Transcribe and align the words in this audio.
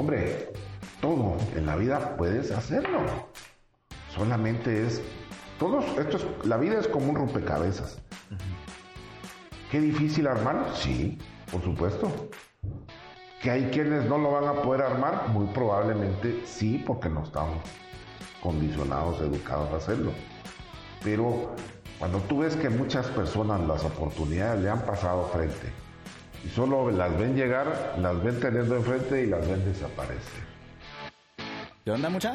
Hombre, 0.00 0.50
todo 1.02 1.36
en 1.54 1.66
la 1.66 1.76
vida 1.76 2.16
puedes 2.16 2.50
hacerlo. 2.52 3.00
Solamente 4.08 4.86
es 4.86 5.02
todos 5.58 5.84
esto 5.98 6.16
es 6.16 6.46
la 6.46 6.56
vida 6.56 6.80
es 6.80 6.88
como 6.88 7.10
un 7.10 7.16
rompecabezas. 7.16 7.98
Qué 9.70 9.78
difícil 9.78 10.26
armarlo, 10.26 10.74
sí, 10.74 11.18
por 11.52 11.62
supuesto. 11.62 12.30
Que 13.42 13.50
hay 13.50 13.64
quienes 13.64 14.06
no 14.06 14.16
lo 14.16 14.32
van 14.32 14.48
a 14.48 14.62
poder 14.62 14.80
armar, 14.80 15.28
muy 15.28 15.48
probablemente 15.48 16.46
sí, 16.46 16.82
porque 16.86 17.10
no 17.10 17.22
estamos 17.22 17.58
condicionados, 18.42 19.20
educados 19.20 19.70
a 19.70 19.76
hacerlo. 19.76 20.12
Pero 21.04 21.54
cuando 21.98 22.20
tú 22.20 22.38
ves 22.38 22.56
que 22.56 22.70
muchas 22.70 23.06
personas 23.08 23.60
las 23.68 23.84
oportunidades 23.84 24.62
le 24.62 24.70
han 24.70 24.80
pasado 24.80 25.28
frente 25.30 25.89
y 26.44 26.48
solo 26.48 26.90
las 26.90 27.16
ven 27.18 27.36
llegar, 27.36 27.94
las 27.98 28.22
ven 28.22 28.40
teniendo 28.40 28.76
enfrente 28.76 29.22
y 29.22 29.26
las 29.26 29.46
ven 29.48 29.64
desaparecer. 29.64 30.50
¿Qué 31.84 31.90
onda, 31.90 32.08
mucha? 32.08 32.34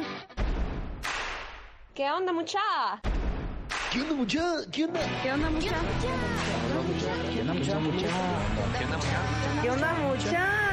¿Qué 1.93 2.11
onda, 2.11 2.33
mucha? 2.33 2.59
¿Qué 3.91 4.01
onda, 4.01 4.15
mucha? 4.15 4.55
¿Qué 4.71 4.85
onda? 4.85 4.99
¿Qué 5.23 5.31
onda, 5.31 5.49
mucha? 5.49 5.75
¿Qué 7.33 7.41
onda, 7.41 7.53
mucha? 7.53 7.63
¿Qué 7.63 7.69
onda, 7.69 7.79
mucha? 7.79 8.07
¿Qué 9.61 9.69
onda 9.69 10.64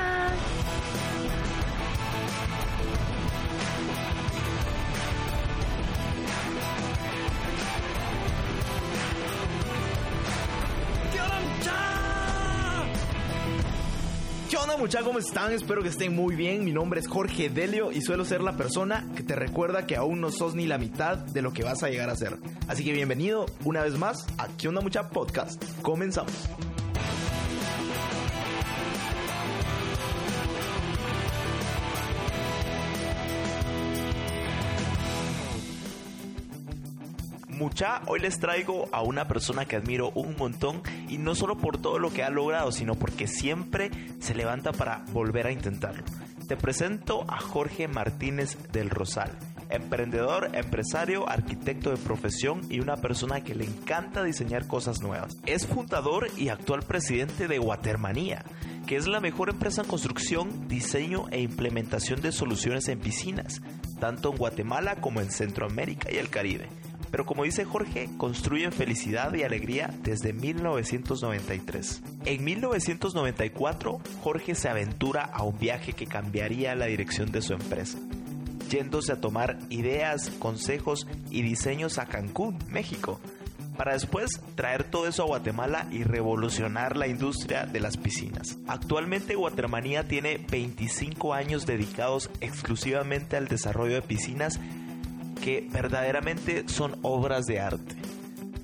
muchachos? 14.78 15.06
¿Cómo 15.06 15.18
están? 15.18 15.52
Espero 15.52 15.82
que 15.82 15.88
estén 15.88 16.14
muy 16.14 16.34
bien. 16.34 16.64
Mi 16.64 16.72
nombre 16.72 17.00
es 17.00 17.08
Jorge 17.08 17.48
Delio 17.48 17.92
y 17.92 18.00
suelo 18.00 18.24
ser 18.24 18.40
la 18.42 18.56
persona 18.56 19.08
que 19.16 19.22
te 19.22 19.34
recuerda 19.34 19.86
que 19.86 19.96
aún 19.96 20.20
no 20.20 20.30
sos 20.30 20.54
ni 20.54 20.66
la 20.66 20.78
mitad 20.78 21.18
de 21.18 21.42
lo 21.42 21.52
que 21.52 21.62
vas 21.62 21.82
a 21.82 21.88
llegar 21.88 22.10
a 22.10 22.16
ser. 22.16 22.38
Así 22.68 22.84
que 22.84 22.92
bienvenido 22.92 23.46
una 23.64 23.82
vez 23.82 23.98
más 23.98 24.26
a 24.38 24.48
¿Qué 24.56 24.68
onda 24.68 24.80
mucha 24.80 25.10
podcast? 25.10 25.62
Comenzamos. 25.82 26.32
Mucha, 37.62 38.02
hoy 38.08 38.18
les 38.18 38.40
traigo 38.40 38.88
a 38.90 39.02
una 39.02 39.28
persona 39.28 39.66
que 39.66 39.76
admiro 39.76 40.10
un 40.16 40.34
montón 40.36 40.82
y 41.08 41.18
no 41.18 41.36
solo 41.36 41.58
por 41.58 41.80
todo 41.80 42.00
lo 42.00 42.12
que 42.12 42.24
ha 42.24 42.28
logrado, 42.28 42.72
sino 42.72 42.96
porque 42.96 43.28
siempre 43.28 43.92
se 44.18 44.34
levanta 44.34 44.72
para 44.72 45.04
volver 45.12 45.46
a 45.46 45.52
intentarlo. 45.52 46.02
Te 46.48 46.56
presento 46.56 47.24
a 47.28 47.38
Jorge 47.38 47.86
Martínez 47.86 48.58
del 48.72 48.90
Rosal, 48.90 49.38
emprendedor, 49.70 50.50
empresario, 50.54 51.28
arquitecto 51.28 51.90
de 51.90 51.98
profesión 51.98 52.62
y 52.68 52.80
una 52.80 52.96
persona 52.96 53.42
que 53.42 53.54
le 53.54 53.64
encanta 53.64 54.24
diseñar 54.24 54.66
cosas 54.66 55.00
nuevas. 55.00 55.36
Es 55.46 55.64
fundador 55.64 56.26
y 56.36 56.48
actual 56.48 56.82
presidente 56.82 57.46
de 57.46 57.60
Watermanía, 57.60 58.44
que 58.88 58.96
es 58.96 59.06
la 59.06 59.20
mejor 59.20 59.50
empresa 59.50 59.82
en 59.82 59.88
construcción, 59.88 60.66
diseño 60.66 61.26
e 61.30 61.40
implementación 61.40 62.20
de 62.22 62.32
soluciones 62.32 62.88
en 62.88 62.98
piscinas, 62.98 63.62
tanto 64.00 64.32
en 64.32 64.38
Guatemala 64.38 64.96
como 64.96 65.20
en 65.20 65.30
Centroamérica 65.30 66.10
y 66.10 66.16
el 66.16 66.28
Caribe. 66.28 66.68
Pero 67.12 67.26
como 67.26 67.44
dice 67.44 67.66
Jorge, 67.66 68.08
construyen 68.16 68.72
felicidad 68.72 69.34
y 69.34 69.42
alegría 69.42 69.94
desde 70.02 70.32
1993. 70.32 72.02
En 72.24 72.42
1994, 72.42 74.00
Jorge 74.22 74.54
se 74.54 74.70
aventura 74.70 75.22
a 75.22 75.42
un 75.42 75.58
viaje 75.58 75.92
que 75.92 76.06
cambiaría 76.06 76.74
la 76.74 76.86
dirección 76.86 77.30
de 77.30 77.42
su 77.42 77.52
empresa, 77.52 77.98
yéndose 78.70 79.12
a 79.12 79.20
tomar 79.20 79.58
ideas, 79.68 80.30
consejos 80.38 81.06
y 81.30 81.42
diseños 81.42 81.98
a 81.98 82.06
Cancún, 82.06 82.58
México, 82.70 83.20
para 83.76 83.92
después 83.92 84.40
traer 84.54 84.84
todo 84.84 85.06
eso 85.06 85.22
a 85.22 85.26
Guatemala 85.26 85.88
y 85.90 86.04
revolucionar 86.04 86.96
la 86.96 87.08
industria 87.08 87.66
de 87.66 87.80
las 87.80 87.98
piscinas. 87.98 88.58
Actualmente 88.66 89.34
Guatemanía 89.34 90.08
tiene 90.08 90.38
25 90.50 91.34
años 91.34 91.66
dedicados 91.66 92.30
exclusivamente 92.40 93.36
al 93.36 93.48
desarrollo 93.48 93.96
de 93.96 94.02
piscinas 94.02 94.60
que 95.42 95.68
verdaderamente 95.70 96.64
son 96.68 96.96
obras 97.02 97.44
de 97.44 97.60
arte. 97.60 97.96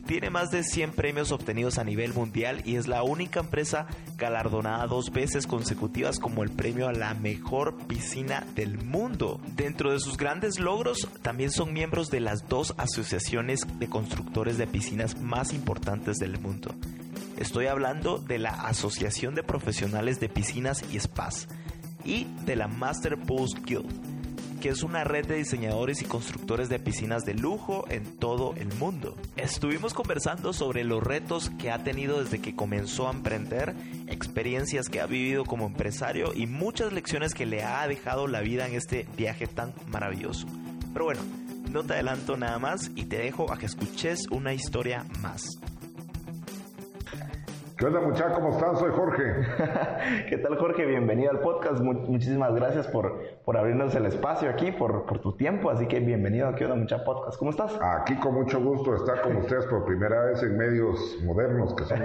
Tiene 0.06 0.30
más 0.30 0.50
de 0.50 0.62
100 0.62 0.92
premios 0.92 1.32
obtenidos 1.32 1.76
a 1.76 1.84
nivel 1.84 2.14
mundial 2.14 2.62
y 2.64 2.76
es 2.76 2.86
la 2.86 3.02
única 3.02 3.40
empresa 3.40 3.86
galardonada 4.16 4.86
dos 4.86 5.10
veces 5.12 5.46
consecutivas 5.46 6.18
como 6.18 6.42
el 6.42 6.48
premio 6.48 6.88
a 6.88 6.94
la 6.94 7.12
mejor 7.12 7.76
piscina 7.86 8.46
del 8.54 8.78
mundo. 8.78 9.38
Dentro 9.54 9.92
de 9.92 10.00
sus 10.00 10.16
grandes 10.16 10.58
logros, 10.60 11.08
también 11.20 11.50
son 11.50 11.74
miembros 11.74 12.08
de 12.08 12.20
las 12.20 12.48
dos 12.48 12.72
asociaciones 12.78 13.66
de 13.78 13.88
constructores 13.90 14.56
de 14.56 14.66
piscinas 14.66 15.20
más 15.20 15.52
importantes 15.52 16.16
del 16.16 16.38
mundo. 16.38 16.74
Estoy 17.36 17.66
hablando 17.66 18.16
de 18.16 18.38
la 18.38 18.50
Asociación 18.50 19.34
de 19.34 19.42
Profesionales 19.42 20.20
de 20.20 20.30
Piscinas 20.30 20.82
y 20.90 20.98
Spas 20.98 21.48
y 22.02 22.28
de 22.46 22.56
la 22.56 22.66
Master 22.66 23.18
Pools 23.18 23.54
Guild 23.62 24.17
que 24.60 24.70
es 24.70 24.82
una 24.82 25.04
red 25.04 25.26
de 25.26 25.36
diseñadores 25.36 26.02
y 26.02 26.04
constructores 26.04 26.68
de 26.68 26.78
piscinas 26.78 27.24
de 27.24 27.34
lujo 27.34 27.84
en 27.88 28.16
todo 28.16 28.54
el 28.56 28.72
mundo. 28.74 29.16
Estuvimos 29.36 29.94
conversando 29.94 30.52
sobre 30.52 30.84
los 30.84 31.02
retos 31.02 31.50
que 31.58 31.70
ha 31.70 31.82
tenido 31.84 32.22
desde 32.22 32.40
que 32.40 32.56
comenzó 32.56 33.08
a 33.08 33.12
emprender, 33.12 33.74
experiencias 34.08 34.88
que 34.88 35.00
ha 35.00 35.06
vivido 35.06 35.44
como 35.44 35.66
empresario 35.66 36.32
y 36.34 36.46
muchas 36.46 36.92
lecciones 36.92 37.34
que 37.34 37.46
le 37.46 37.62
ha 37.62 37.86
dejado 37.86 38.26
la 38.26 38.40
vida 38.40 38.66
en 38.66 38.74
este 38.74 39.06
viaje 39.16 39.46
tan 39.46 39.72
maravilloso. 39.88 40.46
Pero 40.92 41.04
bueno, 41.04 41.20
no 41.70 41.84
te 41.84 41.94
adelanto 41.94 42.36
nada 42.36 42.58
más 42.58 42.90
y 42.94 43.04
te 43.04 43.18
dejo 43.18 43.52
a 43.52 43.58
que 43.58 43.66
escuches 43.66 44.26
una 44.30 44.54
historia 44.54 45.04
más. 45.20 45.58
¿Qué 47.78 47.86
onda 47.86 48.00
muchachos? 48.00 48.32
¿Cómo 48.32 48.50
están? 48.50 48.76
Soy 48.76 48.90
Jorge. 48.90 49.34
¿Qué 50.28 50.36
tal 50.38 50.58
Jorge? 50.58 50.84
Bienvenido 50.84 51.30
al 51.30 51.38
podcast. 51.38 51.80
Mu 51.80 51.92
muchísimas 51.92 52.52
gracias 52.52 52.88
por, 52.88 53.22
por 53.44 53.56
abrirnos 53.56 53.94
el 53.94 54.06
espacio 54.06 54.50
aquí, 54.50 54.72
por, 54.72 55.06
por 55.06 55.20
tu 55.20 55.36
tiempo. 55.36 55.70
Así 55.70 55.86
que 55.86 56.00
bienvenido 56.00 56.48
a 56.48 56.56
¿Qué 56.56 56.64
onda 56.64 56.74
mucha 56.74 57.04
podcast? 57.04 57.38
¿Cómo 57.38 57.52
estás? 57.52 57.78
Aquí 57.80 58.16
con 58.16 58.34
mucho 58.34 58.60
gusto 58.60 58.96
estar 58.96 59.22
con 59.22 59.36
ustedes 59.42 59.64
por 59.66 59.84
primera 59.84 60.24
vez 60.24 60.42
en 60.42 60.58
medios 60.58 61.18
modernos 61.22 61.72
que 61.76 61.84
son 61.84 62.02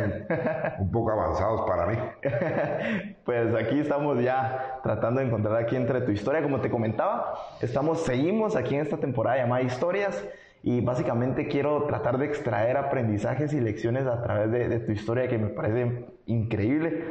un 0.78 0.92
poco 0.92 1.10
avanzados 1.10 1.62
para 1.68 1.88
mí. 1.88 1.98
pues 3.26 3.56
aquí 3.56 3.80
estamos 3.80 4.22
ya 4.22 4.80
tratando 4.84 5.22
de 5.22 5.26
encontrar 5.26 5.56
aquí 5.56 5.76
entre 5.76 6.02
tu 6.02 6.12
historia. 6.12 6.44
Como 6.44 6.62
te 6.62 6.70
comentaba, 6.70 7.34
estamos, 7.62 8.04
seguimos 8.04 8.56
aquí 8.56 8.76
en 8.76 8.82
esta 8.82 8.98
temporada 8.98 9.38
llamada 9.38 9.64
Historias 9.64 10.24
y 10.64 10.80
básicamente 10.80 11.50
quiero 11.50 11.84
tratar 11.84 12.18
de 12.18 12.26
extraer 12.26 12.78
aprendizajes 12.78 13.54
y 13.54 13.60
lecciones 13.60 14.08
a 14.08 14.24
través 14.24 14.50
de, 14.50 14.80
tu 14.80 14.94
historia 14.94 15.28
que 15.28 15.38
me 15.38 15.50
parece 15.50 16.06
increíble. 16.26 17.10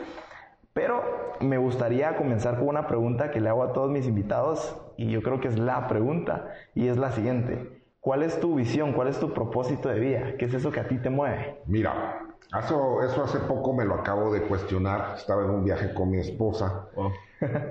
Pero 0.72 1.02
me 1.40 1.58
gustaría 1.58 2.16
comenzar 2.16 2.58
con 2.58 2.68
una 2.68 2.86
pregunta 2.86 3.30
que 3.30 3.42
le 3.42 3.50
hago 3.50 3.62
a 3.62 3.74
todos 3.74 3.90
mis 3.90 4.06
invitados 4.06 4.80
y 4.96 5.10
yo 5.10 5.22
creo 5.22 5.38
que 5.38 5.48
es 5.48 5.58
la 5.58 5.86
pregunta 5.86 6.48
y 6.74 6.88
es 6.88 6.96
la 6.96 7.12
siguiente. 7.12 7.82
¿Cuál 8.00 8.22
es 8.22 8.40
tu 8.40 8.54
visión? 8.54 8.94
¿Cuál 8.94 9.08
es 9.08 9.20
tu 9.20 9.34
propósito 9.34 9.90
de 9.90 10.00
vida? 10.00 10.34
¿Qué 10.38 10.46
es 10.46 10.54
eso 10.54 10.72
que 10.72 10.80
a 10.80 10.88
ti 10.88 10.96
te 10.96 11.10
mueve? 11.10 11.60
Mira, 11.66 12.20
eso, 12.58 13.02
eso 13.02 13.22
hace 13.22 13.38
poco 13.40 13.74
me 13.74 13.84
lo 13.84 13.96
acabo 13.96 14.32
de 14.32 14.42
cuestionar. 14.42 15.14
Estaba 15.16 15.44
en 15.44 15.50
un 15.50 15.64
viaje 15.64 15.92
con 15.92 16.10
mi 16.10 16.19
esposa 16.19 16.88
Oh. 16.96 17.12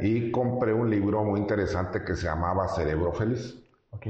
y 0.02 0.30
compré 0.30 0.74
un 0.74 0.92
libro 0.92 1.24
muy 1.24 1.40
interesante 1.40 2.04
que 2.06 2.16
se 2.16 2.28
llamaba 2.28 2.68
Cerebro 2.68 3.12
Feliz. 3.14 3.58
Ok. 3.90 4.06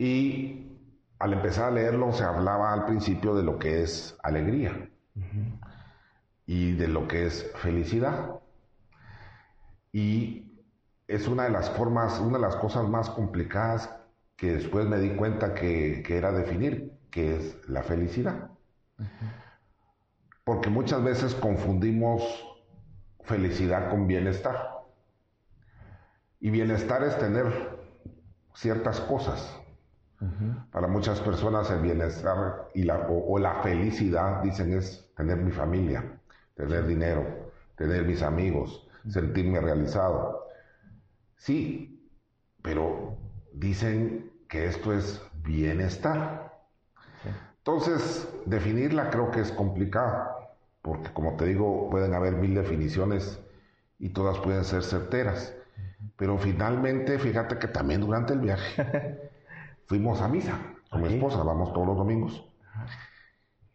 Y 0.00 0.78
al 1.18 1.34
empezar 1.34 1.66
a 1.66 1.70
leerlo 1.72 2.10
se 2.14 2.24
hablaba 2.24 2.72
al 2.72 2.86
principio 2.86 3.34
de 3.34 3.42
lo 3.42 3.58
que 3.58 3.82
es 3.82 4.16
alegría 4.22 4.88
y 6.46 6.72
de 6.72 6.88
lo 6.88 7.06
que 7.06 7.26
es 7.26 7.52
felicidad. 7.56 8.40
Y 9.92 10.58
es 11.06 11.28
una 11.28 11.42
de 11.42 11.50
las 11.50 11.68
formas, 11.68 12.18
una 12.18 12.38
de 12.38 12.42
las 12.44 12.56
cosas 12.56 12.88
más 12.88 13.10
complicadas 13.10 13.94
que 14.36 14.54
después 14.54 14.86
me 14.86 14.96
di 14.96 15.10
cuenta 15.16 15.52
que, 15.52 16.02
que 16.02 16.16
era 16.16 16.32
definir, 16.32 16.98
que 17.10 17.36
es 17.36 17.68
la 17.68 17.82
felicidad. 17.82 18.52
Porque 20.44 20.70
muchas 20.70 21.04
veces 21.04 21.34
confundimos 21.34 22.22
felicidad 23.24 23.90
con 23.90 24.06
bienestar. 24.06 24.78
Y 26.40 26.48
bienestar 26.48 27.02
es 27.02 27.18
tener 27.18 27.78
ciertas 28.54 28.98
cosas. 29.00 29.59
Para 30.70 30.86
muchas 30.86 31.18
personas 31.20 31.70
el 31.70 31.80
bienestar 31.80 32.68
y 32.74 32.82
la, 32.82 32.98
o, 33.08 33.32
o, 33.34 33.38
la 33.38 33.62
felicidad, 33.62 34.42
dicen, 34.42 34.74
es 34.74 35.10
tener 35.16 35.38
mi 35.38 35.50
familia, 35.50 36.04
tener 36.54 36.86
dinero, 36.86 37.24
tener 37.76 38.04
mis 38.04 38.20
amigos, 38.20 38.86
sentirme 39.08 39.60
realizado. 39.60 40.46
Sí, 41.36 42.06
pero 42.60 43.16
dicen 43.54 44.30
que 44.46 44.66
esto 44.66 44.92
es 44.92 45.22
bienestar. 45.42 46.52
Entonces, 47.58 48.28
definirla 48.44 49.10
creo 49.10 49.30
que 49.30 49.40
es 49.40 49.52
complicado, 49.52 50.28
porque 50.82 51.10
como 51.14 51.36
te 51.36 51.46
digo, 51.46 51.88
pueden 51.90 52.12
haber 52.12 52.34
mil 52.34 52.54
definiciones 52.54 53.40
y 53.98 54.10
todas 54.10 54.38
pueden 54.38 54.64
ser 54.64 54.82
certeras. 54.82 55.54
Pero 56.16 56.36
finalmente, 56.36 57.18
fíjate 57.18 57.58
que 57.58 57.68
también 57.68 58.02
durante 58.02 58.34
el 58.34 58.40
viaje 58.40 59.29
fuimos 59.90 60.22
a 60.22 60.28
misa 60.28 60.56
con 60.88 61.02
mi 61.02 61.08
esposa, 61.08 61.42
vamos 61.42 61.72
todos 61.72 61.88
los 61.88 61.96
domingos. 61.96 62.48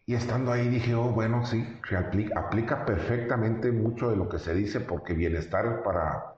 Y 0.06 0.16
estando 0.16 0.54
ahí 0.54 0.70
dije, 0.70 0.96
oh, 0.96 1.10
bueno, 1.10 1.46
sí, 1.46 1.78
aplica, 1.94 2.40
aplica 2.40 2.86
perfectamente 2.86 3.70
mucho 3.74 4.10
de 4.10 4.16
lo 4.16 4.30
que 4.30 4.40
se 4.40 4.54
dice, 4.54 4.80
porque 4.80 5.14
bienestar 5.14 5.84
para 5.84 6.36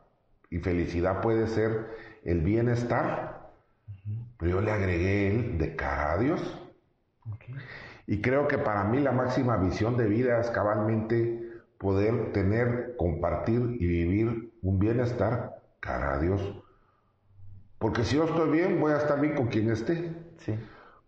y 0.49 0.57
felicidad 0.57 1.21
puede 1.21 1.45
ser 1.47 1.95
el 2.23 2.41
bienestar. 2.41 3.51
Pero 4.39 4.53
yo 4.53 4.61
le 4.61 4.71
agregué 4.71 5.27
el 5.27 5.59
de 5.59 5.75
cara 5.75 6.13
a 6.13 6.17
Dios. 6.17 6.41
Y 8.07 8.21
creo 8.21 8.47
que 8.47 8.57
para 8.57 8.83
mí 8.83 8.99
la 8.99 9.11
máxima 9.11 9.57
visión 9.57 9.95
de 9.95 10.07
vida 10.07 10.39
es 10.39 10.49
cabalmente 10.49 11.51
poder 11.77 12.31
tener, 12.31 12.95
compartir 12.97 13.77
y 13.79 13.85
vivir 13.85 14.53
un 14.63 14.79
bienestar 14.79 15.61
cara 15.81 16.15
a 16.15 16.19
Dios. 16.19 16.41
Porque 17.79 18.03
si 18.03 18.15
yo 18.15 18.23
estoy 18.25 18.49
bien, 18.49 18.79
voy 18.79 18.91
a 18.93 18.97
estar 18.97 19.19
bien 19.19 19.35
con 19.35 19.47
quien 19.47 19.69
esté. 19.69 20.13
Sí. 20.39 20.55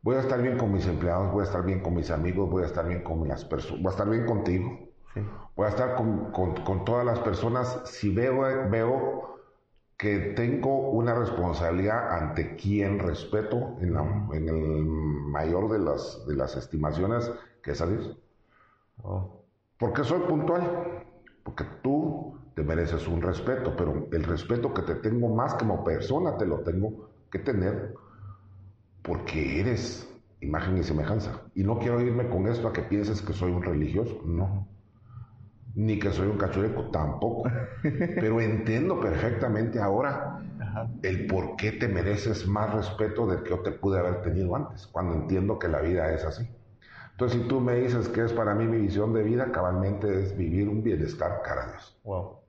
Voy 0.01 0.15
a 0.15 0.19
estar 0.21 0.41
bien 0.41 0.57
con 0.57 0.71
mis 0.71 0.85
empleados, 0.87 1.31
voy 1.31 1.41
a 1.41 1.45
estar 1.45 1.63
bien 1.65 1.81
con 1.81 1.93
mis 1.95 2.09
amigos, 2.09 2.49
voy 2.49 2.63
a 2.63 2.67
estar 2.67 2.87
bien 2.87 3.03
con 3.03 3.27
las 3.27 3.43
personas, 3.43 3.81
voy 3.81 3.87
a 3.89 3.91
estar 3.91 4.09
bien 4.09 4.25
contigo. 4.25 4.79
Sí. 5.13 5.21
Voy 5.55 5.65
a 5.65 5.69
estar 5.69 5.95
con, 5.95 6.31
con- 6.31 6.55
con 6.63 6.85
todas 6.85 7.05
las 7.05 7.19
personas 7.19 7.81
si 7.85 8.13
veo, 8.13 8.41
veo 8.69 9.39
que 9.97 10.19
tengo 10.37 10.91
una 10.91 11.13
responsabilidad 11.13 12.13
ante 12.13 12.55
quien 12.55 12.99
respeto 12.99 13.75
en, 13.81 13.93
la- 13.93 14.27
en 14.31 14.47
el 14.47 14.85
mayor 14.85 15.69
de 15.69 15.79
las, 15.79 16.25
de 16.27 16.35
las 16.35 16.55
estimaciones 16.55 17.29
que 17.61 17.71
es 17.71 17.81
a 17.81 17.87
Dios. 17.87 18.17
Wow. 19.03 19.31
¿Por 19.77 19.91
qué 19.93 20.03
soy 20.05 20.19
puntual? 20.21 21.03
Porque 21.43 21.65
tú 21.81 22.38
te 22.59 22.65
mereces 22.65 23.07
un 23.07 23.21
respeto, 23.21 23.73
pero 23.77 24.09
el 24.11 24.21
respeto 24.25 24.73
que 24.73 24.81
te 24.81 24.95
tengo 24.95 25.33
más 25.33 25.53
como 25.53 25.81
persona 25.81 26.37
te 26.37 26.45
lo 26.45 26.59
tengo 26.59 27.09
que 27.31 27.39
tener 27.39 27.93
porque 29.01 29.61
eres 29.61 30.05
imagen 30.41 30.77
y 30.77 30.83
semejanza. 30.83 31.39
Y 31.55 31.63
no 31.63 31.79
quiero 31.79 32.01
irme 32.01 32.27
con 32.27 32.47
esto 32.47 32.67
a 32.67 32.73
que 32.73 32.81
pienses 32.81 33.21
que 33.21 33.31
soy 33.31 33.53
un 33.53 33.63
religioso, 33.63 34.21
no. 34.25 34.67
Ni 35.73 35.99
que 35.99 36.11
soy 36.11 36.27
un 36.27 36.37
cachureco, 36.37 36.91
tampoco. 36.91 37.49
Pero 37.81 38.41
entiendo 38.41 38.99
perfectamente 38.99 39.79
ahora 39.79 40.41
Ajá. 40.59 40.89
el 41.01 41.27
por 41.27 41.55
qué 41.55 41.71
te 41.71 41.87
mereces 41.87 42.45
más 42.45 42.73
respeto 42.73 43.25
del 43.25 43.41
que 43.43 43.51
yo 43.51 43.59
te 43.61 43.71
pude 43.71 43.99
haber 43.99 44.21
tenido 44.21 44.53
antes, 44.53 44.85
cuando 44.85 45.13
entiendo 45.13 45.57
que 45.57 45.69
la 45.69 45.79
vida 45.79 46.13
es 46.13 46.25
así. 46.25 46.45
Entonces, 47.11 47.41
si 47.41 47.47
tú 47.47 47.61
me 47.61 47.75
dices 47.75 48.09
que 48.09 48.25
es 48.25 48.33
para 48.33 48.53
mí 48.53 48.65
mi 48.65 48.79
visión 48.79 49.13
de 49.13 49.23
vida, 49.23 49.49
cabalmente 49.53 50.23
es 50.23 50.35
vivir 50.35 50.67
un 50.67 50.83
bienestar 50.83 51.41
cara 51.41 51.63
a 51.63 51.67
Dios. 51.71 51.97
Wow. 52.03 52.48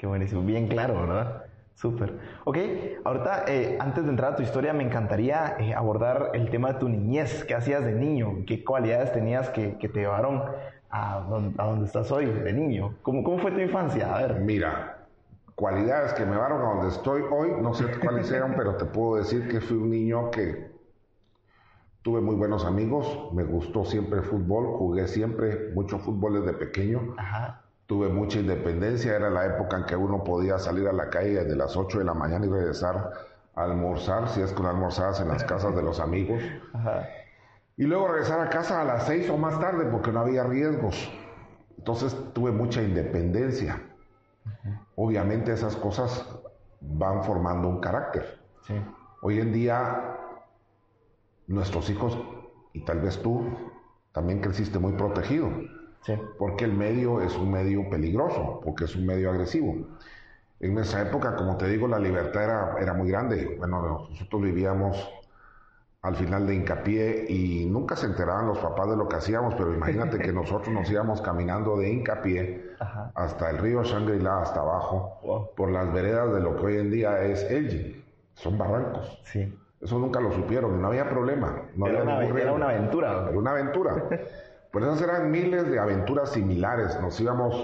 Qué 0.00 0.06
buenísimo. 0.06 0.40
Bien 0.40 0.66
claro, 0.66 0.98
¿verdad? 1.02 1.44
Súper. 1.74 2.18
Ok, 2.44 2.56
ahorita, 3.04 3.44
eh, 3.48 3.76
antes 3.78 4.02
de 4.02 4.08
entrar 4.08 4.32
a 4.32 4.36
tu 4.36 4.42
historia, 4.42 4.72
me 4.72 4.82
encantaría 4.82 5.56
eh, 5.58 5.74
abordar 5.74 6.30
el 6.32 6.48
tema 6.48 6.72
de 6.72 6.78
tu 6.78 6.88
niñez. 6.88 7.44
¿Qué 7.44 7.54
hacías 7.54 7.84
de 7.84 7.92
niño? 7.92 8.44
¿Qué 8.46 8.64
cualidades 8.64 9.12
tenías 9.12 9.50
que, 9.50 9.76
que 9.76 9.90
te 9.90 10.00
llevaron 10.00 10.42
a 10.88 11.20
donde, 11.28 11.62
a 11.62 11.66
donde 11.66 11.84
estás 11.84 12.10
hoy, 12.10 12.24
de 12.24 12.50
niño? 12.54 12.94
¿Cómo, 13.02 13.22
¿Cómo 13.22 13.40
fue 13.40 13.50
tu 13.50 13.60
infancia? 13.60 14.16
A 14.16 14.22
ver. 14.22 14.40
Mira, 14.40 15.06
cualidades 15.54 16.14
que 16.14 16.24
me 16.24 16.32
llevaron 16.32 16.62
a 16.62 16.64
donde 16.76 16.88
estoy 16.88 17.20
hoy, 17.30 17.50
no 17.60 17.74
sé 17.74 17.84
cuáles 18.02 18.32
eran, 18.32 18.54
pero 18.56 18.76
te 18.76 18.86
puedo 18.86 19.16
decir 19.16 19.48
que 19.48 19.60
fui 19.60 19.76
un 19.76 19.90
niño 19.90 20.30
que 20.30 20.70
tuve 22.00 22.22
muy 22.22 22.36
buenos 22.36 22.64
amigos, 22.64 23.34
me 23.34 23.44
gustó 23.44 23.84
siempre 23.84 24.20
el 24.20 24.24
fútbol, 24.24 24.78
jugué 24.78 25.06
siempre 25.08 25.72
mucho 25.74 25.98
fútbol 25.98 26.42
desde 26.42 26.56
pequeño. 26.56 27.16
Ajá. 27.18 27.64
Tuve 27.90 28.08
mucha 28.08 28.38
independencia, 28.38 29.16
era 29.16 29.30
la 29.30 29.46
época 29.46 29.78
en 29.78 29.84
que 29.84 29.96
uno 29.96 30.22
podía 30.22 30.60
salir 30.60 30.86
a 30.86 30.92
la 30.92 31.10
calle 31.10 31.42
desde 31.42 31.56
las 31.56 31.76
8 31.76 31.98
de 31.98 32.04
la 32.04 32.14
mañana 32.14 32.46
y 32.46 32.48
regresar 32.48 33.10
a 33.56 33.64
almorzar, 33.64 34.28
si 34.28 34.40
es 34.40 34.52
que 34.52 34.62
no 34.62 34.68
almorzabas 34.68 35.20
en 35.20 35.26
las 35.26 35.42
casas 35.42 35.74
de 35.74 35.82
los 35.82 35.98
amigos. 35.98 36.40
Ajá. 36.72 37.08
Y 37.76 37.86
luego 37.86 38.06
regresar 38.06 38.38
a 38.38 38.48
casa 38.48 38.80
a 38.80 38.84
las 38.84 39.06
6 39.06 39.28
o 39.30 39.36
más 39.36 39.58
tarde 39.58 39.86
porque 39.86 40.12
no 40.12 40.20
había 40.20 40.44
riesgos. 40.44 41.10
Entonces 41.78 42.16
tuve 42.32 42.52
mucha 42.52 42.80
independencia. 42.80 43.82
Obviamente 44.94 45.52
esas 45.52 45.74
cosas 45.74 46.28
van 46.80 47.24
formando 47.24 47.66
un 47.66 47.80
carácter. 47.80 48.38
Sí. 48.68 48.74
Hoy 49.20 49.40
en 49.40 49.52
día 49.52 50.16
nuestros 51.48 51.90
hijos, 51.90 52.16
y 52.72 52.84
tal 52.84 53.00
vez 53.00 53.20
tú, 53.20 53.48
también 54.12 54.40
creciste 54.40 54.78
muy 54.78 54.92
protegido 54.92 55.50
Sí. 56.02 56.14
porque 56.38 56.64
el 56.64 56.72
medio 56.72 57.20
es 57.20 57.36
un 57.36 57.50
medio 57.52 57.88
peligroso, 57.90 58.60
porque 58.64 58.84
es 58.84 58.96
un 58.96 59.04
medio 59.06 59.30
agresivo. 59.30 59.76
En 60.60 60.78
esa 60.78 61.02
época, 61.02 61.36
como 61.36 61.56
te 61.56 61.66
digo, 61.68 61.86
la 61.88 61.98
libertad 61.98 62.44
era, 62.44 62.76
era 62.80 62.92
muy 62.94 63.08
grande. 63.10 63.56
Bueno, 63.58 64.06
nosotros 64.10 64.42
vivíamos 64.42 65.10
al 66.02 66.16
final 66.16 66.46
de 66.46 66.54
hincapié 66.54 67.26
y 67.28 67.66
nunca 67.66 67.94
se 67.96 68.06
enteraban 68.06 68.46
los 68.46 68.58
papás 68.58 68.88
de 68.88 68.96
lo 68.96 69.06
que 69.08 69.16
hacíamos, 69.16 69.54
pero 69.54 69.74
imagínate 69.74 70.18
que 70.18 70.32
nosotros 70.32 70.68
nos 70.72 70.90
íbamos 70.90 71.20
caminando 71.20 71.76
de 71.76 71.90
hincapié 71.90 72.70
Ajá. 72.78 73.12
hasta 73.14 73.50
el 73.50 73.58
río 73.58 73.82
Shangri-La, 73.82 74.40
hasta 74.42 74.60
abajo, 74.60 75.18
Wow. 75.22 75.50
por 75.54 75.70
las 75.70 75.92
veredas 75.92 76.32
de 76.32 76.40
lo 76.40 76.56
que 76.56 76.66
hoy 76.66 76.76
en 76.78 76.90
día 76.90 77.22
es 77.22 77.42
Elgin. 77.50 78.02
Son 78.34 78.56
barrancos. 78.56 79.20
Sí. 79.24 79.54
Eso 79.82 79.98
nunca 79.98 80.20
lo 80.20 80.30
supieron 80.32 80.80
no 80.80 80.88
había 80.88 81.08
problema. 81.08 81.62
No 81.74 81.86
Era 81.86 82.00
había 82.00 82.16
una, 82.32 82.40
era 82.40 82.52
una 82.52 82.68
aventura. 82.70 83.26
Era 83.28 83.38
una 83.38 83.50
aventura. 83.50 84.04
Pues 84.72 84.84
esas 84.84 85.02
eran 85.02 85.30
miles 85.30 85.68
de 85.70 85.78
aventuras 85.78 86.30
similares. 86.30 86.98
Nos 87.00 87.20
íbamos 87.20 87.54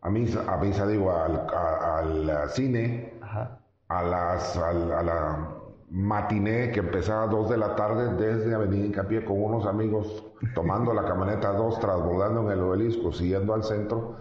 a 0.00 0.10
misa, 0.10 0.42
a 0.52 0.56
misa 0.58 0.86
digo, 0.86 1.12
al, 1.12 1.46
a- 1.54 1.98
al 1.98 2.50
cine, 2.50 3.14
Ajá. 3.22 3.58
a, 3.88 4.02
las, 4.02 4.56
al- 4.56 4.92
a 4.92 5.02
la 5.02 5.48
matiné 5.90 6.72
que 6.72 6.80
empezaba 6.80 7.24
a 7.24 7.26
2 7.26 7.50
de 7.50 7.58
la 7.58 7.76
tarde 7.76 8.14
desde 8.14 8.54
Avenida 8.54 8.86
Hincapié 8.86 9.24
con 9.24 9.42
unos 9.42 9.66
amigos 9.66 10.24
tomando 10.54 10.92
la 10.94 11.04
camioneta 11.04 11.52
2, 11.52 11.78
transbordando 11.80 12.42
en 12.42 12.50
el 12.58 12.60
obelisco, 12.64 13.12
siguiendo 13.12 13.54
al 13.54 13.62
centro, 13.62 14.16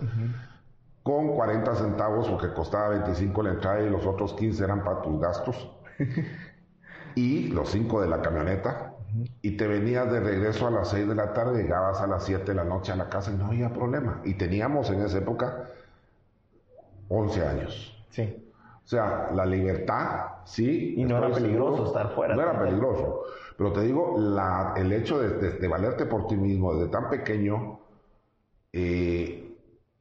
con 1.01 1.29
40 1.29 1.73
centavos 1.75 2.27
porque 2.29 2.53
costaba 2.53 2.89
25 2.89 3.41
la 3.41 3.51
entrada 3.51 3.81
y 3.81 3.89
los 3.89 4.05
otros 4.05 4.33
15 4.33 4.63
eran 4.63 4.83
para 4.83 5.01
tus 5.01 5.19
gastos. 5.19 5.71
y 7.15 7.47
los 7.49 7.69
5 7.69 8.01
de 8.01 8.07
la 8.09 8.21
camioneta. 8.21 8.90
Y 9.41 9.57
te 9.57 9.67
venías 9.67 10.11
de 10.11 10.19
regreso 10.19 10.67
a 10.67 10.71
las 10.71 10.89
6 10.89 11.07
de 11.07 11.15
la 11.15 11.33
tarde, 11.33 11.63
llegabas 11.63 11.99
a 12.01 12.07
las 12.07 12.23
7 12.25 12.45
de 12.45 12.55
la 12.55 12.63
noche 12.63 12.91
a 12.91 12.95
la 12.95 13.09
casa 13.09 13.31
y 13.31 13.35
no 13.35 13.47
había 13.47 13.73
problema. 13.73 14.21
Y 14.23 14.35
teníamos 14.35 14.89
en 14.89 15.01
esa 15.01 15.17
época 15.17 15.67
11 17.09 17.45
años. 17.45 18.03
Sí. 18.09 18.47
O 18.83 18.87
sea, 18.87 19.29
la 19.33 19.45
libertad, 19.45 20.27
sí. 20.45 20.95
Y 20.97 21.03
no 21.05 21.17
era 21.17 21.31
peligroso 21.33 21.85
estar 21.87 22.09
fuera. 22.15 22.35
No 22.35 22.41
era 22.41 22.59
peligroso. 22.59 23.23
Pero 23.57 23.73
te 23.73 23.81
digo, 23.81 24.15
la- 24.17 24.73
el 24.77 24.91
hecho 24.91 25.19
de, 25.21 25.29
de- 25.37 25.57
de 25.59 25.67
valerte 25.67 26.05
por 26.05 26.27
ti 26.27 26.35
mismo 26.35 26.73
desde 26.73 26.89
tan 26.91 27.09
pequeño, 27.09 27.79
eh, 28.73 29.53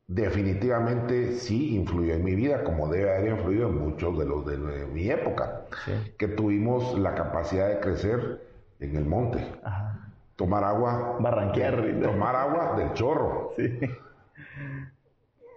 definitivamente 0.07 1.33
sí 1.35 1.77
influyó 1.77 2.15
en 2.15 2.25
mi 2.25 2.35
vida, 2.35 2.65
como 2.65 2.89
debe 2.89 3.17
haber 3.17 3.33
influido 3.33 3.69
en 3.69 3.79
muchos 3.79 4.19
de 4.19 4.25
los 4.25 4.47
de 4.47 4.57
mi 4.87 5.09
época, 5.11 5.63
Sí. 5.85 5.93
que 6.19 6.29
tuvimos 6.29 6.99
la 6.99 7.15
capacidad 7.15 7.69
de 7.69 7.81
crecer 7.81 8.41
en 8.81 8.97
el 8.97 9.05
monte, 9.05 9.47
Ajá. 9.63 10.09
tomar 10.37 10.65
agua, 10.65 11.17
Barranquear. 11.21 11.83
de- 11.83 11.93
tomar 12.07 12.35
agua 12.37 12.75
del 12.77 12.93
chorro, 12.95 13.53
Sí. 13.57 13.79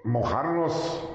mojarnos 0.03 1.09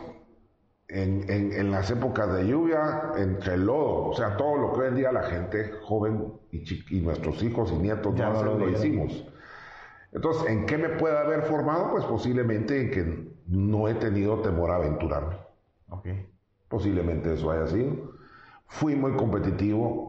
en, 0.88 1.30
en- 1.30 1.52
en 1.52 1.70
las 1.70 1.90
épocas 1.90 2.32
de 2.34 2.46
lluvia 2.46 3.12
entre 3.18 3.54
el 3.54 3.66
lodo, 3.66 4.06
o 4.06 4.14
sea, 4.14 4.36
todo 4.38 4.56
lo 4.56 4.72
que 4.72 4.80
hoy 4.80 4.88
en 4.88 4.94
día 4.96 5.12
la 5.12 5.24
gente 5.24 5.72
joven 5.82 6.32
y, 6.50 7.00
nuestros 7.00 7.42
hijos 7.42 7.70
y 7.72 7.76
nietos 7.76 8.14
Ya 8.14 8.30
no 8.30 8.42
lo 8.42 8.68
hicimos. 8.70 9.26
Entonces, 10.12 10.48
¿en 10.48 10.64
qué 10.64 10.78
me 10.78 10.88
puede 10.88 11.18
haber 11.18 11.42
formado? 11.42 11.90
Pues 11.90 12.04
posiblemente 12.06 12.80
en 12.80 12.90
que 12.90 13.32
no 13.46 13.88
he 13.88 13.94
tenido 13.94 14.40
temor 14.40 14.70
a 14.70 14.76
aventurarme. 14.76 15.36
Ok. 15.90 16.06
Posiblemente 16.68 17.34
eso 17.34 17.50
haya 17.50 17.66
sido. 17.66 18.12
Fui 18.66 18.96
muy 18.96 19.12
competitivo. 19.16 20.07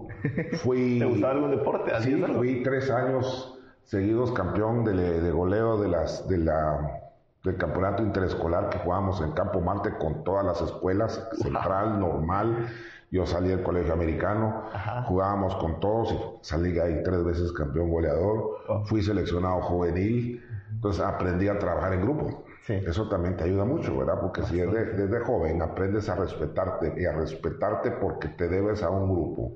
Fui, 0.64 1.00
¿Te 1.00 1.06
gustaba 1.06 1.34
algún 1.34 1.52
deporte? 1.52 1.92
Sí, 2.02 2.14
fui 2.36 2.64
tres 2.64 2.90
años 2.90 3.58
seguidos 3.84 4.32
campeón 4.32 4.84
de, 4.86 5.22
de 5.22 5.32
goleo 5.32 5.80
de 5.82 5.88
las, 5.90 6.28
de 6.28 6.38
la, 6.38 7.02
del 7.44 7.58
campeonato 7.58 8.04
interescolar 8.04 8.70
que 8.70 8.78
jugábamos 8.80 9.22
en 9.22 9.32
Campo 9.32 9.62
Marte 9.62 9.98
con 9.98 10.24
todas 10.24 10.46
las 10.46 10.62
escuelas, 10.62 11.28
central, 11.42 12.00
normal. 12.00 12.68
Yo 13.12 13.26
salí 13.26 13.50
del 13.50 13.64
colegio 13.64 13.94
americano, 13.94 14.66
Ajá. 14.72 15.02
jugábamos 15.04 15.56
con 15.56 15.80
todos 15.80 16.12
y 16.12 16.18
salí 16.42 16.78
ahí 16.78 17.02
tres 17.04 17.24
veces 17.24 17.52
campeón 17.54 17.90
goleador. 17.90 18.60
Wow. 18.68 18.86
Fui 18.86 19.02
seleccionado 19.02 19.62
juvenil, 19.62 20.44
entonces 20.72 21.02
aprendí 21.04 21.48
a 21.48 21.58
trabajar 21.58 21.94
en 21.94 22.02
grupo. 22.02 22.44
Sí. 22.68 22.74
Eso 22.74 23.10
también 23.10 23.36
te 23.36 23.46
ayuda 23.46 23.66
mucho, 23.66 23.98
¿verdad? 23.98 24.20
Porque 24.22 24.44
si 24.44 24.58
desde, 24.58 24.94
desde 24.94 25.20
joven 25.22 25.60
aprendes 25.64 26.08
a 26.08 26.14
respetarte 26.16 26.94
y 27.02 27.06
a 27.06 27.14
respetarte 27.14 27.90
porque 27.90 28.28
te 28.28 28.48
debes 28.48 28.84
a 28.84 28.92
un 28.92 29.10
grupo. 29.12 29.54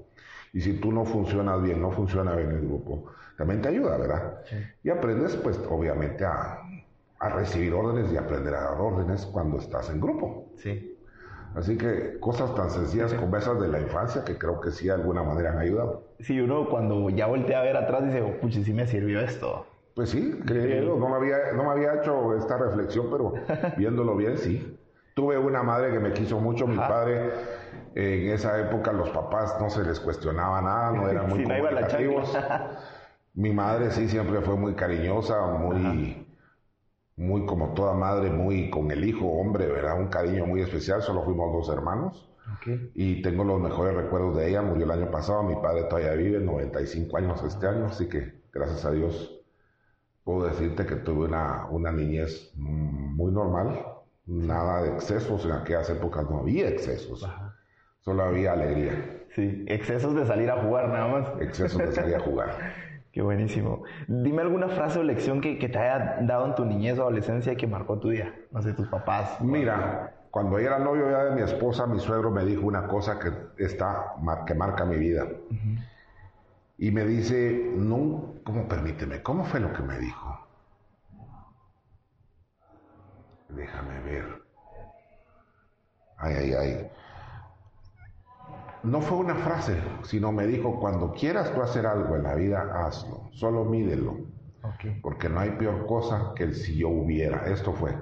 Y 0.54 0.62
si 0.62 0.74
tú 0.80 0.92
no 0.92 1.04
funcionas 1.04 1.62
bien, 1.64 1.82
no 1.82 1.92
funciona 1.92 2.36
bien 2.36 2.52
el 2.52 2.68
grupo, 2.68 3.06
también 3.38 3.62
te 3.62 3.70
ayuda, 3.70 3.98
¿verdad? 3.98 4.42
Y 4.84 4.90
aprendes, 4.90 5.36
pues, 5.38 5.60
obviamente 5.70 6.24
a, 6.24 6.60
a 7.20 7.30
recibir 7.30 7.74
órdenes 7.74 8.14
y 8.14 8.18
aprender 8.18 8.54
a 8.54 8.62
dar 8.62 8.80
órdenes 8.80 9.26
cuando 9.26 9.58
estás 9.58 9.90
en 9.90 10.00
grupo. 10.00 10.52
Sí. 10.58 10.96
Así 11.56 11.78
que 11.78 12.20
cosas 12.20 12.54
tan 12.56 12.70
sencillas 12.70 13.14
como 13.14 13.38
esas 13.38 13.60
de 13.62 13.68
la 13.68 13.80
infancia 13.80 14.24
que 14.24 14.38
creo 14.38 14.60
que 14.60 14.72
sí 14.72 14.86
de 14.86 14.94
alguna 14.94 15.24
manera 15.24 15.52
han 15.52 15.60
ayudado. 15.60 16.04
Sí, 16.20 16.40
uno 16.40 16.68
cuando 16.70 17.10
ya 17.10 17.28
voltea 17.28 17.60
a 17.60 17.64
ver 17.64 17.78
atrás 17.78 18.06
dice, 18.06 18.22
oh, 18.22 18.40
pucha, 18.40 18.64
sí 18.64 18.74
me 18.74 18.88
sirvió 18.88 19.22
esto. 19.22 19.66
Pues 19.96 20.10
sí, 20.10 20.40
creo, 20.46 20.98
no 20.98 21.10
me 21.10 21.16
había, 21.16 21.54
no 21.56 21.64
me 21.64 21.70
había 21.70 21.96
hecho 21.96 22.36
esta 22.36 22.58
reflexión, 22.58 23.08
pero 23.12 23.34
viéndolo 23.78 24.16
bien, 24.16 24.38
sí. 24.38 24.78
Tuve 25.14 25.38
una 25.38 25.62
madre 25.62 25.92
que 25.92 26.00
me 26.00 26.12
quiso 26.14 26.40
mucho, 26.40 26.66
mi 26.66 26.78
padre, 26.78 27.30
en 27.96 28.30
esa 28.32 28.60
época 28.60 28.92
los 28.94 29.10
papás 29.12 29.58
no 29.60 29.70
se 29.70 29.84
les 29.84 30.00
cuestionaba 30.00 30.62
nada, 30.62 30.92
no 30.92 31.08
eran 31.10 31.30
muy 31.30 31.46
no 31.46 31.72
la 31.72 31.88
comunicativos. 31.88 32.32
chancla. 32.32 32.80
Mi 33.36 33.52
madre 33.54 33.92
sí 33.92 34.08
siempre 34.10 34.42
fue 34.42 34.56
muy 34.58 34.76
cariñosa, 34.76 35.48
muy, 35.48 36.28
muy 37.16 37.46
como 37.46 37.74
toda 37.74 37.94
madre, 37.94 38.30
muy 38.30 38.70
con 38.70 38.92
el 38.92 39.04
hijo, 39.06 39.26
hombre, 39.28 39.68
¿verdad? 39.68 40.00
Un 40.00 40.08
cariño 40.10 40.46
muy 40.46 40.62
especial, 40.62 41.02
solo 41.02 41.24
fuimos 41.24 41.52
dos 41.54 41.70
hermanos. 41.76 42.30
Ok. 42.56 42.68
Y 42.94 43.22
tengo 43.22 43.44
los 43.44 43.60
mejores 43.62 43.96
recuerdos 43.96 44.36
de 44.38 44.50
ella, 44.50 44.62
murió 44.62 44.86
el 44.86 44.92
año 44.92 45.12
pasado, 45.12 45.44
mi 45.44 45.56
padre 45.56 45.84
todavía 45.86 46.14
vive, 46.14 46.40
95 46.40 47.18
años 47.18 47.44
este 47.44 47.68
año, 47.68 47.86
así 47.88 48.08
que 48.10 48.44
gracias 48.52 48.86
a 48.86 48.92
Dios 48.92 49.42
puedo 50.24 50.46
decirte 50.48 50.86
que 50.86 50.96
tuve 50.98 51.26
una, 51.28 51.68
una 51.70 51.92
niñez 51.92 52.52
muy 52.56 53.32
normal, 53.32 53.86
nada 54.26 54.84
de 54.84 54.90
excesos, 54.90 55.46
en 55.46 55.52
aquellas 55.54 55.90
épocas 55.90 56.30
no 56.30 56.40
había 56.40 56.70
excesos, 56.70 57.26
solo 58.04 58.24
había 58.24 58.54
alegría, 58.54 59.20
Sí, 59.36 59.66
excesos 59.68 60.14
de 60.16 60.26
salir 60.28 60.52
a 60.52 60.62
jugar 60.62 60.90
nada 60.90 61.08
más. 61.08 61.28
excesos 61.42 61.80
de 61.80 61.92
salir 61.92 62.16
a 62.16 62.20
jugar. 62.20 62.50
Qué 63.12 63.22
buenísimo. 63.22 63.84
Dime 64.08 64.42
alguna 64.42 64.70
frase 64.70 65.00
o 65.00 65.04
lección 65.04 65.40
que, 65.42 65.58
que 65.60 65.70
te 65.70 65.78
haya 65.78 66.18
dado 66.22 66.48
en 66.48 66.56
tu 66.56 66.66
niñez 66.66 66.98
o 66.98 67.04
adolescencia 67.04 67.56
que 67.56 67.68
marcó 67.68 68.00
tu 68.00 68.10
día. 68.10 68.34
No 68.52 68.62
sé, 68.62 68.74
tus 68.74 68.88
papás. 68.88 69.40
Mira, 69.42 70.14
cuando 70.32 70.58
era 70.58 70.80
novio 70.80 71.12
ya 71.12 71.26
de 71.26 71.36
mi 71.36 71.42
esposa, 71.42 71.86
mi 71.86 72.00
suegro 72.00 72.32
me 72.32 72.44
dijo 72.44 72.66
una 72.66 72.88
cosa 72.88 73.20
que 73.20 73.32
está 73.64 74.14
que 74.48 74.56
marca 74.56 74.84
mi 74.86 74.98
vida. 74.98 75.28
Y 76.80 76.90
me 76.90 77.06
dice, 77.06 77.72
no, 77.76 78.34
¿cómo 78.44 78.68
permíteme? 78.68 79.22
¿Cómo 79.22 79.46
fue 79.46 79.60
lo 79.60 79.72
que 79.74 79.84
me 79.84 80.00
dijo? 80.00 80.40
Déjame 83.50 84.00
ver. 84.02 84.26
Ay, 86.18 86.34
ay, 86.36 86.54
ay. 86.54 86.92
No 88.84 89.00
fue 89.00 89.18
una 89.18 89.36
frase, 89.36 89.78
sino 90.04 90.34
me 90.34 90.46
dijo, 90.46 90.78
cuando 90.80 91.14
quieras 91.14 91.54
tú 91.54 91.62
hacer 91.62 91.86
algo 91.86 92.18
en 92.18 92.24
la 92.24 92.36
vida, 92.36 92.86
hazlo. 92.86 93.30
Solo 93.32 93.64
mídelo. 93.64 94.18
Porque 95.02 95.30
no 95.30 95.40
hay 95.40 95.52
peor 95.52 95.86
cosa 95.86 96.34
que 96.36 96.44
el 96.44 96.56
si 96.56 96.76
yo 96.78 96.90
hubiera. 96.90 97.48
Esto 97.48 97.72
fue. 97.72 97.96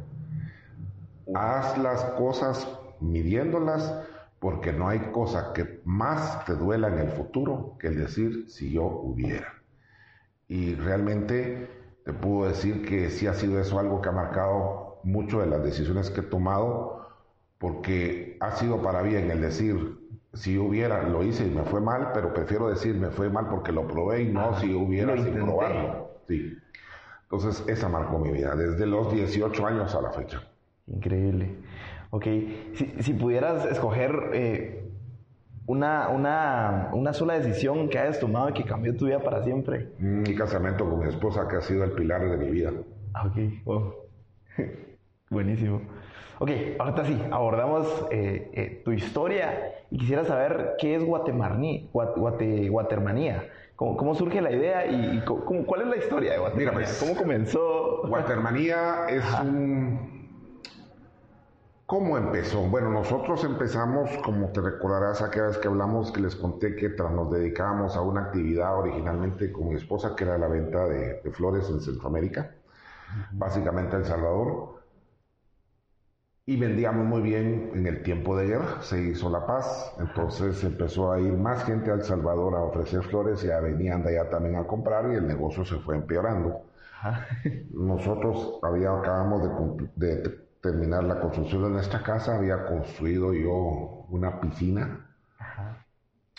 Haz 1.36 1.78
las 1.78 2.04
cosas 2.16 2.68
midiéndolas 3.00 3.96
porque 4.40 4.74
no 4.74 4.90
hay 4.90 5.00
cosa 5.12 5.54
que 5.54 5.82
más 5.86 6.44
te 6.46 6.56
duela 6.56 6.88
en 6.88 6.98
el 6.98 7.10
futuro 7.10 7.76
que 7.80 7.88
el 7.88 7.98
decir 7.98 8.50
si 8.50 8.72
yo 8.72 8.86
hubiera. 8.86 9.54
Y 10.48 10.74
realmente 10.74 11.70
te 12.04 12.12
puedo 12.12 12.48
decir 12.48 12.84
que 12.84 13.12
sí 13.12 13.28
ha 13.28 13.36
sido 13.36 13.60
eso 13.60 13.78
algo 13.78 14.02
que 14.02 14.10
ha 14.10 14.14
marcado 14.14 15.00
mucho 15.04 15.42
de 15.42 15.46
las 15.46 15.64
decisiones 15.64 16.10
que 16.10 16.22
he 16.22 16.24
tomado 16.24 17.08
porque 17.60 18.38
ha 18.40 18.56
sido 18.56 18.82
para 18.82 19.04
bien 19.04 19.30
el 19.30 19.42
decir 19.42 20.01
si 20.34 20.58
hubiera, 20.58 21.04
lo 21.04 21.24
hice 21.24 21.46
y 21.46 21.50
me 21.50 21.64
fue 21.64 21.82
mal, 21.82 22.12
pero 22.14 22.34
prefiero 22.34 22.70
decir 22.70 22.96
me 22.96 23.10
fue 23.10 23.30
mal 23.30 23.48
porque 23.50 23.72
lo 23.72 23.88
probé 23.88 24.24
y 24.24 24.32
no 24.32 24.58
si 24.60 24.74
hubiera 24.74 25.16
sin 25.18 25.34
probarlo. 25.34 26.12
Sí. 26.28 26.58
Entonces, 27.24 27.64
esa 27.68 27.90
marcó 27.90 28.20
mi 28.20 28.32
vida, 28.32 28.56
desde 28.56 28.86
los 28.86 29.14
18 29.14 29.66
años 29.66 29.96
a 29.96 30.02
la 30.02 30.12
fecha. 30.12 30.42
Increíble. 30.88 31.56
Ok, 32.10 32.26
si, 32.74 32.94
si 33.00 33.14
pudieras 33.14 33.66
escoger 33.66 34.32
eh, 34.34 34.90
una, 35.66 36.10
una, 36.10 36.90
una 36.94 37.14
sola 37.14 37.40
decisión 37.40 37.90
que 37.90 38.00
hayas 38.00 38.20
tomado 38.20 38.50
y 38.50 38.54
que 38.54 38.64
cambió 38.66 38.96
tu 38.96 39.06
vida 39.06 39.20
para 39.20 39.44
siempre. 39.44 39.92
Mi 40.00 40.36
casamiento 40.36 40.90
con 40.90 41.00
mi 41.00 41.08
esposa, 41.08 41.48
que 41.48 41.58
ha 41.58 41.62
sido 41.62 41.84
el 41.86 41.92
pilar 41.92 42.30
de 42.30 42.38
mi 42.38 42.52
vida. 42.52 42.72
Ok, 43.26 43.64
wow. 43.64 43.94
Buenísimo. 45.30 45.82
Ok, 46.42 46.50
ahorita 46.80 47.06
sí, 47.06 47.22
abordamos 47.30 48.08
eh, 48.10 48.50
eh, 48.54 48.82
tu 48.84 48.92
historia 48.92 49.76
y 49.92 50.00
quisiera 50.00 50.26
saber 50.26 50.72
qué 50.80 50.96
es 50.96 51.04
Guatemarní, 51.06 51.92
Guat- 51.94 52.16
Guate- 52.16 52.68
Guatermanía. 52.68 53.48
¿Cómo, 53.76 53.96
cómo 53.96 54.16
surge 54.16 54.42
la 54.42 54.52
idea 54.52 54.88
y, 54.88 55.24
cómo- 55.24 55.68
cuál 55.68 55.82
es 55.82 55.88
la 55.90 55.98
historia 55.98 56.32
de 56.32 56.40
Guatermanía? 56.40 56.72
Mira, 56.72 56.84
pues, 56.88 57.00
¿Cómo 57.00 57.16
comenzó? 57.16 58.02
Watermanía 58.08 59.06
es 59.10 59.24
un... 59.40 60.32
¿Cómo 61.86 62.18
empezó? 62.18 62.62
Bueno, 62.62 62.90
nosotros 62.90 63.44
empezamos, 63.44 64.10
como 64.24 64.48
te 64.48 64.62
recordarás 64.62 65.22
aquella 65.22 65.46
vez 65.48 65.60
que 65.60 65.68
hablamos, 65.68 66.12
que 66.12 66.22
les 66.22 66.36
conté 66.36 66.76
que 66.76 66.90
tras 66.90 67.12
nos 67.12 67.30
dedicábamos 67.30 67.96
a 67.96 68.02
una 68.02 68.22
actividad 68.22 68.80
originalmente 68.80 69.52
con 69.52 69.68
mi 69.70 69.76
esposa, 69.76 70.16
que 70.16 70.24
era 70.24 70.40
la 70.40 70.48
venta 70.48 70.88
de, 70.88 71.22
de 71.22 71.32
flores 71.32 71.70
en 71.70 71.82
Centroamérica, 71.82 72.56
básicamente 73.34 73.96
El 73.98 74.06
Salvador. 74.06 74.81
Y 76.46 76.58
vendíamos 76.58 77.06
muy 77.06 77.22
bien 77.22 77.72
en 77.76 77.86
el 77.86 78.02
tiempo 78.02 78.36
de 78.36 78.48
guerra, 78.48 78.82
se 78.82 79.02
hizo 79.02 79.30
la 79.30 79.46
paz, 79.46 79.94
entonces 80.00 80.64
empezó 80.64 81.12
a 81.12 81.20
ir 81.20 81.34
más 81.34 81.64
gente 81.66 81.92
a 81.92 81.94
El 81.94 82.04
Salvador 82.04 82.56
a 82.56 82.64
ofrecer 82.64 83.04
flores 83.04 83.44
ya 83.44 83.60
venían 83.60 84.04
de 84.04 84.20
allá 84.20 84.30
también 84.30 84.56
a 84.56 84.66
comprar 84.66 85.12
y 85.12 85.16
el 85.16 85.28
negocio 85.28 85.64
se 85.64 85.78
fue 85.78 85.96
empeorando. 85.96 86.64
Ajá. 86.98 87.28
Nosotros 87.72 88.60
había, 88.64 88.92
acabamos 88.92 89.78
de, 89.96 90.40
terminar 90.62 91.04
la 91.04 91.20
construcción 91.20 91.64
de 91.64 91.70
nuestra 91.70 92.04
casa, 92.04 92.36
había 92.36 92.66
construido 92.66 93.34
yo 93.34 94.06
una 94.10 94.40
piscina 94.40 95.08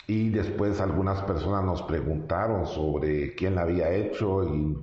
y 0.07 0.29
después 0.29 0.81
algunas 0.81 1.21
personas 1.21 1.63
nos 1.63 1.81
preguntaron 1.83 2.65
sobre 2.65 3.35
quién 3.35 3.55
la 3.55 3.61
había 3.61 3.89
hecho 3.89 4.43
y 4.43 4.77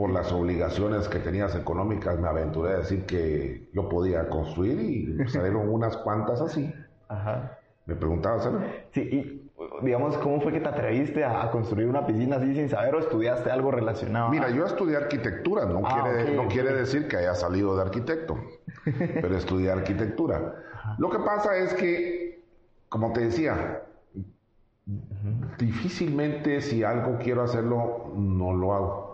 por 0.00 0.08
las 0.08 0.32
obligaciones 0.32 1.08
que 1.08 1.18
tenías 1.18 1.54
económicas 1.54 2.18
me 2.18 2.26
aventuré 2.26 2.72
a 2.72 2.78
decir 2.78 3.04
que 3.04 3.68
yo 3.74 3.86
podía 3.86 4.30
construir 4.30 4.80
y 4.80 5.28
salieron 5.28 5.68
unas 5.74 5.94
cuantas 5.98 6.40
así. 6.40 6.74
Ajá. 7.06 7.58
Me 7.84 7.94
preguntaban, 7.94 8.40
¿sabes? 8.40 8.62
Sí, 8.94 9.00
y 9.02 9.50
digamos, 9.84 10.16
¿cómo 10.16 10.40
fue 10.40 10.52
que 10.52 10.60
te 10.60 10.68
atreviste 10.70 11.22
a, 11.22 11.50
construir 11.50 11.86
una 11.86 12.06
piscina 12.06 12.36
así 12.36 12.54
sin 12.54 12.70
saber 12.70 12.94
o 12.94 13.00
estudiaste 13.00 13.50
algo 13.50 13.72
relacionado? 13.72 14.30
Mira, 14.30 14.46
a- 14.46 14.50
yo 14.50 14.64
estudié 14.64 14.96
arquitectura, 14.96 15.66
no, 15.66 15.82
Ah, 15.84 16.02
quiere, 16.02 16.34
no 16.34 16.48
quiere 16.48 16.72
decir 16.72 17.06
que 17.06 17.18
haya 17.18 17.34
salido 17.34 17.76
de 17.76 17.82
arquitecto, 17.82 18.38
pero 19.20 19.36
estudié 19.36 19.70
arquitectura. 19.70 20.54
Lo 20.96 21.10
que 21.10 21.18
pasa 21.18 21.58
es 21.58 21.74
que, 21.74 22.42
como 22.88 23.12
te 23.12 23.20
decía, 23.20 23.82
difícilmente 25.58 26.62
si 26.62 26.84
algo 26.84 27.18
quiero 27.22 27.42
hacerlo, 27.42 28.12
no 28.16 28.54
lo 28.54 28.72
hago. 28.72 29.09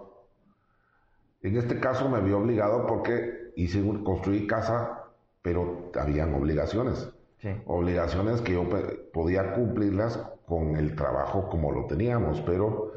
En 1.49 1.57
este 1.57 1.79
caso 1.81 2.09
me 2.09 2.21
vi 2.21 2.33
obligado 2.33 2.87
porque 2.87 3.53
hice 3.57 3.81
un- 3.83 4.03
construí 4.05 4.47
casa, 4.47 5.05
pero 5.43 5.91
habían 5.99 6.35
obligaciones. 6.35 7.09
Sí. 7.39 7.51
Obligaciones 7.67 8.41
que 8.41 8.53
yo 8.55 8.65
podía 9.13 9.53
cumplirlas 9.53 10.19
con 10.47 10.77
el 10.77 10.95
trabajo 10.97 11.49
como 11.49 11.73
lo 11.73 11.87
teníamos, 11.87 12.41
pero 12.43 12.93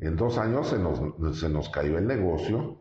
en 0.00 0.16
dos 0.16 0.38
años 0.38 0.68
se 0.68 0.78
nos, 0.78 1.00
se 1.38 1.48
nos 1.48 1.68
cayó 1.70 1.98
el 1.98 2.06
negocio 2.06 2.76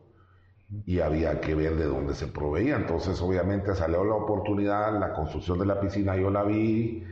y 0.86 1.00
había 1.00 1.40
que 1.40 1.56
ver 1.56 1.76
de 1.78 1.86
dónde 1.86 2.14
se 2.14 2.28
proveía. 2.28 2.76
Entonces, 2.76 3.22
obviamente, 3.22 3.74
salió 3.74 4.04
la 4.04 4.16
oportunidad, 4.16 5.00
la 5.00 5.14
construcción 5.14 5.58
de 5.60 5.66
la 5.66 5.80
piscina, 5.80 6.16
yo 6.18 6.30
la 6.30 6.44
vi, 6.44 7.04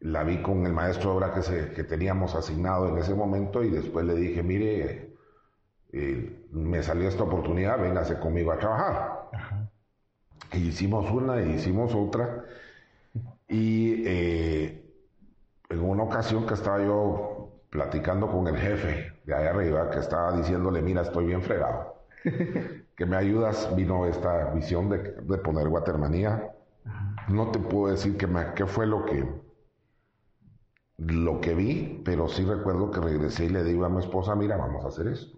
la 0.00 0.24
vi 0.24 0.38
con 0.42 0.64
el 0.64 0.72
maestro 0.72 1.10
de 1.10 1.16
obra 1.18 1.34
que, 1.34 1.42
se, 1.42 1.72
que 1.72 1.84
teníamos 1.84 2.34
asignado 2.34 2.88
en 2.88 2.98
ese 2.98 3.14
momento 3.14 3.62
y 3.62 3.68
después 3.70 4.06
le 4.06 4.14
dije, 4.14 4.42
mire, 4.42 5.07
eh, 5.92 6.46
me 6.52 6.82
salió 6.82 7.08
esta 7.08 7.24
oportunidad, 7.24 7.80
véngase 7.80 8.18
conmigo 8.18 8.52
a 8.52 8.58
trabajar. 8.58 9.30
Hicimos 10.52 11.10
una 11.10 11.40
y 11.42 11.54
hicimos 11.54 11.94
otra. 11.94 12.44
Y 13.48 14.04
eh, 14.06 14.84
en 15.70 15.80
una 15.80 16.02
ocasión 16.02 16.46
que 16.46 16.54
estaba 16.54 16.82
yo 16.82 17.50
platicando 17.70 18.30
con 18.30 18.46
el 18.48 18.56
jefe 18.56 19.12
de 19.24 19.34
allá 19.34 19.50
arriba, 19.50 19.90
que 19.90 19.98
estaba 19.98 20.36
diciéndole, 20.36 20.82
mira, 20.82 21.02
estoy 21.02 21.26
bien 21.26 21.42
fregado. 21.42 21.96
que 22.96 23.06
me 23.06 23.16
ayudas, 23.16 23.74
vino 23.76 24.06
esta 24.06 24.50
visión 24.52 24.88
de, 24.88 24.98
de 24.98 25.38
poner 25.38 25.68
Watermanía. 25.68 26.52
No 27.28 27.50
te 27.50 27.58
puedo 27.58 27.92
decir 27.92 28.16
que 28.16 28.26
qué 28.54 28.66
fue 28.66 28.86
lo 28.86 29.04
que, 29.04 29.24
lo 30.98 31.40
que 31.40 31.54
vi, 31.54 32.02
pero 32.04 32.28
sí 32.28 32.44
recuerdo 32.44 32.90
que 32.90 33.00
regresé 33.00 33.46
y 33.46 33.48
le 33.50 33.64
digo 33.64 33.84
a 33.84 33.88
mi 33.88 34.00
esposa, 34.00 34.34
mira, 34.34 34.56
vamos 34.56 34.84
a 34.84 34.88
hacer 34.88 35.08
esto. 35.08 35.37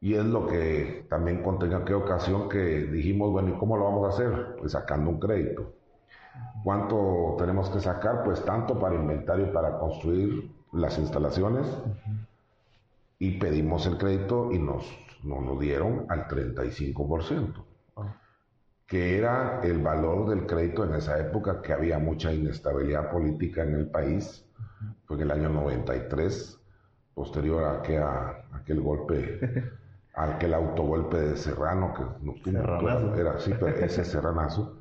Y 0.00 0.14
es 0.14 0.24
lo 0.24 0.46
que 0.46 1.06
también 1.08 1.42
conté 1.42 1.66
en 1.66 1.74
aquella 1.74 1.98
ocasión 1.98 2.48
que 2.48 2.58
dijimos, 2.58 3.32
bueno, 3.32 3.50
¿y 3.50 3.58
cómo 3.58 3.76
lo 3.76 3.84
vamos 3.84 4.06
a 4.06 4.08
hacer? 4.14 4.56
Pues 4.58 4.72
sacando 4.72 5.10
un 5.10 5.18
crédito. 5.18 5.74
¿Cuánto 6.62 7.34
tenemos 7.38 7.68
que 7.70 7.80
sacar? 7.80 8.22
Pues 8.24 8.44
tanto 8.44 8.78
para 8.78 8.94
inventario 8.94 9.52
para 9.52 9.78
construir 9.78 10.50
las 10.72 10.98
instalaciones. 10.98 11.66
Y 13.18 13.38
pedimos 13.38 13.86
el 13.86 13.98
crédito 13.98 14.52
y 14.52 14.58
nos, 14.58 14.86
nos 15.24 15.44
lo 15.44 15.58
dieron 15.58 16.06
al 16.08 16.28
35%. 16.28 17.64
que 18.86 19.18
era 19.18 19.60
el 19.62 19.82
valor 19.82 20.30
del 20.30 20.46
crédito 20.46 20.82
en 20.84 20.94
esa 20.94 21.18
época, 21.18 21.60
que 21.60 21.74
había 21.74 21.98
mucha 21.98 22.32
inestabilidad 22.32 23.10
política 23.10 23.62
en 23.62 23.74
el 23.74 23.90
país. 23.90 24.46
Fue 25.04 25.16
en 25.16 25.24
el 25.24 25.30
año 25.30 25.48
93, 25.50 26.58
posterior 27.14 27.64
a, 27.64 27.82
que, 27.82 27.98
a, 27.98 28.44
aquel 28.54 28.80
golpe, 28.80 29.40
a 30.18 30.34
aquel 30.34 30.52
autogolpe 30.54 31.16
de 31.16 31.36
Serrano, 31.36 31.94
que 31.94 32.50
Serranazo. 32.50 33.14
era 33.14 33.38
sí, 33.38 33.54
pero 33.58 33.68
ese 33.76 34.04
serranazo. 34.04 34.78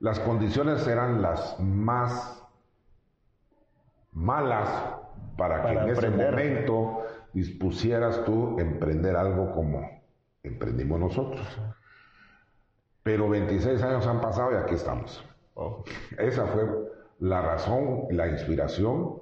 Las 0.00 0.18
condiciones 0.20 0.86
eran 0.88 1.22
las 1.22 1.58
más 1.60 2.42
malas 4.12 4.68
para 5.36 5.62
que 5.62 5.72
en 5.72 5.88
ese 5.90 6.06
emprender. 6.06 6.30
momento 6.32 7.02
dispusieras 7.32 8.24
tú 8.24 8.58
emprender 8.58 9.16
algo 9.16 9.52
como 9.52 10.02
emprendimos 10.42 11.00
nosotros. 11.00 11.46
Pero 13.02 13.28
26 13.28 13.82
años 13.82 14.06
han 14.06 14.20
pasado 14.20 14.52
y 14.52 14.56
aquí 14.56 14.74
estamos. 14.74 15.24
Esa 16.18 16.46
fue 16.46 16.66
la 17.20 17.42
razón, 17.42 18.06
la 18.10 18.26
inspiración. 18.28 19.20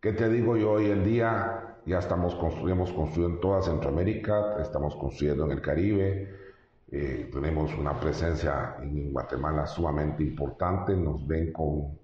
¿Qué 0.00 0.12
te 0.12 0.28
digo 0.28 0.56
yo 0.56 0.72
hoy 0.72 0.90
en 0.90 1.04
día? 1.04 1.65
Ya 1.86 2.00
estamos 2.00 2.34
constru- 2.36 2.68
hemos 2.70 2.92
construido 2.92 3.30
en 3.30 3.40
toda 3.40 3.62
Centroamérica, 3.62 4.56
estamos 4.60 4.96
construyendo 4.96 5.44
en 5.44 5.52
el 5.52 5.62
Caribe, 5.62 6.28
eh, 6.90 7.30
tenemos 7.32 7.72
una 7.78 7.98
presencia 8.00 8.76
en 8.82 9.12
Guatemala 9.12 9.66
sumamente 9.68 10.24
importante, 10.24 10.96
nos 10.96 11.24
ven 11.26 11.52
con- 11.52 11.96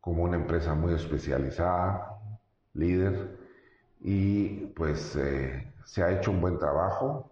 como 0.00 0.22
una 0.22 0.36
empresa 0.36 0.74
muy 0.74 0.94
especializada, 0.94 2.18
líder, 2.74 3.36
y 4.00 4.66
pues 4.76 5.16
eh, 5.16 5.72
se 5.84 6.02
ha 6.02 6.12
hecho 6.12 6.30
un 6.30 6.40
buen 6.40 6.58
trabajo. 6.58 7.30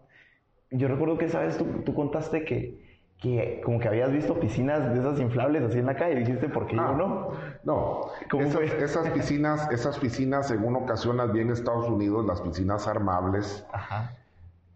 Yo 0.70 0.88
recuerdo 0.88 1.16
que, 1.18 1.28
¿sabes? 1.28 1.58
Tú, 1.58 1.64
tú 1.84 1.94
contaste 1.94 2.44
que, 2.44 2.81
que 3.22 3.60
como 3.64 3.78
que 3.78 3.86
habías 3.86 4.10
visto 4.10 4.38
piscinas 4.40 4.92
de 4.92 4.98
esas 4.98 5.20
inflables 5.20 5.62
así 5.62 5.78
en 5.78 5.86
la 5.86 5.94
calle 5.94 6.14
y 6.16 6.24
dijiste, 6.24 6.48
¿por 6.48 6.66
qué 6.66 6.76
Ah, 6.78 6.88
yo 6.90 6.96
no? 6.98 7.30
No, 7.62 8.00
¿Cómo 8.28 8.44
esas, 8.44 9.08
piscinas, 9.10 9.70
esas 9.70 9.98
piscinas 9.98 10.50
en 10.50 10.64
una 10.64 10.78
ocasión 10.78 11.16
las 11.16 11.32
vi 11.32 11.40
en 11.40 11.50
Estados 11.50 11.88
Unidos, 11.88 12.26
las 12.26 12.40
piscinas 12.40 12.88
armables, 12.88 13.64
Ajá, 13.72 14.16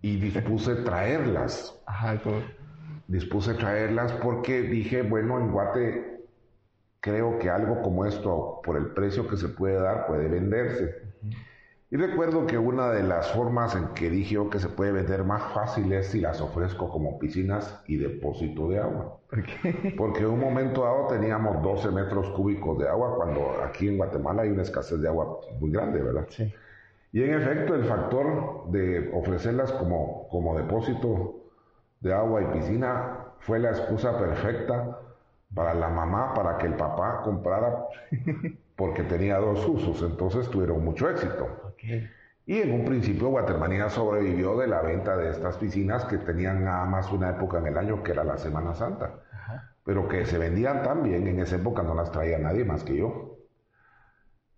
y 0.01 0.21
dispuse 0.21 0.77
traerlas. 0.77 1.77
ajá, 1.87 2.15
Dispuse 3.09 3.55
traerlas 3.55 4.13
porque 4.13 4.63
dije, 4.63 5.03
bueno, 5.03 5.39
en 5.41 5.51
Guate 5.51 6.25
creo 7.01 7.39
que 7.39 7.51
algo 7.51 7.83
como 7.83 8.05
esto, 8.05 8.61
por 8.65 8.77
el 8.77 8.87
precio 8.89 9.29
que 9.29 9.37
se 9.37 9.49
puede 9.49 9.81
dar, 9.81 10.07
puede 10.07 10.29
venderse. 10.29 11.03
Y 11.89 11.97
recuerdo 11.97 12.47
que 12.47 12.59
una 12.59 12.91
de 12.91 13.05
las 13.05 13.31
formas 13.31 13.77
en 13.77 13.89
que 13.95 14.11
dije 14.11 14.35
yo 14.35 14.51
que 14.51 14.59
se 14.59 14.69
puede 14.69 14.91
vender 14.91 15.23
más 15.23 15.53
fácil 15.53 15.93
es 15.93 16.09
si 16.09 16.21
las 16.21 16.41
ofrezco 16.41 16.91
como 16.91 17.19
piscinas 17.19 17.81
y 17.87 17.97
depósito 17.97 18.69
de 18.69 18.81
agua. 18.81 19.19
¿por 19.31 19.43
qué? 19.45 19.95
Porque 19.97 20.21
en 20.21 20.27
un 20.27 20.41
momento 20.41 20.83
dado 20.83 21.07
teníamos 21.07 21.63
12 21.63 21.91
metros 21.93 22.29
cúbicos 22.31 22.79
de 22.79 22.89
agua, 22.89 23.15
cuando 23.17 23.63
aquí 23.65 23.89
en 23.89 23.99
Guatemala 23.99 24.43
hay 24.43 24.51
una 24.51 24.63
escasez 24.63 25.01
de 25.01 25.09
agua 25.09 25.39
muy 25.61 25.71
grande, 25.71 26.03
¿verdad? 26.03 26.27
Sí. 26.29 26.53
Y 27.13 27.23
en 27.23 27.35
efecto, 27.35 27.75
el 27.75 27.85
factor 27.85 28.71
de 28.71 29.11
ofrecerlas 29.15 29.73
como, 29.73 30.29
como 30.29 30.57
depósito 30.57 31.37
de 32.01 32.13
agua 32.13 32.43
y 32.43 32.47
piscina 32.47 33.19
fue 33.39 33.59
la 33.59 33.71
excusa 33.71 34.19
perfecta 34.19 34.99
para 35.55 35.73
la 35.73 35.89
mamá, 35.89 36.35
para 36.35 36.59
que 36.59 36.67
el 36.67 36.75
papá 36.75 37.23
comprara, 37.23 37.87
porque 38.77 39.05
tenía 39.05 39.39
dos 39.39 39.67
usos, 39.67 40.03
entonces 40.03 40.51
tuvieron 40.51 40.85
mucho 40.85 41.09
éxito. 41.09 41.66
Y 42.47 42.61
en 42.61 42.73
un 42.73 42.85
principio 42.85 43.29
Guatemala 43.29 43.89
sobrevivió 43.91 44.57
de 44.57 44.69
la 44.69 44.81
venta 44.83 45.17
de 45.17 45.31
estas 45.31 45.57
piscinas 45.57 46.05
que 46.05 46.19
tenían 46.19 46.65
nada 46.65 46.85
más 46.87 47.11
una 47.13 47.31
época 47.31 47.59
en 47.59 47.67
el 47.67 47.77
año, 47.77 48.03
que 48.03 48.13
era 48.13 48.23
la 48.25 48.39
Semana 48.39 48.73
Santa, 48.75 49.21
pero 49.85 50.07
que 50.09 50.25
se 50.27 50.39
vendían 50.39 50.83
tan 50.83 51.03
bien, 51.03 51.27
en 51.27 51.41
esa 51.41 51.57
época 51.57 51.83
no 51.83 51.95
las 51.95 52.11
traía 52.13 52.39
nadie 52.39 52.65
más 52.65 52.85
que 52.85 52.97
yo. 52.97 53.33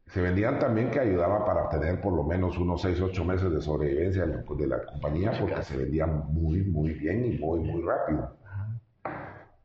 Se 0.06 0.22
vendían 0.22 0.58
también 0.58 0.90
que 0.90 1.00
ayudaba 1.00 1.44
para 1.44 1.68
tener 1.68 2.00
por 2.00 2.14
lo 2.14 2.24
menos 2.24 2.56
unos 2.58 2.80
6, 2.80 3.00
8 3.00 3.24
meses 3.24 3.50
de 3.52 3.60
sobrevivencia 3.60 4.26
de 4.26 4.34
la- 4.36 4.42
de 4.56 4.66
la 4.66 4.84
compañía, 4.84 5.32
porque 5.38 5.62
se 5.62 5.76
vendían 5.76 6.24
muy, 6.32 6.62
muy 6.62 6.92
bien 6.94 7.24
y 7.26 7.38
muy, 7.38 7.60
muy 7.60 7.82
rápido. 7.82 8.36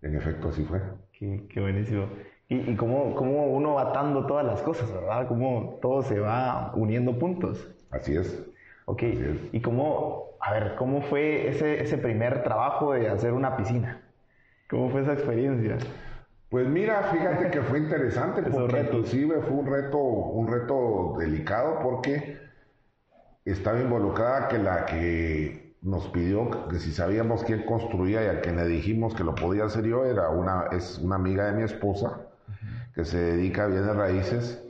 En 0.02 0.16
efecto, 0.16 0.50
así 0.50 0.64
fue. 0.66 0.82
Qué, 1.18 1.46
qué 1.50 1.62
buenísimo. 1.62 2.10
Y, 2.54 2.72
y 2.72 2.76
cómo, 2.76 3.16
cómo 3.16 3.48
uno 3.48 3.74
va 3.74 3.90
atando 3.90 4.28
todas 4.28 4.46
las 4.46 4.62
cosas, 4.62 4.92
¿verdad? 4.94 5.28
Cómo 5.28 5.80
todo 5.82 6.04
se 6.04 6.20
va 6.20 6.72
uniendo 6.76 7.18
puntos. 7.18 7.68
Así 7.90 8.16
es. 8.16 8.44
Ok. 8.86 9.02
es. 9.04 9.40
Y 9.52 9.62
cómo, 9.62 10.36
a 10.40 10.54
ver, 10.54 10.76
¿cómo 10.76 11.02
fue 11.02 11.48
ese, 11.48 11.82
ese 11.82 11.98
primer 11.98 12.44
trabajo 12.44 12.94
de 12.94 13.10
hacer 13.10 13.34
una 13.34 13.58
piscina? 13.58 14.02
¿Cómo 14.70 14.90
fue 14.90 15.02
esa 15.02 15.14
experiencia? 15.14 15.78
Pues 16.50 16.68
mira, 16.68 17.10
fíjate 17.12 17.50
que 17.50 17.62
fue 17.64 17.80
interesante 17.80 18.44
porque 18.52 18.82
inclusive 18.82 19.42
fue 19.42 19.58
un 19.58 19.66
reto, 19.66 19.98
un 19.98 20.48
reto 20.48 21.16
delicado 21.18 21.80
porque 21.82 22.38
estaba 23.46 23.80
involucrada 23.80 24.48
que 24.48 24.58
la 24.60 24.86
que 24.86 25.76
nos 25.82 26.08
pidió 26.10 26.68
que 26.70 26.80
si 26.80 26.92
sabíamos 26.92 27.44
quién 27.44 27.66
construía 27.66 28.24
y 28.24 28.28
a 28.28 28.42
quien 28.42 28.56
le 28.56 28.66
dijimos 28.68 29.16
que 29.16 29.24
lo 29.24 29.36
podía 29.36 29.66
hacer 29.66 29.84
yo 29.86 30.06
era 30.06 30.30
una, 30.30 30.68
es 30.72 30.98
una 31.00 31.16
amiga 31.16 31.48
de 31.48 31.54
mi 31.54 31.64
esposa 31.64 32.22
que 32.94 33.06
se 33.06 33.18
dedica 33.18 33.64
a 33.64 33.68
bienes 33.68 33.96
raíces 33.96 34.64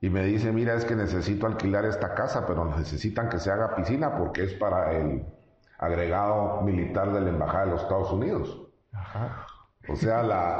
y 0.00 0.10
me 0.10 0.24
dice, 0.24 0.52
mira, 0.52 0.74
es 0.74 0.84
que 0.84 0.94
necesito 0.94 1.46
alquilar 1.46 1.84
esta 1.84 2.14
casa, 2.14 2.46
pero 2.46 2.64
necesitan 2.64 3.28
que 3.28 3.38
se 3.38 3.50
haga 3.50 3.74
piscina 3.74 4.16
porque 4.16 4.44
es 4.44 4.54
para 4.54 4.92
el 4.92 5.24
agregado 5.78 6.62
militar 6.62 7.12
de 7.12 7.20
la 7.22 7.30
Embajada 7.30 7.64
de 7.66 7.70
los 7.72 7.82
Estados 7.82 8.12
Unidos. 8.12 8.62
Ajá. 8.92 9.46
O 9.88 9.96
sea, 9.96 10.22
la, 10.22 10.58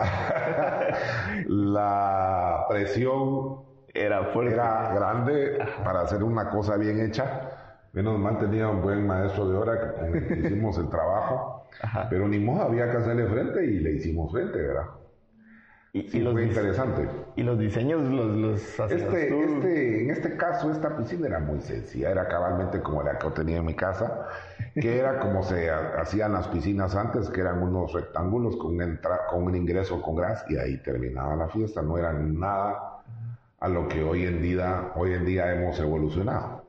la 1.47 2.67
presión 2.69 3.65
Era 3.95 4.25
fuerte. 4.27 4.55
era 4.55 4.93
grande 4.95 5.59
para 5.85 6.03
hacer 6.03 6.23
una 6.23 6.51
cosa 6.51 6.77
bien 6.77 7.01
hecha. 7.01 7.51
Menos 7.93 8.19
mal 8.19 8.39
tenía 8.39 8.69
un 8.69 8.83
buen 8.83 9.07
maestro 9.07 9.49
de 9.49 9.57
obra 9.57 9.95
que 9.95 10.41
hicimos 10.41 10.77
el 10.79 10.89
trabajo. 10.91 11.67
Ajá. 11.81 12.07
Pero 12.11 12.29
ni 12.29 12.39
modo, 12.39 12.63
había 12.63 12.91
que 12.91 12.99
hacerle 12.99 13.27
frente 13.27 13.65
y 13.65 13.81
le 13.81 13.93
hicimos 13.93 14.31
frente, 14.33 14.59
¿verdad? 14.59 14.87
Y, 15.97 16.11
Sí, 16.11 16.19
y 16.19 16.21
los 16.21 16.33
fue 16.35 16.45
interesante. 16.45 17.09
y 17.37 17.43
los 17.43 17.59
diseños 17.59 18.03
los, 18.03 18.27
los 18.37 18.81
hacías 18.81 19.01
Este, 19.01 19.29
tú. 19.29 19.41
este, 19.43 20.03
en 20.05 20.11
este 20.11 20.37
caso, 20.37 20.71
esta 20.71 20.95
piscina 20.97 21.27
era 21.27 21.39
muy 21.39 21.61
sencilla, 21.61 22.11
era 22.11 22.29
cabalmente 22.29 22.83
como 22.83 23.03
la 23.03 23.19
que 23.19 23.27
yo 23.27 23.33
tenía 23.33 23.57
en 23.59 23.65
mi 23.65 23.75
casa, 23.75 24.29
que 24.75 24.99
era 24.99 25.19
como 25.21 25.43
se 25.43 25.71
ha- 25.71 25.95
hacían 26.01 26.33
las 26.35 26.49
piscinas 26.49 26.95
antes, 26.95 27.31
que 27.31 27.41
eran 27.41 27.63
unos 27.63 27.93
rectángulos 27.95 28.57
con, 28.57 28.81
entra- 28.83 29.27
con 29.31 29.45
un 29.45 29.57
ingreso 29.57 30.03
con 30.03 30.17
gas 30.17 30.45
y 30.51 30.57
ahí 30.59 30.77
terminaba 30.83 31.35
la 31.35 31.49
fiesta, 31.49 31.81
no 31.81 31.97
era 31.97 32.13
nada 32.13 33.03
a 33.59 33.69
lo 33.69 33.89
que 33.89 34.03
hoy 34.05 34.27
en 34.27 34.43
día, 34.43 34.93
hoy 34.97 35.15
en 35.15 35.25
día 35.25 35.51
hemos 35.55 35.81
evolucionado. 35.81 36.67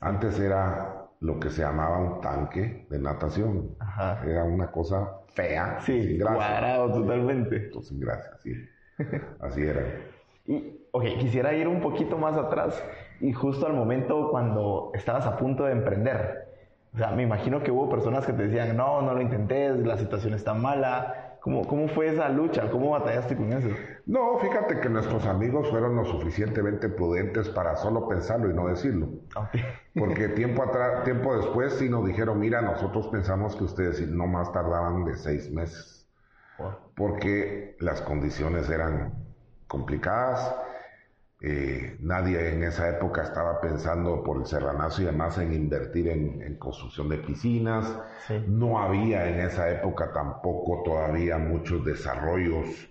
Antes 0.00 0.38
era 0.38 1.03
lo 1.24 1.40
que 1.40 1.48
se 1.48 1.62
llamaba 1.62 1.98
un 1.98 2.20
tanque 2.20 2.86
de 2.90 2.98
natación, 2.98 3.70
Ajá. 3.78 4.20
era 4.26 4.44
una 4.44 4.70
cosa 4.70 5.20
fea, 5.32 5.78
Sí, 5.80 6.02
sin 6.02 6.18
gracia. 6.18 6.36
cuadrado 6.36 6.92
totalmente. 6.92 7.70
Sin 7.82 7.98
gracia, 8.00 8.30
sí. 8.42 8.52
Así 9.40 9.62
era. 9.62 9.82
Y, 10.46 10.76
ok, 10.92 11.04
quisiera 11.18 11.54
ir 11.54 11.66
un 11.66 11.80
poquito 11.80 12.18
más 12.18 12.36
atrás 12.36 12.84
y 13.18 13.32
justo 13.32 13.66
al 13.66 13.72
momento 13.72 14.28
cuando 14.30 14.90
estabas 14.92 15.24
a 15.24 15.38
punto 15.38 15.64
de 15.64 15.72
emprender. 15.72 16.52
O 16.94 16.98
sea, 16.98 17.12
me 17.12 17.22
imagino 17.22 17.62
que 17.62 17.70
hubo 17.70 17.88
personas 17.88 18.26
que 18.26 18.34
te 18.34 18.42
decían, 18.48 18.76
no, 18.76 19.00
no 19.00 19.14
lo 19.14 19.22
intentes, 19.22 19.78
la 19.78 19.96
situación 19.96 20.34
está 20.34 20.52
mala. 20.52 21.23
¿Cómo, 21.44 21.66
cómo 21.66 21.88
fue 21.88 22.08
esa 22.08 22.30
lucha? 22.30 22.70
¿Cómo 22.70 22.88
batallaste 22.92 23.36
con 23.36 23.52
eso? 23.52 23.68
No, 24.06 24.38
fíjate 24.38 24.80
que 24.80 24.88
nuestros 24.88 25.26
amigos 25.26 25.68
fueron 25.68 25.94
lo 25.94 26.06
suficientemente 26.06 26.88
prudentes 26.88 27.50
para 27.50 27.76
solo 27.76 28.08
pensarlo 28.08 28.48
y 28.48 28.54
no 28.54 28.66
decirlo. 28.66 29.10
Porque 29.94 30.30
tiempo 30.30 30.62
atrás, 30.62 31.04
tiempo 31.04 31.36
después 31.36 31.74
sí 31.74 31.90
nos 31.90 32.06
dijeron, 32.06 32.40
mira, 32.40 32.62
nosotros 32.62 33.08
pensamos 33.08 33.56
que 33.56 33.64
ustedes 33.64 34.00
no 34.08 34.26
más 34.26 34.54
tardaban 34.54 35.04
de 35.04 35.16
seis 35.16 35.52
meses. 35.52 36.08
Porque 36.96 37.76
las 37.78 38.00
condiciones 38.00 38.70
eran 38.70 39.12
complicadas. 39.66 40.56
Eh, 41.46 41.96
nadie 42.00 42.54
en 42.54 42.62
esa 42.62 42.88
época 42.88 43.22
estaba 43.22 43.60
pensando 43.60 44.22
por 44.22 44.38
el 44.38 44.46
serranazo 44.46 45.02
y 45.02 45.04
demás 45.04 45.36
en 45.38 45.52
invertir 45.52 46.08
en, 46.08 46.40
en 46.42 46.56
construcción 46.56 47.08
de 47.08 47.18
piscinas. 47.18 47.98
Sí. 48.26 48.42
No 48.48 48.78
había 48.78 49.28
en 49.28 49.40
esa 49.40 49.70
época 49.70 50.12
tampoco 50.12 50.82
todavía 50.84 51.36
muchos 51.36 51.84
desarrollos 51.84 52.88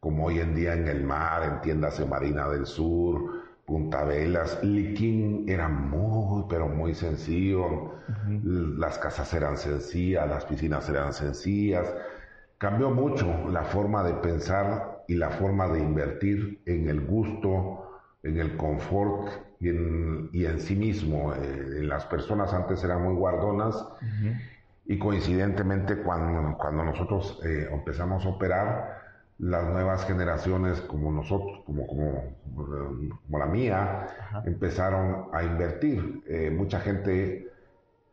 como 0.00 0.26
hoy 0.26 0.40
en 0.40 0.54
día 0.54 0.74
en 0.74 0.86
el 0.86 1.02
mar, 1.02 1.44
en 1.44 1.60
tiendas 1.62 1.98
de 1.98 2.04
Marina 2.04 2.46
del 2.48 2.66
Sur, 2.66 3.42
Punta 3.64 4.04
Velas. 4.04 4.62
Liquín 4.62 5.48
era 5.48 5.68
muy, 5.68 6.44
pero 6.48 6.68
muy 6.68 6.94
sencillo. 6.94 7.94
Las 8.42 8.98
casas 8.98 9.32
eran 9.32 9.56
sencillas, 9.56 10.28
las 10.28 10.44
piscinas 10.44 10.88
eran 10.90 11.14
sencillas. 11.14 11.86
Cambió 12.58 12.90
mucho 12.90 13.48
la 13.50 13.62
forma 13.64 14.02
de 14.02 14.12
pensar 14.14 15.04
y 15.08 15.14
la 15.14 15.30
forma 15.30 15.68
de 15.68 15.80
invertir 15.80 16.60
en 16.66 16.88
el 16.88 17.00
gusto, 17.06 17.83
en 18.24 18.38
el 18.38 18.56
confort 18.56 19.28
y 19.60 19.68
en, 19.68 20.30
y 20.32 20.46
en 20.46 20.60
sí 20.60 20.74
mismo. 20.74 21.32
Eh, 21.34 21.82
las 21.82 22.04
personas 22.06 22.52
antes 22.52 22.82
eran 22.82 23.02
muy 23.02 23.14
guardonas 23.14 23.76
y 24.86 24.98
coincidentemente 24.98 25.98
cuando, 25.98 26.58
cuando 26.58 26.84
nosotros 26.84 27.40
eh, 27.44 27.68
empezamos 27.70 28.24
a 28.24 28.28
operar, 28.28 29.04
las 29.38 29.68
nuevas 29.68 30.06
generaciones 30.06 30.80
como 30.82 31.10
nosotros, 31.10 31.60
como, 31.66 31.86
como, 31.88 32.22
como 32.54 33.38
la 33.38 33.46
mía, 33.46 34.06
empezaron 34.44 35.26
a 35.32 35.42
invertir. 35.42 36.22
Eh, 36.28 36.50
mucha 36.50 36.78
gente 36.80 37.48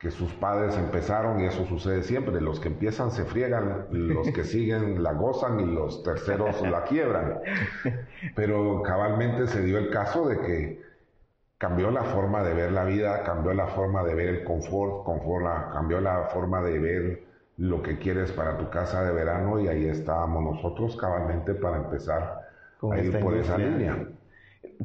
que 0.01 0.09
sus 0.09 0.33
padres 0.33 0.75
empezaron, 0.77 1.39
y 1.39 1.45
eso 1.45 1.63
sucede 1.65 2.01
siempre, 2.01 2.41
los 2.41 2.59
que 2.59 2.69
empiezan 2.69 3.11
se 3.11 3.23
friegan, 3.23 3.85
los 3.91 4.31
que 4.31 4.43
siguen 4.43 5.03
la 5.03 5.13
gozan 5.13 5.59
y 5.59 5.65
los 5.67 6.01
terceros 6.01 6.59
la 6.61 6.83
quiebran. 6.85 7.39
Pero 8.35 8.81
cabalmente 8.81 9.45
se 9.45 9.61
dio 9.61 9.77
el 9.77 9.91
caso 9.91 10.27
de 10.27 10.39
que 10.39 10.81
cambió 11.59 11.91
la 11.91 12.03
forma 12.03 12.41
de 12.41 12.55
ver 12.55 12.71
la 12.71 12.83
vida, 12.83 13.21
cambió 13.21 13.53
la 13.53 13.67
forma 13.67 14.03
de 14.03 14.15
ver 14.15 14.29
el 14.29 14.43
confort, 14.43 15.03
confort 15.05 15.71
cambió 15.71 16.01
la 16.01 16.23
forma 16.33 16.61
de 16.63 16.79
ver 16.79 17.23
lo 17.57 17.83
que 17.83 17.99
quieres 17.99 18.31
para 18.31 18.57
tu 18.57 18.71
casa 18.71 19.03
de 19.03 19.11
verano 19.11 19.59
y 19.59 19.67
ahí 19.67 19.85
estábamos 19.85 20.55
nosotros 20.55 20.97
cabalmente 20.97 21.53
para 21.53 21.77
empezar 21.77 22.41
a 22.91 22.99
ir 22.99 23.19
por 23.19 23.35
esa 23.35 23.55
línea. 23.59 24.07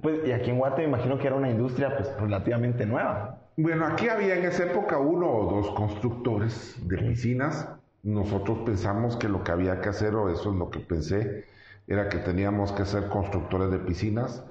Pues, 0.03 0.27
y 0.27 0.33
aquí 0.33 0.51
en 0.51 0.59
Guate 0.59 0.83
me 0.83 0.89
imagino 0.89 1.17
que 1.17 1.27
era 1.27 1.37
una 1.37 1.49
industria 1.49 1.97
pues 1.97 2.15
relativamente 2.21 2.85
nueva. 2.85 3.46
Bueno, 3.59 3.87
aquí 3.87 4.09
había 4.09 4.37
en 4.37 4.45
esa 4.45 4.65
época 4.65 4.99
uno 4.99 5.31
o 5.31 5.51
dos 5.51 5.75
constructores 5.75 6.77
de 6.87 6.99
piscinas. 6.99 7.69
Nosotros 8.03 8.59
pensamos 8.67 9.17
que 9.17 9.31
lo 9.31 9.43
que 9.45 9.51
había 9.51 9.81
que 9.81 9.89
hacer, 9.89 10.15
o 10.15 10.29
eso 10.29 10.51
es 10.53 10.57
lo 10.59 10.69
que 10.71 10.81
pensé, 10.81 11.47
era 11.87 12.11
que 12.11 12.19
teníamos 12.19 12.73
que 12.73 12.85
ser 12.85 13.09
constructores 13.09 13.71
de 13.71 13.79
piscinas, 13.79 14.45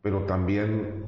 pero 0.00 0.24
también 0.24 1.04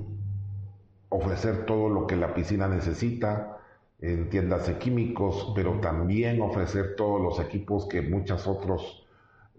ofrecer 1.09 1.65
todo 1.65 1.89
lo 1.89 2.07
que 2.07 2.17
la 2.17 2.35
piscina 2.35 2.69
necesita, 2.69 3.57
en 4.01 4.29
tiendas 4.29 4.67
de 4.67 4.77
químicos, 4.79 5.53
pero 5.55 5.81
también 5.81 6.43
ofrecer 6.43 6.95
todos 6.95 7.23
los 7.23 7.41
equipos 7.41 7.87
que 7.89 8.03
muchos 8.03 8.47
otros 8.47 9.00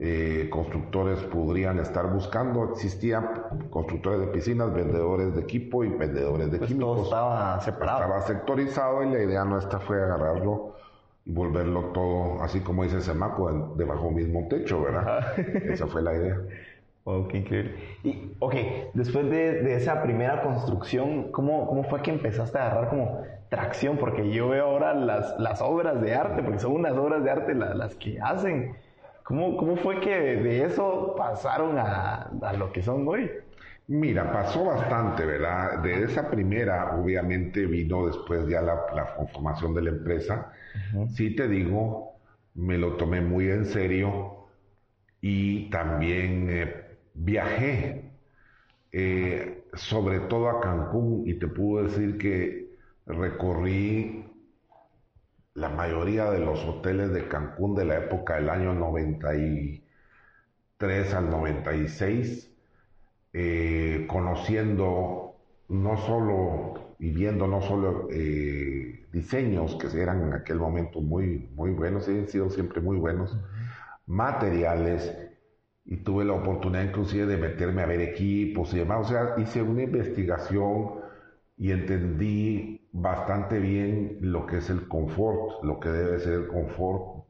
eh, 0.04 0.50
constructores 0.50 1.20
podrían 1.20 1.78
estar 1.78 2.12
buscando. 2.12 2.72
Existían 2.72 3.68
constructores 3.70 4.20
de 4.20 4.28
piscinas, 4.28 4.74
vendedores 4.74 5.36
de 5.36 5.42
equipo 5.42 5.84
y 5.84 5.90
vendedores 5.90 6.52
de 6.52 6.58
pues 6.58 6.70
químicos. 6.70 6.96
Todo 6.96 7.04
estaba 7.04 7.62
separado. 7.62 8.02
Estaba 8.02 8.22
sectorizado 8.22 9.04
y 9.04 9.12
la 9.12 9.22
idea 9.22 9.46
nuestra 9.46 9.80
fue 9.80 10.02
agarrarlo 10.02 10.76
y 11.24 11.32
volverlo 11.32 11.92
todo, 11.94 12.42
así 12.42 12.62
como 12.62 12.84
dice 12.84 13.00
Semaco, 13.02 13.76
debajo 13.78 14.06
del 14.06 14.16
mismo 14.16 14.48
techo, 14.50 14.82
¿verdad? 14.82 15.38
Esa 15.70 15.86
fue 15.86 16.02
la 16.02 16.16
idea. 16.16 16.38
Oh, 17.04 17.28
qué 17.28 17.38
increíble. 17.40 17.74
Y, 18.04 18.32
ok, 18.38 18.54
después 18.94 19.28
de, 19.28 19.64
de, 19.64 19.76
esa 19.76 20.04
primera 20.04 20.44
construcción, 20.44 21.32
¿cómo, 21.32 21.66
¿cómo 21.66 21.84
fue 21.86 22.04
que 22.04 22.12
empezaste 22.12 22.60
a 22.60 22.68
agarrar 22.68 22.90
como 22.90 23.24
tracción? 23.50 23.98
Porque 23.98 24.32
yo 24.32 24.50
veo 24.50 24.66
ahora 24.66 24.94
las, 24.94 25.34
las 25.40 25.64
obras 25.64 26.00
de 26.00 26.14
arte, 26.14 26.44
porque 26.44 26.60
son 26.60 26.74
unas 26.74 26.94
obras 26.94 27.24
de 27.24 27.32
arte 27.32 27.56
las, 27.56 27.96
que 27.96 28.22
hacen. 28.22 28.76
¿Cómo, 29.32 29.56
¿Cómo 29.58 29.78
fue 29.78 30.00
que 30.00 30.10
de 30.10 30.66
eso 30.66 31.16
pasaron 31.18 31.78
a, 31.80 32.24
a 32.42 32.54
lo 32.54 32.72
que 32.72 32.82
son 32.84 33.08
hoy? 33.08 33.32
Mira, 33.88 34.32
pasó 34.32 34.66
bastante, 34.66 35.26
¿verdad? 35.26 35.80
De 35.80 36.04
esa 36.04 36.30
primera, 36.30 36.96
obviamente, 36.98 37.66
vino 37.66 38.08
después 38.08 38.48
ya 38.48 38.62
la, 38.62 38.86
la 38.96 39.16
conformación 39.16 39.74
de 39.74 39.82
la 39.82 39.90
empresa. 39.90 40.54
Sí 41.06 41.36
te 41.36 41.48
digo, 41.48 42.22
me 42.56 42.78
lo 42.78 42.96
tomé 42.98 43.22
muy 43.22 43.50
en 43.50 43.66
serio 43.66 44.48
y 45.22 45.70
también 45.72 46.48
eh, 46.52 47.00
viajé 47.16 48.12
eh, 48.92 49.66
sobre 49.74 50.22
todo 50.22 50.50
a 50.50 50.62
Cancún 50.62 51.24
y 51.28 51.36
te 51.36 51.48
puedo 51.48 51.86
decir 51.86 52.18
que 52.18 52.76
recorrí 53.08 54.31
la 55.54 55.70
mayoría 55.70 56.32
de 56.32 56.40
los 56.40 56.64
hoteles 56.66 57.12
de 57.12 57.28
Cancún 57.28 57.76
de 57.76 57.86
la 57.86 57.98
época 57.98 58.36
del 58.36 58.50
año 58.50 58.74
93 58.74 61.14
al 61.14 61.30
96, 61.30 62.52
eh, 63.34 64.08
conociendo 64.10 65.36
no 65.70 65.98
solo 65.98 66.96
y 67.00 67.12
viendo 67.12 67.48
no 67.48 67.62
solo 67.62 68.08
eh, 68.12 69.06
diseños 69.12 69.76
que 69.76 69.88
eran 70.00 70.24
en 70.24 70.34
aquel 70.34 70.60
momento 70.60 71.02
muy, 71.02 71.50
muy 71.56 71.72
buenos, 71.72 72.08
y 72.08 72.12
han 72.12 72.28
sido 72.28 72.50
siempre 72.50 72.82
muy 72.82 72.98
buenos, 72.98 73.38
materiales, 74.06 75.14
y 75.84 75.98
tuve 75.98 76.26
la 76.26 76.34
oportunidad 76.34 76.84
inclusive 76.84 77.26
de 77.26 77.38
meterme 77.38 77.82
a 77.82 77.88
ver 77.88 78.02
equipos 78.02 78.74
y 78.74 78.80
demás. 78.80 79.08
O 79.08 79.10
sea, 79.10 79.36
hice 79.38 79.62
una 79.62 79.84
investigación 79.84 81.02
y 81.58 81.72
entendí 81.72 82.81
bastante 82.92 83.60
bien 83.60 84.18
lo 84.22 84.46
que 84.46 84.58
es 84.58 84.70
el 84.70 84.88
confort, 84.88 85.64
lo 85.64 85.80
que 85.80 85.90
debe 85.90 86.20
ser 86.20 86.34
el 86.34 86.48
confort 86.48 87.26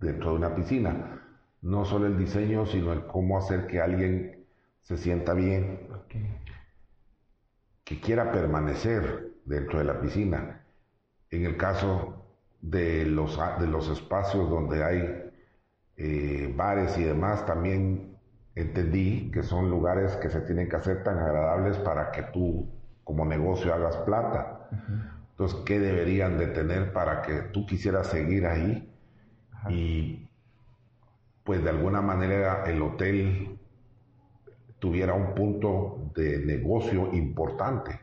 dentro 0.00 0.30
de 0.30 0.36
una 0.36 0.54
piscina. 0.54 1.22
No 1.62 1.84
solo 1.84 2.06
el 2.06 2.18
diseño, 2.18 2.66
sino 2.66 2.92
el 2.92 3.06
cómo 3.06 3.38
hacer 3.38 3.66
que 3.66 3.80
alguien 3.80 4.46
se 4.82 4.96
sienta 4.96 5.34
bien, 5.34 5.88
que 7.84 8.00
quiera 8.00 8.32
permanecer 8.32 9.32
dentro 9.44 9.78
de 9.78 9.84
la 9.84 10.00
piscina. 10.00 10.64
En 11.30 11.44
el 11.44 11.56
caso 11.56 12.24
de 12.60 13.04
los, 13.04 13.38
de 13.60 13.66
los 13.66 13.88
espacios 13.88 14.48
donde 14.50 14.84
hay 14.84 15.32
eh, 15.96 16.52
bares 16.56 16.98
y 16.98 17.04
demás, 17.04 17.46
también 17.46 18.16
entendí 18.54 19.30
que 19.30 19.42
son 19.42 19.70
lugares 19.70 20.16
que 20.16 20.30
se 20.30 20.40
tienen 20.42 20.68
que 20.68 20.76
hacer 20.76 21.04
tan 21.04 21.18
agradables 21.18 21.76
para 21.78 22.10
que 22.10 22.22
tú 22.22 22.68
como 23.04 23.24
negocio 23.24 23.72
hagas 23.72 23.96
plata. 23.98 24.55
Entonces, 25.30 25.60
¿qué 25.66 25.78
deberían 25.78 26.38
de 26.38 26.46
tener 26.46 26.92
para 26.92 27.22
que 27.22 27.34
tú 27.52 27.66
quisieras 27.66 28.06
seguir 28.06 28.46
ahí? 28.46 28.90
Y 29.68 30.28
pues 31.44 31.62
de 31.62 31.70
alguna 31.70 32.00
manera 32.00 32.64
el 32.66 32.82
hotel 32.82 33.58
tuviera 34.78 35.14
un 35.14 35.34
punto 35.34 36.10
de 36.14 36.38
negocio 36.38 37.12
importante, 37.12 38.00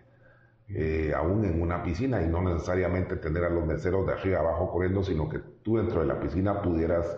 eh, 0.69 1.13
aún 1.15 1.45
en 1.45 1.61
una 1.61 1.83
piscina, 1.83 2.21
y 2.21 2.27
no 2.27 2.41
necesariamente 2.41 3.17
tener 3.17 3.43
a 3.43 3.49
los 3.49 3.65
meseros 3.65 4.05
de 4.07 4.13
arriba 4.13 4.39
abajo 4.39 4.71
corriendo, 4.71 5.03
sino 5.03 5.29
que 5.29 5.39
tú 5.61 5.77
dentro 5.77 6.01
de 6.01 6.07
la 6.07 6.19
piscina 6.19 6.61
pudieras 6.61 7.17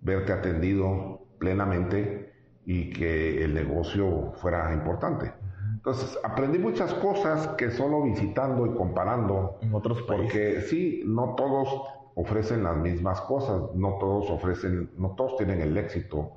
verte 0.00 0.32
atendido 0.32 1.26
plenamente 1.38 2.32
y 2.64 2.90
que 2.90 3.44
el 3.44 3.54
negocio 3.54 4.32
fuera 4.36 4.72
importante. 4.72 5.32
Entonces, 5.80 6.18
aprendí 6.22 6.58
muchas 6.58 6.92
cosas 6.92 7.48
que 7.56 7.70
solo 7.70 8.02
visitando 8.02 8.66
y 8.66 8.74
comparando. 8.74 9.56
En 9.62 9.74
otros 9.74 10.02
países. 10.02 10.26
Porque 10.26 10.60
sí, 10.60 11.02
no 11.06 11.34
todos 11.36 11.68
ofrecen 12.16 12.62
las 12.62 12.76
mismas 12.76 13.22
cosas, 13.22 13.62
no 13.74 13.96
todos 13.98 14.28
ofrecen, 14.28 14.90
no 14.98 15.14
todos 15.16 15.38
tienen 15.38 15.62
el 15.62 15.74
éxito. 15.78 16.32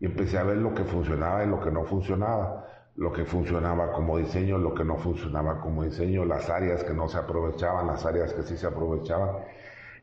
Y 0.00 0.06
empecé 0.06 0.38
a 0.38 0.44
ver 0.44 0.56
lo 0.56 0.72
que 0.72 0.84
funcionaba 0.84 1.44
y 1.44 1.46
lo 1.46 1.60
que 1.60 1.70
no 1.70 1.84
funcionaba, 1.84 2.66
lo 2.96 3.12
que 3.12 3.26
funcionaba 3.26 3.92
como 3.92 4.16
diseño, 4.16 4.56
lo 4.56 4.72
que 4.72 4.82
no 4.82 4.96
funcionaba 4.96 5.60
como 5.60 5.84
diseño, 5.84 6.24
las 6.24 6.48
áreas 6.48 6.82
que 6.82 6.94
no 6.94 7.06
se 7.06 7.18
aprovechaban, 7.18 7.86
las 7.86 8.06
áreas 8.06 8.32
que 8.32 8.42
sí 8.44 8.56
se 8.56 8.66
aprovechaban 8.66 9.44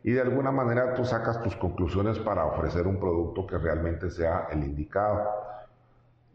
y 0.04 0.12
de 0.12 0.22
alguna 0.22 0.52
manera 0.52 0.94
tú 0.94 1.04
sacas 1.04 1.42
tus 1.42 1.56
conclusiones 1.56 2.18
para 2.20 2.46
ofrecer 2.46 2.88
un 2.88 3.00
producto 3.00 3.46
que 3.46 3.58
realmente 3.58 4.10
sea 4.10 4.48
el 4.52 4.64
indicado. 4.64 5.28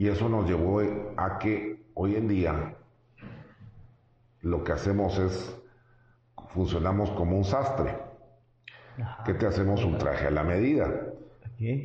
Y 0.03 0.09
eso 0.09 0.29
nos 0.29 0.49
llevó 0.49 0.81
a 1.17 1.39
que 1.39 1.81
hoy 1.95 2.17
en 2.17 2.27
día 2.27 2.75
lo 4.41 4.65
que 4.65 4.73
hacemos 4.73 5.17
es, 5.21 5.57
funcionamos 6.49 7.13
como 7.13 7.37
un 7.37 7.45
sastre. 7.45 7.97
que 9.25 9.35
te 9.35 9.47
hacemos? 9.47 9.85
Un 9.85 9.99
traje 9.99 10.27
a 10.27 10.33
la 10.33 10.43
medida. 10.43 10.91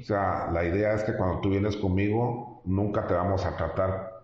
O 0.02 0.04
sea, 0.04 0.50
la 0.52 0.66
idea 0.66 0.96
es 0.96 1.04
que 1.04 1.16
cuando 1.16 1.42
tú 1.42 1.52
vienes 1.52 1.78
conmigo, 1.78 2.64
nunca 2.66 3.06
te 3.06 3.14
vamos 3.14 3.46
a 3.46 3.56
tratar 3.56 4.24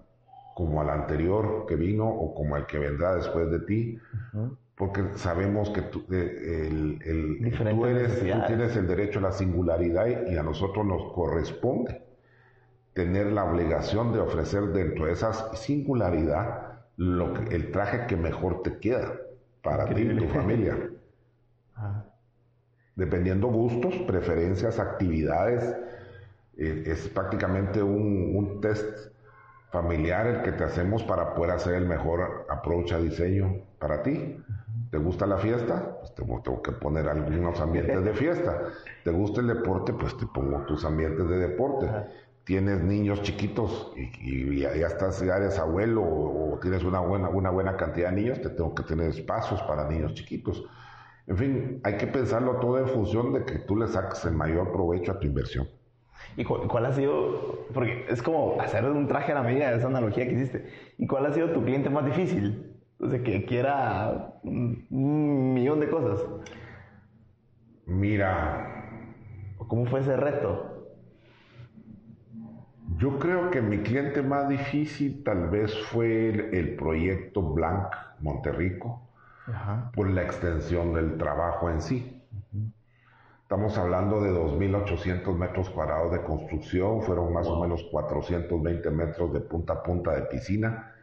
como 0.55 0.81
al 0.81 0.89
anterior 0.89 1.67
que 1.67 1.75
vino 1.75 2.09
o 2.09 2.33
como 2.33 2.57
el 2.57 2.65
que 2.65 2.79
vendrá 2.79 3.13
después 3.13 3.51
de 3.51 3.59
ti, 3.59 3.99
porque 4.75 5.03
sabemos 5.17 5.69
que 5.69 5.83
tú, 5.83 6.03
eh, 6.11 6.97
el, 7.05 7.39
eres, 7.45 8.19
tú 8.21 8.47
tienes 8.47 8.75
el 8.75 8.87
derecho 8.87 9.19
a 9.19 9.21
la 9.21 9.31
singularidad 9.31 10.07
y, 10.07 10.35
a 10.35 10.41
nosotros 10.41 10.83
nos 10.83 11.13
corresponde 11.13 12.12
tener 12.93 13.27
la 13.31 13.43
obligación 13.45 14.13
de 14.13 14.19
ofrecer 14.19 14.67
dentro 14.67 15.05
de 15.05 15.13
esa 15.13 15.55
singularidad 15.55 16.79
lo 16.97 17.33
que, 17.33 17.55
el 17.55 17.71
traje 17.71 18.05
que 18.07 18.15
mejor 18.15 18.61
te 18.61 18.77
queda 18.77 19.13
para 19.61 19.85
ti 19.93 20.01
y 20.01 20.17
tu 20.17 20.27
familia. 20.27 20.77
Ah. 21.75 22.05
Dependiendo 22.95 23.47
gustos, 23.47 23.95
preferencias, 24.05 24.77
actividades, 24.77 25.75
eh, 26.55 26.83
es 26.85 27.09
prácticamente 27.09 27.81
un, 27.81 28.35
un 28.35 28.61
test 28.61 29.09
familiar 29.71 30.27
el 30.27 30.41
que 30.43 30.51
te 30.51 30.63
hacemos 30.63 31.01
para 31.03 31.33
poder 31.33 31.55
hacer 31.55 31.73
el 31.73 31.87
mejor 31.87 32.45
approach 32.47 32.91
a 32.93 32.99
diseño 32.99 33.63
para 33.79 34.03
ti. 34.03 34.37
¿Te 34.91 34.99
gusta 34.99 35.25
la 35.25 35.37
fiesta? 35.37 35.97
Pues 35.99 36.13
tengo, 36.13 36.61
que 36.61 36.71
poner 36.71 37.09
algunos 37.09 37.59
ambientes 37.59 38.05
de 38.05 38.13
fiesta. 38.13 38.61
¿Te 39.03 39.09
gusta 39.09 39.41
el 39.41 39.47
deporte? 39.47 39.91
Pues 39.91 40.15
te 40.15 40.27
pongo 40.27 40.59
tus 40.67 40.85
ambientes 40.85 41.27
de 41.27 41.39
deporte. 41.39 41.87
Tienes 42.45 42.83
niños 42.83 43.21
chiquitos 43.21 43.93
y, 43.95 44.59
ya, 44.59 44.71
estás, 44.71 45.21
ya 45.21 45.37
eres 45.37 45.57
abuelo 45.59 46.03
o, 46.03 46.59
tienes 46.61 46.83
una 46.83 46.99
buena, 46.99 47.29
una 47.29 47.49
buena 47.49 47.77
cantidad 47.77 48.09
de 48.09 48.17
niños, 48.17 48.41
te 48.41 48.49
tengo 48.49 48.75
que 48.75 48.83
tener 48.83 49.09
espacios 49.09 49.61
para 49.63 49.87
niños 49.89 50.13
chiquitos. 50.13 50.63
En 51.27 51.37
fin, 51.37 51.81
hay 51.83 51.95
que 51.97 52.07
pensarlo 52.07 52.57
todo 52.57 52.79
en 52.79 52.87
función 52.87 53.31
de 53.31 53.45
que 53.45 53.59
tú 53.59 53.77
le 53.77 53.87
saques 53.87 54.25
el 54.25 54.33
mayor 54.33 54.71
provecho 54.73 55.13
a 55.13 55.19
tu 55.19 55.27
inversión. 55.27 55.69
¿Y 56.35 56.43
cu- 56.43 56.67
cuál 56.67 56.85
ha 56.85 56.93
sido, 56.93 57.65
porque 57.73 58.05
es 58.09 58.21
como 58.21 58.59
hacer 58.59 58.85
un 58.85 59.07
traje 59.07 59.31
a 59.31 59.35
la 59.35 59.43
medida 59.43 59.71
de 59.71 59.77
esa 59.77 59.87
analogía 59.87 60.27
que 60.27 60.33
hiciste, 60.33 60.67
¿y 60.97 61.07
cuál 61.07 61.25
ha 61.25 61.33
sido 61.33 61.49
tu 61.51 61.63
cliente 61.63 61.89
más 61.89 62.05
difícil? 62.05 62.73
O 62.99 63.09
sea, 63.09 63.21
que 63.23 63.45
quiera 63.45 64.39
un, 64.43 65.53
millón 65.53 65.79
de 65.79 65.89
cosas. 65.89 66.25
Mira, 67.85 68.89
¿O 69.57 69.67
¿Cómo 69.67 69.85
fue 69.85 70.01
ese 70.01 70.15
reto? 70.17 70.72
Yo 72.97 73.19
creo 73.19 73.49
que 73.51 73.61
mi 73.61 73.79
cliente 73.79 74.21
más 74.21 74.49
difícil 74.49 75.23
tal 75.23 75.49
vez 75.49 75.77
fue 75.85 76.29
el, 76.29 76.39
el 76.53 76.75
proyecto 76.75 77.41
Blanc 77.41 77.87
Monterrico 78.19 79.07
Ajá. 79.47 79.91
por 79.93 80.09
la 80.09 80.23
extensión 80.23 80.93
del 80.93 81.17
trabajo 81.17 81.69
en 81.69 81.81
sí. 81.81 82.21
Estamos 83.41 83.77
hablando 83.77 84.21
de 84.21 84.31
2.800 84.31 85.35
metros 85.37 85.69
cuadrados 85.69 86.11
de 86.11 86.23
construcción, 86.23 87.03
fueron 87.03 87.33
más 87.33 87.45
o 87.47 87.61
menos 87.61 87.83
420 87.91 88.89
metros 88.89 89.31
de 89.33 89.41
punta 89.41 89.73
a 89.73 89.83
punta 89.83 90.11
de 90.11 90.23
piscina, 90.23 90.95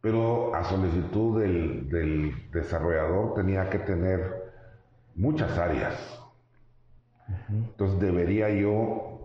pero 0.00 0.54
a 0.54 0.62
solicitud 0.62 1.40
del, 1.40 1.88
del 1.88 2.50
desarrollador 2.52 3.34
tenía 3.34 3.68
que 3.68 3.80
tener 3.80 4.52
muchas 5.16 5.58
áreas. 5.58 6.22
Entonces 7.48 7.98
debería 7.98 8.48
yo 8.50 9.15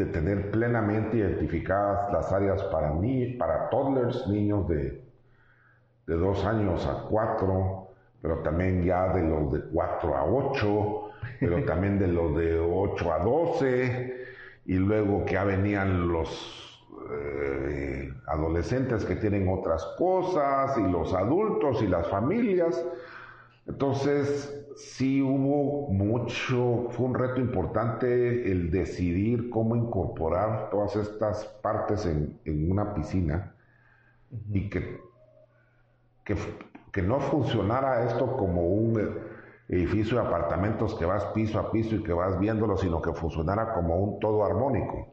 de 0.00 0.06
tener 0.06 0.50
plenamente 0.50 1.18
identificadas 1.18 2.10
las 2.10 2.32
áreas 2.32 2.62
para, 2.64 2.90
ni, 2.94 3.34
para 3.34 3.68
toddlers, 3.68 4.26
niños 4.28 4.66
de, 4.66 5.04
de 6.06 6.14
dos 6.16 6.42
años 6.46 6.86
a 6.86 7.06
cuatro, 7.06 7.88
pero 8.22 8.38
también 8.38 8.82
ya 8.82 9.12
de 9.12 9.22
los 9.22 9.52
de 9.52 9.60
cuatro 9.70 10.16
a 10.16 10.24
ocho, 10.24 11.10
pero 11.38 11.62
también 11.66 11.98
de 11.98 12.08
los 12.08 12.34
de 12.34 12.58
ocho 12.58 13.12
a 13.12 13.18
doce, 13.18 14.24
y 14.64 14.74
luego 14.74 15.26
que 15.26 15.34
ya 15.34 15.44
venían 15.44 16.08
los 16.08 16.82
eh, 17.12 18.10
adolescentes 18.26 19.04
que 19.04 19.16
tienen 19.16 19.48
otras 19.50 19.84
cosas, 19.98 20.78
y 20.78 20.90
los 20.90 21.12
adultos 21.12 21.82
y 21.82 21.88
las 21.88 22.08
familias. 22.08 22.82
Entonces, 23.66 24.59
sí 24.80 25.22
hubo 25.22 25.88
mucho, 25.90 26.88
fue 26.90 27.06
un 27.06 27.14
reto 27.14 27.40
importante 27.40 28.50
el 28.50 28.70
decidir 28.70 29.50
cómo 29.50 29.76
incorporar 29.76 30.70
todas 30.70 30.96
estas 30.96 31.44
partes 31.62 32.06
en, 32.06 32.38
en 32.44 32.70
una 32.70 32.94
piscina 32.94 33.54
y 34.52 34.68
que, 34.70 35.00
que, 36.24 36.36
que 36.92 37.02
no 37.02 37.20
funcionara 37.20 38.04
esto 38.04 38.36
como 38.36 38.66
un 38.66 39.18
edificio 39.68 40.20
de 40.20 40.26
apartamentos 40.26 40.94
que 40.94 41.04
vas 41.04 41.24
piso 41.26 41.58
a 41.58 41.70
piso 41.70 41.96
y 41.96 42.02
que 42.02 42.12
vas 42.12 42.38
viéndolo, 42.40 42.76
sino 42.76 43.00
que 43.00 43.12
funcionara 43.12 43.72
como 43.74 43.96
un 43.96 44.20
todo 44.20 44.44
armónico. 44.44 45.08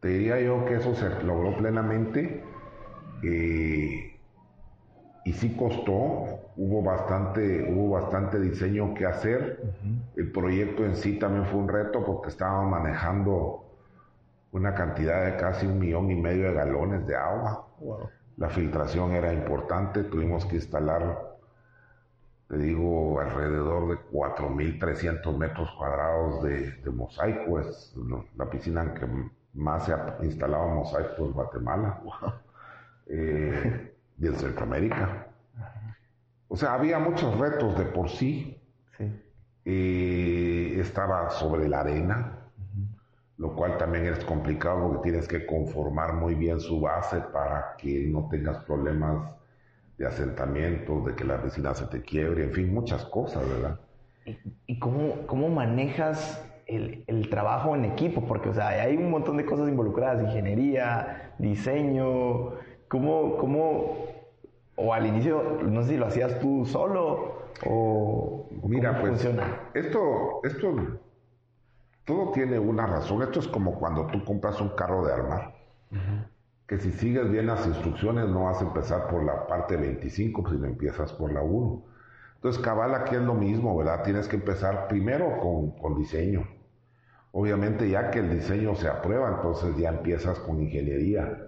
Te 0.00 0.08
diría 0.08 0.40
yo 0.40 0.64
que 0.64 0.76
eso 0.76 0.94
se 0.94 1.22
logró 1.22 1.56
plenamente. 1.56 2.42
eh, 3.22 4.12
y 5.24 5.32
sí 5.32 5.56
costó, 5.56 6.45
hubo 6.56 6.82
bastante, 6.82 7.70
hubo 7.70 8.00
bastante 8.00 8.40
diseño 8.40 8.94
que 8.94 9.06
hacer. 9.06 9.60
El 10.16 10.32
proyecto 10.32 10.84
en 10.84 10.96
sí 10.96 11.18
también 11.18 11.46
fue 11.46 11.60
un 11.60 11.68
reto 11.68 12.04
porque 12.04 12.28
estábamos 12.28 12.70
manejando 12.70 13.64
una 14.52 14.74
cantidad 14.74 15.26
de 15.26 15.36
casi 15.36 15.66
un 15.66 15.78
millón 15.78 16.10
y 16.10 16.14
medio 16.14 16.48
de 16.48 16.54
galones 16.54 17.06
de 17.06 17.16
agua. 17.16 17.68
La 18.36 18.48
filtración 18.48 19.12
era 19.12 19.32
importante, 19.32 20.04
tuvimos 20.04 20.44
que 20.46 20.56
instalar, 20.56 21.36
te 22.48 22.58
digo, 22.58 23.20
alrededor 23.20 23.88
de 23.88 23.96
4.300 24.10 25.36
metros 25.36 25.70
cuadrados 25.76 26.42
de, 26.42 26.72
de 26.72 26.90
mosaico. 26.90 27.60
Es 27.60 27.94
la 28.36 28.48
piscina 28.48 28.82
en 28.82 28.94
que 28.94 29.06
más 29.54 29.86
se 29.86 29.92
ha 29.92 30.18
instalado 30.22 30.68
mosaico 30.68 31.26
es 31.26 31.32
Guatemala. 31.32 32.00
Eh, 33.08 33.94
y 34.18 34.26
en 34.26 34.34
Centroamérica. 34.34 35.28
O 36.48 36.56
sea, 36.56 36.74
había 36.74 36.98
muchos 36.98 37.38
retos 37.38 37.78
de 37.78 37.84
por 37.86 38.08
sí. 38.08 38.60
Sí. 38.96 39.04
Eh, 39.64 40.78
estaba 40.80 41.30
sobre 41.30 41.68
la 41.68 41.80
arena, 41.80 42.38
lo 43.38 43.54
cual 43.54 43.76
también 43.78 44.06
es 44.06 44.24
complicado 44.24 44.88
porque 44.88 45.10
tienes 45.10 45.28
que 45.28 45.44
conformar 45.44 46.14
muy 46.14 46.34
bien 46.34 46.60
su 46.60 46.80
base 46.80 47.20
para 47.32 47.74
que 47.76 48.06
no 48.06 48.28
tengas 48.30 48.64
problemas 48.64 49.30
de 49.98 50.06
asentamiento, 50.06 51.00
de 51.00 51.14
que 51.14 51.24
la 51.24 51.42
piscina 51.42 51.74
se 51.74 51.86
te 51.86 52.02
quiebre, 52.02 52.44
en 52.44 52.52
fin, 52.52 52.72
muchas 52.72 53.04
cosas, 53.06 53.48
¿verdad? 53.48 53.80
¿Y, 54.24 54.36
y 54.66 54.78
cómo, 54.78 55.26
cómo 55.26 55.48
manejas 55.48 56.44
el, 56.66 57.04
el 57.06 57.30
trabajo 57.30 57.74
en 57.74 57.86
equipo? 57.86 58.22
Porque, 58.26 58.50
o 58.50 58.54
sea, 58.54 58.68
hay 58.68 58.96
un 58.96 59.10
montón 59.10 59.36
de 59.36 59.46
cosas 59.46 59.68
involucradas, 59.68 60.22
ingeniería, 60.22 61.34
diseño, 61.38 62.52
¿cómo, 62.88 63.36
cómo, 63.36 64.06
o 64.76 64.94
al 64.94 65.06
inicio, 65.06 65.58
no 65.62 65.82
sé 65.82 65.90
si 65.90 65.96
lo 65.98 66.06
hacías 66.06 66.38
tú 66.40 66.66
solo 66.66 67.50
o 67.60 68.48
Mira, 68.62 68.92
cómo 68.92 69.00
pues 69.00 69.12
funciona? 69.12 69.60
esto, 69.74 70.40
esto, 70.44 71.00
todo 72.04 72.30
tiene 72.32 72.58
una 72.58 72.86
razón. 72.86 73.22
Esto 73.22 73.40
es 73.40 73.48
como 73.48 73.78
cuando 73.78 74.08
tú 74.10 74.24
compras 74.24 74.60
un 74.60 74.70
carro 74.70 75.04
de 75.06 75.12
armar. 75.12 75.54
Que 76.66 76.78
si 76.78 76.92
sigues 76.92 77.30
bien 77.30 77.46
las 77.46 77.66
instrucciones 77.66 78.28
no 78.28 78.44
vas 78.44 78.60
a 78.60 78.64
empezar 78.66 79.08
por 79.08 79.24
la 79.24 79.46
parte 79.46 79.76
25, 79.76 80.50
sino 80.50 80.66
empiezas 80.66 81.12
por 81.12 81.32
la 81.32 81.42
1. 81.42 81.84
Entonces, 82.36 82.62
cabal, 82.62 82.94
aquí 82.94 83.14
es 83.16 83.22
lo 83.22 83.34
mismo, 83.34 83.76
¿verdad? 83.76 84.02
Tienes 84.04 84.28
que 84.28 84.36
empezar 84.36 84.88
primero 84.88 85.38
con, 85.40 85.72
con 85.78 85.96
diseño. 85.96 86.48
Obviamente, 87.32 87.88
ya 87.88 88.10
que 88.10 88.20
el 88.20 88.30
diseño 88.30 88.74
se 88.76 88.88
aprueba, 88.88 89.30
entonces 89.36 89.76
ya 89.76 89.90
empiezas 89.90 90.38
con 90.40 90.60
ingeniería. 90.60 91.38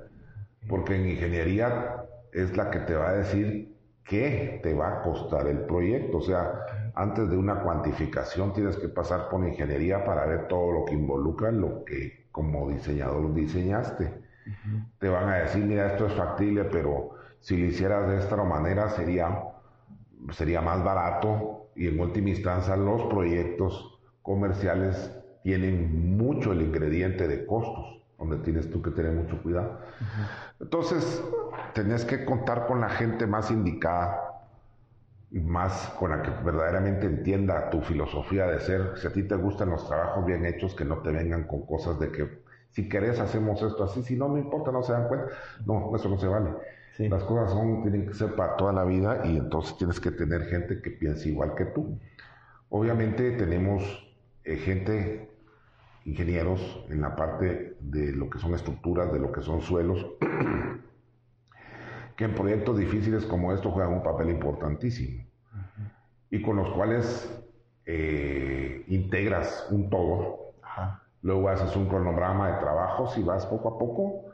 Porque 0.68 0.96
en 0.96 1.08
ingeniería 1.08 2.04
es 2.32 2.56
la 2.56 2.70
que 2.70 2.80
te 2.80 2.94
va 2.94 3.10
a 3.10 3.14
decir 3.14 3.76
qué 4.04 4.60
te 4.62 4.74
va 4.74 4.98
a 4.98 5.02
costar 5.02 5.46
el 5.46 5.60
proyecto. 5.60 6.18
O 6.18 6.22
sea, 6.22 6.92
antes 6.94 7.28
de 7.30 7.36
una 7.36 7.60
cuantificación 7.60 8.52
tienes 8.52 8.76
que 8.76 8.88
pasar 8.88 9.28
por 9.28 9.46
ingeniería 9.46 10.04
para 10.04 10.26
ver 10.26 10.48
todo 10.48 10.72
lo 10.72 10.84
que 10.84 10.94
involucra 10.94 11.50
lo 11.52 11.84
que 11.84 12.28
como 12.32 12.68
diseñador 12.70 13.34
diseñaste. 13.34 14.12
Te 14.98 15.08
van 15.08 15.28
a 15.28 15.36
decir, 15.36 15.64
mira, 15.64 15.88
esto 15.88 16.06
es 16.06 16.14
factible, 16.14 16.64
pero 16.64 17.10
si 17.40 17.56
lo 17.56 17.66
hicieras 17.66 18.08
de 18.08 18.18
esta 18.18 18.36
manera 18.36 18.88
sería, 18.88 19.42
sería 20.30 20.60
más 20.62 20.82
barato 20.82 21.70
y 21.76 21.88
en 21.88 22.00
última 22.00 22.30
instancia 22.30 22.76
los 22.76 23.02
proyectos 23.04 24.00
comerciales 24.22 25.12
tienen 25.42 26.16
mucho 26.16 26.52
el 26.52 26.62
ingrediente 26.62 27.28
de 27.28 27.46
costos, 27.46 27.97
donde 28.18 28.38
tienes 28.38 28.70
tú 28.70 28.82
que 28.82 28.90
tener 28.90 29.12
mucho 29.12 29.40
cuidado. 29.42 29.78
Entonces, 30.60 31.22
tenés 31.72 32.04
que 32.04 32.24
contar 32.24 32.66
con 32.66 32.80
la 32.80 32.88
gente 32.88 33.26
más 33.26 33.50
indicada, 33.50 34.42
más 35.30 35.94
con 35.98 36.10
la 36.10 36.22
que 36.22 36.30
verdaderamente 36.44 37.06
entienda 37.06 37.70
tu 37.70 37.80
filosofía 37.80 38.46
de 38.46 38.60
ser. 38.60 38.92
Si 38.96 39.06
a 39.06 39.12
ti 39.12 39.22
te 39.22 39.36
gustan 39.36 39.70
los 39.70 39.86
trabajos 39.86 40.26
bien 40.26 40.44
hechos, 40.44 40.74
que 40.74 40.84
no 40.84 40.98
te 40.98 41.12
vengan 41.12 41.44
con 41.44 41.64
cosas 41.66 41.98
de 42.00 42.10
que 42.10 42.42
si 42.70 42.88
querés 42.88 43.18
hacemos 43.20 43.62
esto 43.62 43.84
así, 43.84 44.02
si 44.02 44.16
no 44.16 44.28
me 44.28 44.40
importa, 44.40 44.70
no 44.72 44.82
se 44.82 44.92
dan 44.92 45.08
cuenta. 45.08 45.28
No, 45.66 45.94
eso 45.94 46.08
no 46.08 46.18
se 46.18 46.26
vale. 46.26 46.50
Sí. 46.96 47.08
Las 47.08 47.22
cosas 47.24 47.52
son, 47.52 47.82
tienen 47.82 48.06
que 48.06 48.14
ser 48.14 48.34
para 48.34 48.56
toda 48.56 48.72
la 48.72 48.84
vida 48.84 49.22
y 49.24 49.36
entonces 49.36 49.76
tienes 49.76 50.00
que 50.00 50.10
tener 50.10 50.46
gente 50.46 50.82
que 50.82 50.90
piense 50.90 51.28
igual 51.28 51.54
que 51.54 51.66
tú. 51.66 51.98
Obviamente 52.70 53.32
tenemos 53.32 53.82
eh, 54.44 54.56
gente, 54.56 55.30
ingenieros 56.08 56.84
en 56.88 57.00
la 57.02 57.14
parte 57.14 57.76
de 57.80 58.12
lo 58.12 58.30
que 58.30 58.38
son 58.38 58.54
estructuras, 58.54 59.12
de 59.12 59.18
lo 59.18 59.30
que 59.30 59.42
son 59.42 59.60
suelos, 59.60 60.06
que 62.16 62.24
en 62.24 62.34
proyectos 62.34 62.78
difíciles 62.78 63.24
como 63.26 63.52
estos 63.52 63.72
juegan 63.72 63.92
un 63.92 64.02
papel 64.02 64.30
importantísimo 64.30 65.24
y 66.30 66.42
con 66.42 66.56
los 66.56 66.70
cuales 66.70 67.30
eh, 67.86 68.84
integras 68.88 69.68
un 69.70 69.88
todo. 69.90 70.54
Ajá. 70.62 71.02
Luego 71.22 71.48
haces 71.48 71.74
un 71.76 71.88
cronograma 71.88 72.52
de 72.52 72.58
trabajos 72.58 73.16
y 73.18 73.22
vas 73.22 73.46
poco 73.46 73.68
a 73.68 73.78
poco, 73.78 74.24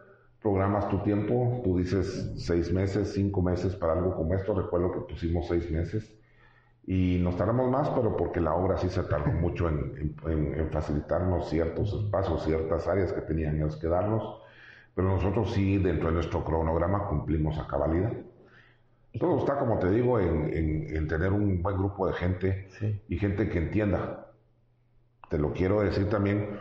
programas 0.40 0.88
tu 0.88 0.98
tiempo, 0.98 1.60
tú 1.64 1.78
dices 1.78 2.32
seis 2.36 2.72
meses, 2.72 3.12
cinco 3.14 3.42
meses 3.42 3.74
para 3.74 3.94
algo 3.94 4.14
como 4.14 4.34
esto, 4.34 4.54
recuerdo 4.54 4.92
que 4.92 5.12
pusimos 5.12 5.48
seis 5.48 5.70
meses 5.70 6.14
y 6.86 7.18
nos 7.22 7.36
tardamos 7.36 7.70
más, 7.70 7.88
pero 7.90 8.16
porque 8.16 8.40
la 8.40 8.54
obra 8.54 8.76
sí 8.76 8.88
se 8.90 9.02
tardó 9.04 9.32
mucho 9.32 9.68
en, 9.68 10.14
en- 10.26 10.54
en 10.58 10.70
facilitarnos 10.70 11.48
ciertos 11.48 11.92
espacios, 11.92 12.44
ciertas 12.44 12.86
áreas 12.88 13.12
que 13.12 13.22
tenían 13.22 13.56
ellos 13.56 13.76
que 13.76 13.86
darnos, 13.88 14.40
pero 14.94 15.08
nosotros 15.08 15.52
sí 15.54 15.78
dentro 15.78 16.08
de 16.08 16.14
nuestro 16.14 16.44
cronograma 16.44 17.08
cumplimos 17.08 17.58
a 17.58 17.66
cabalidad. 17.66 18.12
Todo 19.18 19.38
está, 19.38 19.58
como 19.58 19.78
te 19.78 19.90
digo, 19.90 20.18
en, 20.20 20.52
en- 20.52 20.96
en 20.96 21.08
tener 21.08 21.32
un 21.32 21.62
buen 21.62 21.76
grupo 21.76 22.06
de 22.06 22.12
gente 22.14 22.68
Sí. 22.78 23.00
y 23.08 23.16
gente 23.18 23.48
que 23.48 23.58
entienda. 23.58 24.26
Te 25.30 25.38
lo 25.38 25.52
quiero 25.52 25.80
decir 25.80 26.08
también, 26.10 26.58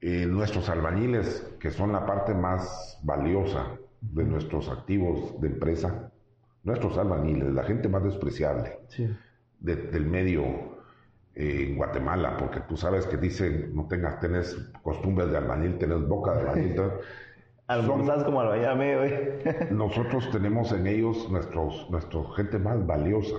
eh, 0.00 0.26
nuestros 0.26 0.68
albañiles, 0.68 1.46
que 1.60 1.70
son 1.70 1.92
la 1.92 2.06
parte 2.06 2.32
más 2.34 2.98
valiosa 3.02 3.66
de 4.00 4.24
nuestros 4.24 4.68
activos 4.70 5.40
de 5.40 5.48
empresa, 5.48 6.10
nuestros 6.62 6.96
albañiles, 6.98 7.52
la 7.52 7.64
gente 7.64 7.88
más 7.88 8.02
despreciable, 8.04 8.78
Sí. 8.88 9.08
De- 9.60 9.76
del 9.76 10.06
medio 10.06 10.44
eh, 11.34 11.66
en 11.70 11.76
Guatemala, 11.76 12.36
porque 12.36 12.60
tú 12.60 12.76
sabes 12.76 13.06
que 13.06 13.16
dicen, 13.16 13.70
no 13.74 13.86
tengas, 13.86 14.18
tenés 14.20 14.56
costumbres 14.82 15.30
de 15.30 15.38
albañil, 15.38 15.78
tenés 15.78 16.06
boca 16.08 16.34
de 16.34 16.40
albañil. 16.40 16.82
Almorzás 17.68 18.24
como 18.24 18.40
albañame, 18.40 18.96
güey. 18.96 19.14
nosotros 19.70 20.30
tenemos 20.30 20.72
en 20.72 20.86
ellos 20.86 21.28
nuestros, 21.30 21.88
nuestros 21.90 22.34
gente 22.34 22.58
más 22.58 22.84
valiosa, 22.86 23.36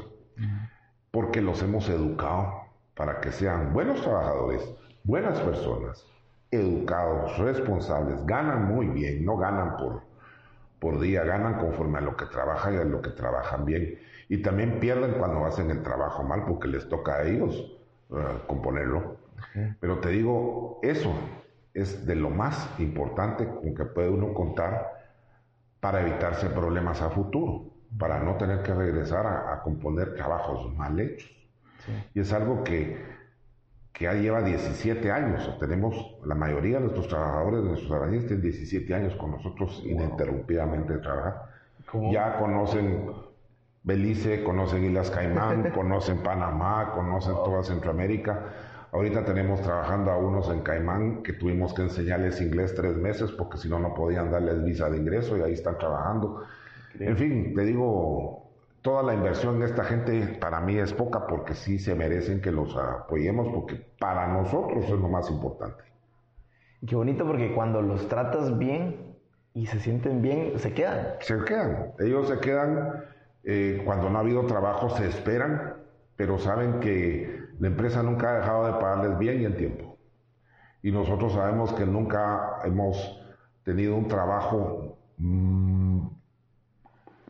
porque 1.11 1.41
los 1.41 1.61
hemos 1.63 1.89
educado 1.89 2.53
para 2.95 3.19
que 3.21 3.31
sean 3.31 3.73
buenos 3.73 4.01
trabajadores, 4.01 4.61
buenas 5.03 5.39
personas, 5.39 6.05
educados, 6.51 7.37
responsables, 7.39 8.23
ganan 8.25 8.65
muy 8.67 8.87
bien, 8.87 9.25
no 9.25 9.35
ganan 9.37 9.75
por, 9.77 10.03
por 10.79 10.99
día, 10.99 11.23
ganan 11.23 11.59
conforme 11.59 11.99
a 11.99 12.01
lo 12.01 12.15
que 12.15 12.25
trabajan 12.25 12.75
y 12.75 12.77
a 12.77 12.83
lo 12.83 13.01
que 13.01 13.09
trabajan 13.09 13.65
bien. 13.65 13.99
Y 14.29 14.41
también 14.41 14.79
pierden 14.79 15.13
cuando 15.13 15.45
hacen 15.45 15.69
el 15.71 15.81
trabajo 15.81 16.23
mal 16.23 16.45
porque 16.45 16.67
les 16.67 16.87
toca 16.87 17.15
a 17.15 17.23
ellos 17.23 17.77
eh, 18.11 18.15
componerlo. 18.47 19.17
Pero 19.79 19.99
te 19.99 20.09
digo, 20.09 20.79
eso 20.83 21.13
es 21.73 22.05
de 22.05 22.15
lo 22.15 22.29
más 22.29 22.69
importante 22.79 23.47
con 23.47 23.73
que 23.73 23.85
puede 23.85 24.09
uno 24.09 24.33
contar 24.33 24.91
para 25.79 26.01
evitarse 26.01 26.49
problemas 26.49 27.01
a 27.01 27.09
futuro, 27.09 27.71
para 27.97 28.19
no 28.19 28.35
tener 28.35 28.63
que 28.63 28.73
regresar 28.73 29.25
a, 29.25 29.53
a 29.53 29.61
componer 29.61 30.13
trabajos 30.13 30.73
mal 30.75 30.99
hechos. 30.99 31.31
Y 32.13 32.19
es 32.19 32.31
algo 32.33 32.63
que, 32.63 33.03
que 33.93 34.05
ya 34.05 34.13
lleva 34.13 34.41
17 34.41 35.11
años. 35.11 35.57
Tenemos, 35.59 36.17
la 36.25 36.35
mayoría 36.35 36.75
de 36.75 36.81
nuestros 36.81 37.07
trabajadores, 37.07 37.63
de 37.63 37.69
nuestros 37.69 37.91
albañiles, 37.91 38.27
tienen 38.27 38.43
17 38.43 38.93
años 38.95 39.15
con 39.15 39.31
nosotros 39.31 39.81
ininterrumpidamente 39.85 40.93
de 40.93 40.99
trabajar. 40.99 41.43
¿Cómo? 41.91 42.11
Ya 42.11 42.37
conocen 42.37 43.11
Belice, 43.83 44.43
conocen 44.43 44.85
Islas 44.85 45.09
Caimán, 45.09 45.71
conocen 45.75 46.19
Panamá, 46.19 46.91
conocen 46.93 47.33
toda 47.33 47.63
Centroamérica. 47.63 48.45
Ahorita 48.91 49.23
tenemos 49.23 49.61
trabajando 49.61 50.11
a 50.11 50.17
unos 50.17 50.49
en 50.49 50.61
Caimán 50.61 51.21
que 51.21 51.33
tuvimos 51.33 51.73
que 51.73 51.83
enseñarles 51.83 52.41
inglés 52.41 52.73
tres 52.75 52.95
meses 52.95 53.31
porque 53.31 53.57
si 53.57 53.69
no, 53.69 53.79
no 53.79 53.93
podían 53.93 54.31
darles 54.31 54.63
visa 54.63 54.89
de 54.89 54.97
ingreso 54.97 55.37
y 55.37 55.41
ahí 55.41 55.53
están 55.53 55.77
trabajando. 55.77 56.43
En 56.99 57.15
fin, 57.15 57.53
te 57.53 57.63
digo, 57.65 58.48
toda 58.81 59.03
la 59.03 59.13
inversión 59.13 59.59
de 59.59 59.65
esta 59.65 59.83
gente 59.83 60.37
para 60.39 60.59
mí 60.61 60.77
es 60.77 60.93
poca 60.93 61.27
porque 61.27 61.53
sí 61.53 61.79
se 61.79 61.95
merecen 61.95 62.41
que 62.41 62.51
los 62.51 62.75
apoyemos 62.75 63.47
porque 63.53 63.75
para 63.99 64.27
nosotros 64.27 64.85
es 64.85 64.91
lo 64.91 65.09
más 65.09 65.29
importante. 65.29 65.83
Qué 66.87 66.95
bonito 66.95 67.25
porque 67.25 67.53
cuando 67.53 67.81
los 67.81 68.07
tratas 68.07 68.57
bien 68.57 69.15
y 69.53 69.65
se 69.65 69.79
sienten 69.79 70.21
bien, 70.21 70.57
se 70.59 70.73
quedan. 70.73 71.07
Se 71.19 71.43
quedan, 71.43 71.93
ellos 71.99 72.29
se 72.29 72.39
quedan 72.39 73.03
eh, 73.43 73.81
cuando 73.83 74.09
no 74.09 74.17
ha 74.17 74.21
habido 74.21 74.45
trabajo, 74.45 74.89
se 74.89 75.07
esperan, 75.07 75.75
pero 76.15 76.37
saben 76.37 76.79
que 76.79 77.43
la 77.59 77.67
empresa 77.67 78.01
nunca 78.01 78.29
ha 78.29 78.39
dejado 78.39 78.65
de 78.67 78.73
pagarles 78.73 79.17
bien 79.17 79.41
y 79.41 79.45
en 79.45 79.57
tiempo. 79.57 79.97
Y 80.81 80.91
nosotros 80.91 81.33
sabemos 81.33 81.73
que 81.73 81.85
nunca 81.85 82.59
hemos 82.63 83.21
tenido 83.63 83.95
un 83.95 84.07
trabajo 84.07 84.97
mm, 85.17 86.07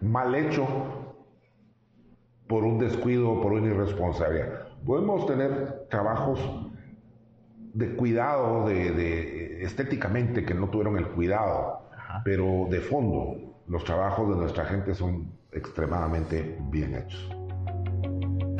mal 0.02 0.36
hecho 0.36 0.68
por 2.50 2.64
un 2.66 2.80
descuido 2.80 3.30
o 3.32 3.42
por 3.42 3.54
una 3.54 3.68
irresponsabilidad. 3.68 4.68
Podemos 4.84 5.28
tener 5.28 5.86
trabajos 5.90 6.40
de 7.74 7.96
cuidado, 7.96 8.68
de, 8.68 8.90
de- 8.92 9.64
estéticamente 9.64 10.44
que 10.44 10.56
no 10.56 10.68
tuvieron 10.70 10.98
el 10.98 11.08
cuidado, 11.10 11.84
pero 12.26 12.66
de 12.72 12.80
fondo 12.80 13.36
los 13.68 13.84
trabajos 13.84 14.30
de 14.32 14.36
nuestra 14.38 14.66
gente 14.66 14.96
son 14.96 15.32
extremadamente 15.52 16.58
bien 16.72 16.96
hechos. 16.96 17.30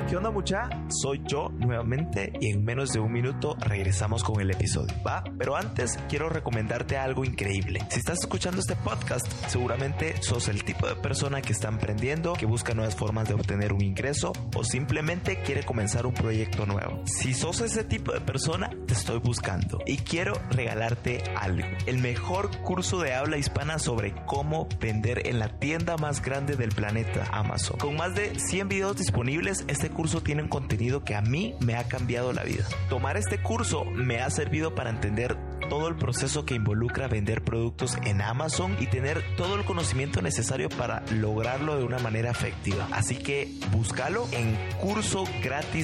¿Qué 0.08 0.16
onda 0.18 0.32
mucha? 0.32 0.70
Soy 0.90 1.22
yo 1.28 1.50
nuevamente 1.50 2.34
y 2.40 2.50
en 2.52 2.64
menos 2.64 2.90
de 2.90 3.00
un 3.00 3.12
minuto 3.12 3.56
regresamos 3.60 4.24
con 4.24 4.42
el 4.42 4.50
episodio, 4.50 4.94
¿va? 5.06 5.24
Pero 5.38 5.56
antes 5.56 6.00
quiero 6.10 6.30
recomendarte 6.30 6.98
algo 6.98 7.26
increíble. 7.26 7.86
Si 7.90 8.00
estás 8.00 8.20
escuchando 8.20 8.60
este 8.60 8.76
podcast, 8.76 9.28
seguramente 9.48 10.16
sos 10.22 10.48
el 10.48 10.64
tipo 10.64 10.88
de 10.88 10.96
persona 10.96 11.42
que 11.42 11.54
está 11.54 11.68
emprendiendo, 11.68 12.34
que 12.34 12.48
busca 12.48 12.74
nuevas 12.74 12.96
formas 12.96 13.28
de 13.28 13.36
obtener 13.36 13.72
un 13.72 13.84
ingreso 13.84 14.32
o 14.56 14.64
simplemente 14.64 15.44
quiere 15.44 15.64
comenzar 15.64 16.08
un 16.08 16.14
proyecto 16.14 16.66
nuevo. 16.66 17.04
Si 17.06 17.34
sos 17.36 17.62
ese 17.62 17.84
tipo 17.84 18.12
de 18.12 18.22
persona, 18.22 18.72
te 18.88 18.94
estoy 18.94 19.20
buscando 19.20 19.80
y 19.86 19.98
quiero 19.98 20.34
regalarte 20.50 21.24
algo. 21.36 21.68
El 21.86 22.00
mejor 22.00 22.50
curso 22.62 23.00
de 23.00 23.14
habla 23.14 23.38
hispana 23.38 23.78
sobre 23.78 24.16
cómo 24.26 24.68
vender 24.80 25.28
en 25.28 25.38
la 25.38 25.60
tienda 25.60 25.98
más 25.98 26.24
grande 26.24 26.56
del 26.56 26.70
planeta, 26.70 27.26
Amazon. 27.32 27.78
Con 27.78 27.96
más 27.96 28.16
de 28.16 28.40
100 28.40 28.70
videos 28.70 28.98
disponibles, 28.98 29.66
este 29.68 29.89
curso 29.90 30.22
tiene 30.22 30.44
un 30.44 30.50
contenido 30.50 31.04
que 31.04 31.16
a 31.16 31.22
mí 31.22 31.56
me 31.60 31.76
ha 31.76 31.88
cambiado 31.88 32.34
la 32.34 32.44
vida. 32.44 32.66
Tomar 32.90 33.18
este 33.18 33.42
curso 33.42 33.86
me 33.86 34.22
ha 34.22 34.30
servido 34.30 34.76
para 34.76 34.90
entender 34.90 35.38
todo 35.70 35.88
el 35.88 35.96
proceso 35.96 36.46
que 36.46 36.56
involucra 36.56 37.08
vender 37.08 37.44
productos 37.44 37.98
en 38.06 38.22
Amazon 38.22 38.76
y 38.80 38.88
tener 38.88 39.24
todo 39.38 39.56
el 39.56 39.66
conocimiento 39.66 40.22
necesario 40.22 40.70
para 40.70 41.04
lograrlo 41.12 41.78
de 41.78 41.84
una 41.84 42.00
manera 42.00 42.32
efectiva. 42.32 42.88
Así 42.92 43.16
que 43.16 43.54
búscalo 43.72 44.28
en 44.32 44.58
curso 44.80 45.26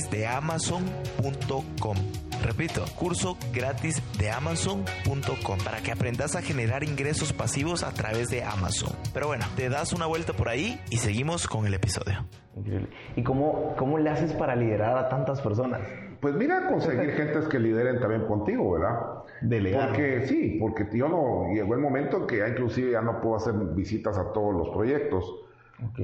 de 0.10 0.28
amazon.com. 0.28 1.98
Repito, 2.46 2.86
curso 2.96 3.38
gratis 3.52 4.04
de 4.20 4.30
amazon.com 4.30 5.58
para 5.64 5.80
que 5.80 5.92
aprendas 5.92 6.36
a 6.36 6.44
generar 6.44 6.84
ingresos 6.84 7.34
pasivos 7.34 7.84
a 7.84 7.92
través 7.92 8.30
de 8.30 8.44
Amazon. 8.44 8.96
Pero 9.16 9.26
bueno, 9.28 9.46
te 9.56 9.68
das 9.68 9.94
una 9.94 10.06
vuelta 10.06 10.34
por 10.34 10.50
ahí 10.50 10.80
y 10.92 10.98
seguimos 10.98 11.48
con 11.48 11.66
el 11.66 11.74
episodio. 11.74 12.24
Increíble. 12.56 12.90
¿Y 13.16 13.24
cómo, 13.24 13.74
cómo 13.78 13.98
le 13.98 14.12
haces 14.12 14.32
para 14.34 14.56
liderar 14.56 14.96
a 14.96 15.10
tantas 15.10 15.42
personas? 15.42 15.82
Pues 16.22 16.36
mira, 16.36 16.68
conseguir 16.68 17.12
gentes 17.18 17.48
que 17.48 17.60
lideren 17.60 18.00
también 18.00 18.26
contigo, 18.28 18.74
¿verdad? 18.74 19.24
Delegar. 19.42 19.90
Porque 19.90 20.28
sí, 20.28 20.58
porque 20.60 20.88
yo 20.94 21.10
no, 21.10 21.52
llegó 21.52 21.74
el 21.74 21.82
momento 21.82 22.18
en 22.18 22.28
que 22.28 22.38
ya 22.38 22.48
inclusive 22.48 22.92
ya 22.92 23.02
no 23.02 23.22
puedo 23.22 23.38
hacer 23.38 23.56
visitas 23.74 24.20
a 24.20 24.32
todos 24.32 24.54
los 24.54 24.70
proyectos, 24.70 25.34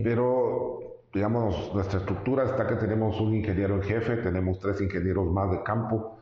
pero 0.04 0.80
digamos, 1.14 1.72
nuestra 1.74 2.00
estructura 2.00 2.46
está 2.46 2.68
que 2.68 2.76
tenemos 2.76 3.20
un 3.20 3.36
ingeniero 3.36 3.76
en 3.76 3.84
jefe, 3.84 4.18
tenemos 4.18 4.60
tres 4.60 4.82
ingenieros 4.82 5.28
más 5.32 5.52
de 5.52 5.62
campo, 5.64 6.18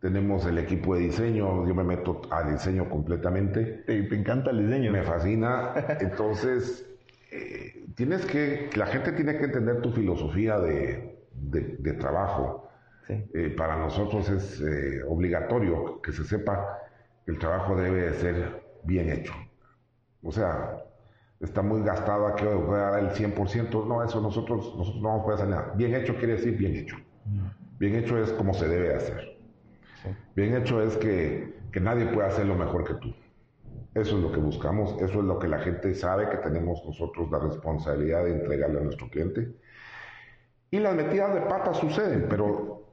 tenemos 0.00 0.46
el 0.46 0.58
equipo 0.58 0.94
de 0.94 1.02
diseño, 1.02 1.66
yo 1.66 1.74
me 1.74 1.84
meto 1.84 2.22
a 2.30 2.42
diseño 2.50 2.88
completamente, 2.88 3.82
Te, 3.86 4.02
te 4.02 4.14
encanta 4.16 4.50
el 4.50 4.66
diseño. 4.66 4.92
me 4.92 5.02
fascina, 5.02 5.74
entonces 6.00 6.86
eh, 7.30 7.84
tienes 7.94 8.24
que, 8.24 8.70
la 8.76 8.86
gente 8.86 9.12
tiene 9.12 9.36
que 9.36 9.44
entender 9.44 9.80
tu 9.82 9.92
filosofía 9.92 10.58
de, 10.58 11.18
de- 11.32 11.76
de 11.78 11.92
trabajo. 11.94 12.68
Sí. 13.06 13.24
Eh, 13.34 13.54
para 13.56 13.76
nosotros 13.76 14.28
es 14.30 14.60
eh, 14.60 15.02
obligatorio 15.06 16.00
que 16.00 16.12
se 16.12 16.24
sepa 16.24 16.78
que 17.24 17.32
el 17.32 17.38
trabajo 17.38 17.76
debe 17.76 18.02
de 18.02 18.14
ser 18.14 18.62
bien 18.84 19.10
hecho. 19.10 19.34
O 20.22 20.30
sea, 20.32 20.76
está 21.40 21.60
muy 21.62 21.82
gastado 21.82 22.26
aquí, 22.28 22.44
voy 22.44 22.76
a 22.78 22.90
dar 22.90 23.00
el 23.00 23.10
100%, 23.10 23.86
no, 23.86 24.02
eso 24.04 24.20
nosotros, 24.20 24.74
nosotros 24.76 25.02
no 25.02 25.08
vamos 25.08 25.30
a 25.30 25.34
hacer 25.34 25.48
nada. 25.48 25.72
Bien 25.76 25.94
hecho 25.94 26.14
quiere 26.16 26.34
decir 26.34 26.56
bien 26.56 26.76
hecho. 26.76 26.96
Bien 27.78 27.94
hecho 27.96 28.16
es 28.22 28.30
como 28.32 28.54
se 28.54 28.68
debe 28.68 28.94
hacer. 28.94 29.39
Bien 30.34 30.56
hecho 30.56 30.82
es 30.82 30.96
que, 30.96 31.58
que 31.72 31.80
nadie 31.80 32.06
puede 32.06 32.28
hacerlo 32.28 32.54
mejor 32.54 32.84
que 32.84 32.94
tú. 32.94 33.14
Eso 33.94 34.16
es 34.16 34.22
lo 34.22 34.30
que 34.32 34.38
buscamos, 34.38 34.94
eso 35.02 35.18
es 35.20 35.24
lo 35.24 35.38
que 35.38 35.48
la 35.48 35.58
gente 35.58 35.94
sabe 35.94 36.28
que 36.28 36.36
tenemos 36.36 36.80
nosotros 36.86 37.30
la 37.30 37.40
responsabilidad 37.40 38.24
de 38.24 38.32
entregarle 38.32 38.78
a 38.80 38.84
nuestro 38.84 39.08
cliente. 39.08 39.56
Y 40.70 40.78
las 40.78 40.94
metidas 40.94 41.34
de 41.34 41.40
pata 41.40 41.74
suceden, 41.74 42.26
pero 42.30 42.84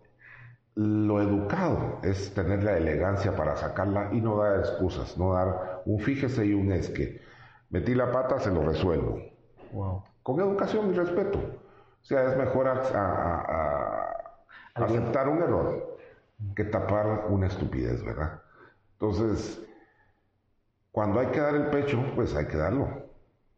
lo 0.73 1.21
educado 1.21 1.99
es 2.03 2.33
tener 2.33 2.63
la 2.63 2.77
elegancia 2.77 3.35
para 3.35 3.55
sacarla 3.55 4.09
y 4.11 4.21
no 4.21 4.37
dar 4.37 4.59
excusas, 4.59 5.17
no 5.17 5.33
dar 5.33 5.81
un 5.85 5.99
fíjese 5.99 6.45
y 6.47 6.53
un 6.53 6.71
es 6.71 6.89
que 6.89 7.21
metí 7.69 7.93
la 7.93 8.11
pata, 8.11 8.39
se 8.39 8.51
lo 8.51 8.63
resuelvo. 8.63 9.19
Wow. 9.71 10.03
Con 10.23 10.39
educación 10.39 10.91
y 10.91 10.97
respeto. 10.97 11.37
O 11.39 12.05
sea, 12.05 12.31
es 12.31 12.37
mejor 12.37 12.67
a- 12.67 12.73
a- 12.73 13.41
a- 13.41 14.17
a 14.75 14.83
aceptar 14.85 15.27
un 15.29 15.41
error 15.41 15.86
que 16.55 16.63
tapar 16.65 17.27
una 17.29 17.47
estupidez, 17.47 18.03
¿verdad? 18.03 18.41
Entonces, 18.93 19.63
cuando 20.91 21.19
hay 21.19 21.27
que 21.27 21.39
dar 21.39 21.55
el 21.55 21.67
pecho, 21.67 22.03
pues 22.15 22.35
hay 22.35 22.45
que 22.47 22.57
darlo. 22.57 23.07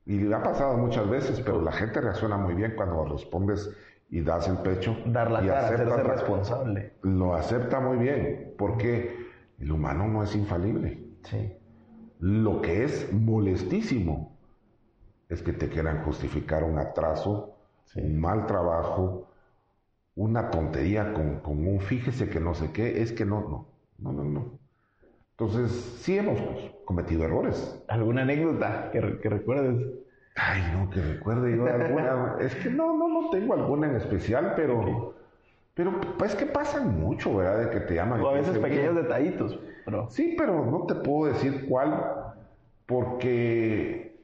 Y 0.05 0.19
le 0.19 0.35
ha 0.35 0.43
pasado 0.43 0.77
muchas 0.77 1.09
veces, 1.09 1.39
pero 1.41 1.61
la 1.61 1.71
gente 1.71 2.01
reacciona 2.01 2.37
muy 2.37 2.55
bien 2.55 2.73
cuando 2.75 3.05
respondes 3.05 3.69
y 4.09 4.21
das 4.21 4.47
el 4.47 4.57
pecho. 4.57 4.97
Dar 5.05 5.29
la 5.29 5.43
y 5.43 5.47
cara, 5.47 5.67
aceptas 5.67 5.87
hacerse 5.87 6.11
responsable. 6.11 6.93
Lo 7.03 7.35
acepta 7.35 7.79
muy 7.79 7.97
bien, 7.97 8.55
porque 8.57 9.15
el 9.59 9.71
humano 9.71 10.07
no 10.07 10.23
es 10.23 10.35
infalible. 10.35 11.03
Sí. 11.23 11.53
Lo 12.19 12.61
que 12.61 12.83
es 12.83 13.13
molestísimo 13.13 14.35
es 15.29 15.41
que 15.43 15.53
te 15.53 15.69
quieran 15.69 16.03
justificar 16.03 16.63
un 16.63 16.79
atraso, 16.79 17.55
un 17.95 18.19
mal 18.19 18.47
trabajo, 18.47 19.28
una 20.19 20.51
tontería 20.51 21.13
con, 21.13 21.39
con 21.39 21.65
un 21.65 21.79
fíjese 21.79 22.29
que 22.29 22.41
no 22.41 22.53
sé 22.53 22.71
qué, 22.73 23.01
es 23.01 23.13
que 23.13 23.25
no, 23.25 23.39
no, 23.39 23.67
no, 23.99 24.11
no, 24.11 24.23
no. 24.25 24.59
Entonces, 25.31 25.71
sí 26.01 26.17
hemos 26.17 26.41
cometido 26.83 27.23
errores. 27.23 27.81
¿Alguna 27.87 28.23
anécdota 28.23 28.89
que, 28.91 29.19
que 29.21 29.29
recuerdes? 29.29 29.87
Ay, 30.35 30.61
no, 30.73 30.89
que 30.89 31.01
recuerde 31.01 31.55
yo 31.55 31.65
alguna. 31.67 32.35
es 32.41 32.53
que 32.55 32.69
no, 32.69 32.97
no, 32.97 33.07
no 33.07 33.29
tengo 33.29 33.53
alguna 33.53 33.87
en 33.87 33.95
especial, 33.95 34.53
pero 34.57 35.15
Pero 35.73 36.01
pues 36.17 36.35
que 36.35 36.45
pasan 36.45 36.99
mucho, 36.99 37.37
¿verdad? 37.37 37.59
De 37.59 37.69
que 37.69 37.79
te 37.79 37.95
llaman. 37.95 38.19
O 38.21 38.27
a 38.29 38.33
veces 38.33 38.57
pequeños 38.57 38.93
"Mira, 38.95 39.03
detallitos, 39.03 39.57
pero... 39.85 40.09
Sí, 40.09 40.35
pero 40.37 40.65
no 40.65 40.85
te 40.85 40.95
puedo 40.95 41.31
decir 41.31 41.65
cuál, 41.69 42.33
porque 42.85 44.19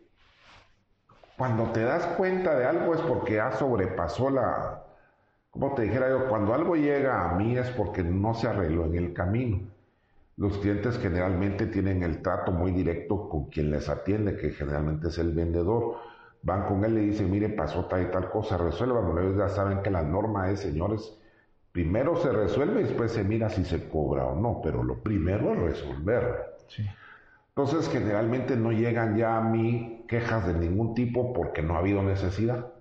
cuando 1.38 1.72
te 1.72 1.82
das 1.84 2.06
cuenta 2.18 2.58
de 2.60 2.66
algo 2.66 2.94
es 2.96 3.02
porque 3.02 3.36
ya 3.36 3.52
sobrepasó 3.54 4.30
la, 4.30 4.85
como 5.56 5.74
te 5.74 5.84
dijera 5.84 6.10
yo, 6.10 6.28
cuando 6.28 6.54
algo 6.54 6.76
llega 6.76 7.30
a 7.30 7.36
mí 7.36 7.58
es 7.58 7.70
porque 7.70 8.04
no 8.04 8.34
se 8.34 8.46
arregló 8.46 8.88
en 8.88 8.96
el 8.96 9.14
camino. 9.14 9.62
Los 10.36 10.58
clientes 10.58 11.00
generalmente 11.00 11.68
tienen 11.68 12.04
el 12.04 12.22
trato 12.22 12.52
muy 12.52 12.72
directo 12.72 13.30
con 13.30 13.46
quien 13.46 13.72
les 13.72 13.88
atiende, 13.88 14.36
que 14.36 14.52
generalmente 14.52 15.08
es 15.08 15.18
el 15.18 15.32
vendedor. 15.32 15.96
Van 16.42 16.66
con 16.66 16.84
él 16.84 16.92
y 16.92 16.96
le 16.96 17.02
dicen, 17.04 17.32
mire, 17.32 17.48
pasó 17.48 17.86
tal 17.86 18.02
y 18.02 18.12
tal 18.12 18.30
cosa, 18.30 18.58
resuélvanlo. 18.58 19.18
Ellos 19.22 19.38
ya 19.38 19.48
saben 19.48 19.82
que 19.82 19.90
la 19.90 20.04
norma 20.04 20.52
es, 20.52 20.60
señores, 20.60 21.18
primero 21.72 22.18
se 22.18 22.34
resuelve 22.34 22.82
y 22.82 22.84
después 22.84 23.14
se 23.14 23.24
mira 23.24 23.50
si 23.50 23.64
se 23.64 23.88
cobra 23.88 24.26
o 24.26 24.36
no, 24.36 24.60
pero 24.62 24.84
lo 24.84 25.02
primero 25.02 25.54
es 25.54 25.60
resolverlo. 25.60 26.36
Entonces, 27.48 27.88
generalmente 27.88 28.58
no 28.58 28.74
llegan 28.74 29.16
ya 29.16 29.38
a 29.38 29.42
mí 29.42 30.04
quejas 30.10 30.46
de 30.48 30.54
ningún 30.54 30.96
tipo 30.96 31.32
porque 31.32 31.62
no 31.62 31.76
ha 31.76 31.80
habido 31.80 32.04
necesidad. 32.04 32.74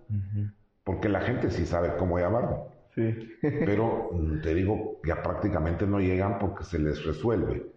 Porque 0.85 1.09
la 1.09 1.21
gente 1.23 1.51
sí 1.51 1.67
sabe 1.67 1.97
cómo 1.97 2.19
llamarlo. 2.19 2.69
Sí. 2.95 3.17
Pero 3.65 4.11
te 4.43 4.55
digo, 4.55 5.01
ya 5.05 5.23
prácticamente 5.23 5.87
no 5.87 6.01
llegan 6.01 6.39
porque 6.39 6.65
se 6.65 6.79
les 6.79 7.05
resuelve. 7.05 7.73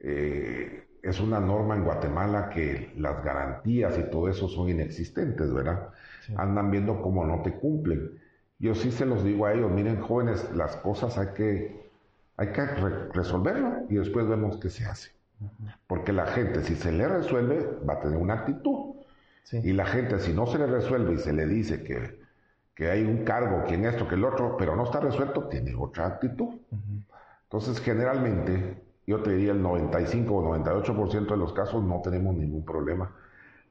Eh, 0.00 0.84
es 1.02 1.20
una 1.20 1.40
norma 1.40 1.76
en 1.76 1.84
Guatemala 1.84 2.50
que 2.50 2.92
las 2.96 3.24
garantías 3.24 3.98
y 3.98 4.10
todo 4.10 4.28
eso 4.28 4.48
son 4.48 4.68
inexistentes, 4.68 5.52
¿verdad? 5.52 5.88
Andan 6.34 6.70
viendo 6.70 7.00
cómo 7.02 7.24
no 7.24 7.42
te 7.42 7.54
cumplen. 7.54 8.20
Yo 8.58 8.74
sí 8.74 8.90
se 8.92 9.06
los 9.06 9.24
digo 9.24 9.46
a 9.46 9.54
ellos, 9.54 9.70
miren 9.70 10.00
jóvenes, 10.00 10.50
las 10.54 10.76
cosas 10.76 11.16
hay 11.18 11.28
que, 11.34 11.90
hay 12.36 12.48
que 12.52 12.66
re- 12.66 13.08
resolverlo 13.12 13.86
y 13.88 13.96
después 13.96 14.28
vemos 14.28 14.58
qué 14.58 14.68
se 14.70 14.84
hace. 14.84 15.10
Porque 15.86 16.12
la 16.12 16.26
gente, 16.26 16.62
si 16.64 16.76
se 16.76 16.92
le 16.92 17.08
resuelve, 17.08 17.66
va 17.88 17.94
a 17.94 18.00
tener 18.00 18.18
una 18.18 18.34
actitud. 18.34 18.96
Sí. 19.50 19.60
Y 19.64 19.72
la 19.72 19.84
gente, 19.84 20.20
si 20.20 20.32
no 20.32 20.46
se 20.46 20.58
le 20.58 20.66
resuelve 20.66 21.14
y 21.14 21.18
se 21.18 21.32
le 21.32 21.44
dice 21.44 21.82
que, 21.82 22.20
que 22.72 22.88
hay 22.88 23.02
un 23.02 23.24
cargo, 23.24 23.64
que 23.64 23.74
en 23.74 23.84
esto, 23.84 24.06
que 24.06 24.14
el 24.14 24.24
otro, 24.24 24.56
pero 24.56 24.76
no 24.76 24.84
está 24.84 25.00
resuelto, 25.00 25.48
tiene 25.48 25.74
otra 25.76 26.06
actitud. 26.06 26.54
Entonces, 27.42 27.80
generalmente, 27.80 28.80
yo 29.08 29.24
te 29.24 29.32
diría 29.32 29.50
el 29.50 29.60
95 29.60 30.32
o 30.32 30.56
98% 30.56 31.26
de 31.26 31.36
los 31.36 31.52
casos 31.52 31.82
no 31.82 32.00
tenemos 32.00 32.36
ningún 32.36 32.64
problema 32.64 33.12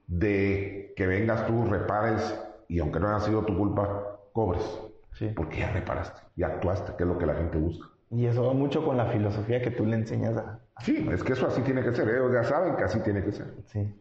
de 0.06 0.94
que 0.98 1.08
vengas 1.08 1.48
tú, 1.48 1.64
repares 1.64 2.38
y 2.68 2.80
aunque 2.80 3.00
no 3.00 3.08
haya 3.08 3.22
sido 3.22 3.46
tu 3.46 3.58
culpa, 3.58 4.20
cobres. 4.34 4.82
Sí. 5.14 5.32
Porque 5.34 5.60
ya 5.60 5.72
reparaste, 5.72 6.22
ya 6.36 6.48
actuaste, 6.48 6.92
que 6.98 7.04
es 7.04 7.10
lo 7.10 7.18
que 7.18 7.26
la 7.26 7.36
gente 7.36 7.58
busca. 7.58 7.88
Y 8.12 8.26
eso 8.26 8.46
va 8.46 8.54
mucho 8.54 8.84
con 8.84 8.98
la 8.98 9.06
filosofía 9.06 9.62
que 9.62 9.72
tú 9.72 9.86
le 9.86 9.96
enseñas 9.96 10.36
a... 10.36 10.60
Sí, 10.82 11.08
es 11.10 11.24
que 11.24 11.34
eso 11.34 11.48
así 11.48 11.62
tiene 11.62 11.84
que 11.84 11.94
ser. 11.94 12.10
Ellos 12.10 12.34
ya 12.34 12.44
saben 12.44 12.76
que 12.76 12.84
así 12.84 13.00
tiene 13.00 13.24
que 13.24 13.32
ser. 13.32 13.54
Sí. 13.68 13.94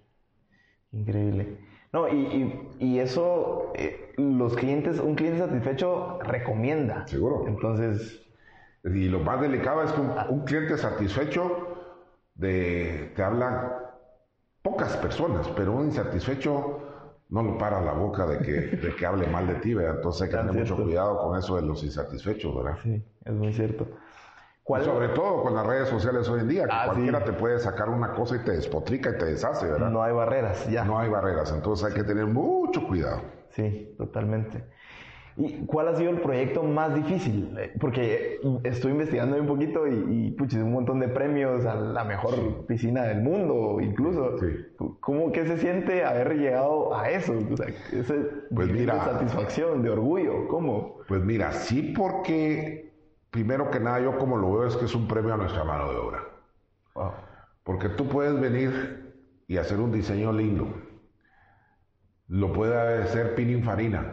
Increíble. 0.93 1.59
No, 1.93 2.09
y, 2.09 2.17
y, 2.79 2.87
y 2.87 2.99
eso, 2.99 3.73
eh, 3.75 4.13
los 4.17 4.55
clientes, 4.57 5.01
un 5.01 5.15
cliente 5.15 5.41
satisfecho 5.41 6.19
recomienda. 6.23 7.07
Seguro. 7.07 7.45
Entonces, 7.47 8.27
Y 8.85 9.09
lo 9.09 9.21
más 9.21 9.41
delicado 9.41 9.83
es 9.83 9.93
que 9.93 10.01
un, 10.01 10.13
un 10.29 10.45
cliente 10.45 10.77
satisfecho 10.79 11.85
de, 12.35 13.13
te 13.17 13.23
hablan 13.23 13.73
pocas 14.63 14.97
personas, 14.99 15.49
pero 15.57 15.73
un 15.73 15.87
insatisfecho 15.87 16.81
no 17.31 17.43
lo 17.43 17.59
para 17.59 17.81
la 17.81 17.93
boca 17.93 18.27
de 18.27 18.39
que, 18.41 18.53
de 18.53 18.95
que 18.97 19.07
hable 19.07 19.27
mal 19.27 19.47
de 19.47 19.57
ti, 19.57 19.75
¿verdad? 19.75 19.97
Entonces 19.97 20.23
hay 20.23 20.31
que 20.31 20.37
tener 20.37 20.53
mucho 20.55 20.81
cuidado 20.81 21.19
con 21.19 21.39
eso 21.39 21.57
de 21.57 21.63
los 21.63 21.83
insatisfechos, 21.85 22.55
¿verdad? 22.55 22.79
sí, 22.83 23.03
es 23.25 23.33
muy 23.35 23.53
cierto. 23.53 23.87
¿Cuál? 24.69 24.85
Sobre 24.85 25.09
todo 25.09 25.43
con 25.45 25.55
las 25.55 25.67
redes 25.67 25.89
sociales 25.89 26.29
hoy 26.29 26.41
en 26.41 26.49
día, 26.49 26.65
que 26.65 26.71
Ah, 26.71 26.83
sí. 26.85 26.91
cualquiera 26.91 27.25
te 27.25 27.33
puede 27.33 27.59
sacar 27.59 27.89
una 27.89 28.13
cosa 28.13 28.37
y 28.37 28.41
te 28.41 28.51
despotrica 28.53 29.09
y 29.09 29.17
te 29.17 29.25
deshace, 29.25 29.67
¿verdad? 29.67 29.89
No 29.89 30.03
hay 30.03 30.13
barreras, 30.13 30.69
ya. 30.69 30.85
No 30.85 30.99
hay 30.99 31.09
barreras, 31.09 31.51
entonces 31.57 31.87
hay 31.87 31.95
que 31.95 32.05
tener 32.05 32.27
mucho 32.27 32.87
cuidado. 32.87 33.23
Sí, 33.49 33.95
totalmente. 33.97 34.63
¿Y 35.39 35.65
cuál 35.65 35.89
ha 35.89 35.97
sido 35.97 36.11
el 36.11 36.21
proyecto 36.21 36.63
más 36.65 36.95
difícil? 36.95 37.57
Eh, 37.59 37.73
Porque 37.81 38.41
estoy 38.65 38.93
investigando 38.93 39.39
un 39.41 39.47
poquito 39.47 39.87
y, 39.87 40.05
y 40.27 40.31
puchis, 40.33 40.59
un 40.59 40.73
montón 40.75 41.01
de 41.01 41.09
premios 41.09 41.65
a 41.65 41.75
la 41.75 42.05
mejor 42.05 42.67
piscina 42.67 43.05
del 43.05 43.23
mundo, 43.23 43.81
incluso. 43.81 44.37
Sí. 44.39 44.47
¿Cómo 45.01 45.33
que 45.33 45.47
se 45.47 45.57
siente 45.57 46.05
haber 46.05 46.35
llegado 46.37 46.95
a 46.95 47.09
eso? 47.09 47.33
O 47.53 47.57
sea, 47.57 47.69
ese 47.93 48.15
Pues 48.55 48.69
mira. 48.71 48.97
de 48.97 49.01
satisfacción, 49.01 49.83
de 49.83 49.89
orgullo, 49.89 50.47
¿cómo? 50.49 50.97
Pues 51.09 51.23
mira, 51.23 51.53
sí 51.53 51.95
porque, 51.97 52.88
primero 53.31 53.71
que 53.71 53.81
nada, 53.81 54.01
yo 54.01 54.19
como 54.19 54.37
lo 54.37 54.53
veo 54.53 54.67
es 54.67 54.77
que 54.77 54.87
es 54.87 54.95
un 54.95 55.07
premio 55.07 55.35
a 55.35 55.37
nuestra 55.37 55.65
mano 55.65 55.91
de 55.91 55.97
obra. 55.97 56.25
Wow. 56.95 57.13
Porque 57.65 57.89
tú 57.91 58.09
puedes 58.09 58.39
venir 58.41 59.15
y 59.47 59.57
hacer 59.57 59.79
un 59.79 59.93
diseño 59.93 60.33
lindo. 60.33 60.67
Lo 62.29 62.53
puede 62.53 63.03
hacer 63.03 63.35
Pininfarina 63.35 64.11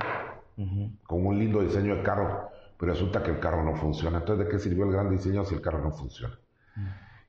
con 1.05 1.25
un 1.25 1.37
lindo 1.37 1.61
diseño 1.61 1.97
de 1.97 2.03
carro, 2.03 2.49
pero 2.77 2.93
resulta 2.93 3.21
que 3.21 3.31
el 3.31 3.39
carro 3.39 3.63
no 3.63 3.75
funciona. 3.75 4.19
Entonces, 4.19 4.45
¿de 4.45 4.51
qué 4.51 4.59
sirvió 4.59 4.85
el 4.85 4.91
gran 4.91 5.09
diseño 5.09 5.43
si 5.43 5.55
el 5.55 5.61
carro 5.61 5.81
no 5.81 5.91
funciona? 5.91 6.39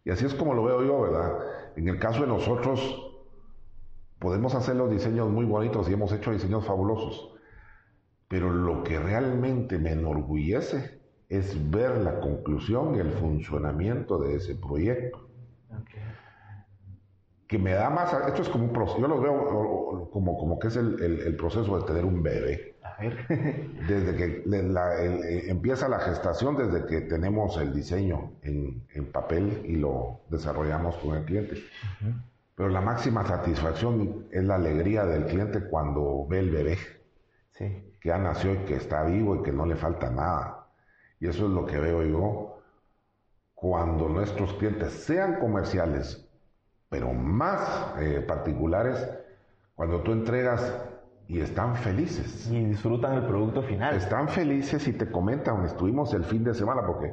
Y 0.05 0.11
así 0.11 0.25
es 0.25 0.35
como 0.35 0.55
lo 0.55 0.63
veo 0.65 0.85
yo, 0.85 1.01
¿verdad? 1.03 1.33
En 1.75 1.89
el 1.89 1.99
caso 1.99 2.21
de 2.21 2.29
nosotros, 2.29 3.07
podemos 4.21 4.55
hacer 4.55 4.77
los 4.77 4.91
diseños 4.91 5.29
muy 5.29 5.45
bonitos 5.45 5.89
y 5.89 5.93
hemos 5.93 6.13
hecho 6.13 6.31
diseños 6.31 6.65
fabulosos, 6.65 7.35
pero 8.29 8.53
lo 8.53 8.85
que 8.85 8.99
realmente 8.99 9.79
me 9.79 9.93
enorgullece 9.93 11.01
es 11.29 11.71
ver 11.71 11.99
la 11.99 12.21
conclusión 12.21 12.95
y 12.97 13.01
el 13.01 13.11
funcionamiento 13.13 14.19
de 14.19 14.37
ese 14.37 14.55
proyecto 14.55 15.29
que 17.49 17.59
me 17.59 17.73
da 17.73 17.91
más, 17.91 18.13
esto 18.27 18.43
es 18.43 18.49
como 18.49 18.65
un 18.65 18.73
proceso, 18.73 19.01
yo 19.01 19.07
lo 19.09 19.21
veo 19.21 20.09
como, 20.13 20.37
como 20.37 20.59
que 20.59 20.67
es 20.69 20.77
el, 20.77 21.01
el- 21.01 21.21
el 21.21 21.37
proceso 21.37 21.79
de 21.79 21.85
tener 21.87 22.05
un 22.05 22.21
bebé. 22.23 22.75
A 22.83 23.01
ver. 23.01 23.19
Desde 23.89 24.17
que 24.17 24.43
le- 24.47 24.65
la- 24.65 25.01
el- 25.01 25.23
eh, 25.25 25.51
empieza 25.51 25.89
la 25.89 26.01
gestación, 26.01 26.57
desde 26.57 26.87
que 26.87 27.03
tenemos 27.03 27.57
el 27.59 27.73
diseño 27.73 28.33
en, 28.43 28.85
en 28.95 29.05
papel 29.13 29.63
y 29.65 29.77
lo 29.77 30.21
desarrollamos 30.29 30.97
con 30.97 31.17
el 31.17 31.25
cliente. 31.25 31.63
Pero 32.57 32.69
la 32.71 32.81
máxima 32.81 33.25
satisfacción 33.25 34.27
es 34.33 34.43
la 34.43 34.57
alegría 34.57 35.05
del 35.05 35.27
cliente 35.27 35.61
cuando 35.69 36.27
ve 36.27 36.39
el 36.41 36.51
bebé 36.51 36.79
sí. 37.53 37.95
que 38.01 38.09
ya 38.09 38.19
nació 38.19 38.55
y 38.55 38.59
que 38.65 38.77
está 38.77 39.05
vivo 39.05 39.37
y 39.37 39.43
que 39.43 39.53
no 39.53 39.67
le 39.67 39.77
falta 39.77 40.11
nada. 40.11 40.66
Y 41.27 41.29
eso 41.29 41.47
es 41.47 41.51
lo 41.51 41.67
que 41.67 41.77
veo 41.77 42.05
yo 42.05 42.61
cuando 43.53 44.09
nuestros 44.09 44.53
clientes 44.53 44.93
sean 44.93 45.41
comerciales, 45.41 46.25
pero 46.89 47.13
más 47.13 47.95
eh, 47.99 48.25
particulares, 48.25 49.05
cuando 49.75 50.03
tú 50.03 50.13
entregas 50.13 50.73
y 51.27 51.41
están 51.41 51.75
felices. 51.75 52.49
Y 52.49 52.67
disfrutan 52.67 53.15
el 53.15 53.27
producto 53.27 53.65
final. 53.65 53.97
Están 53.97 54.29
felices 54.29 54.87
y 54.87 54.93
te 54.93 55.11
comentan, 55.11 55.65
estuvimos 55.65 56.15
el 56.15 56.23
fin 56.23 56.45
de 56.45 56.55
semana 56.55 56.87
porque 56.87 57.13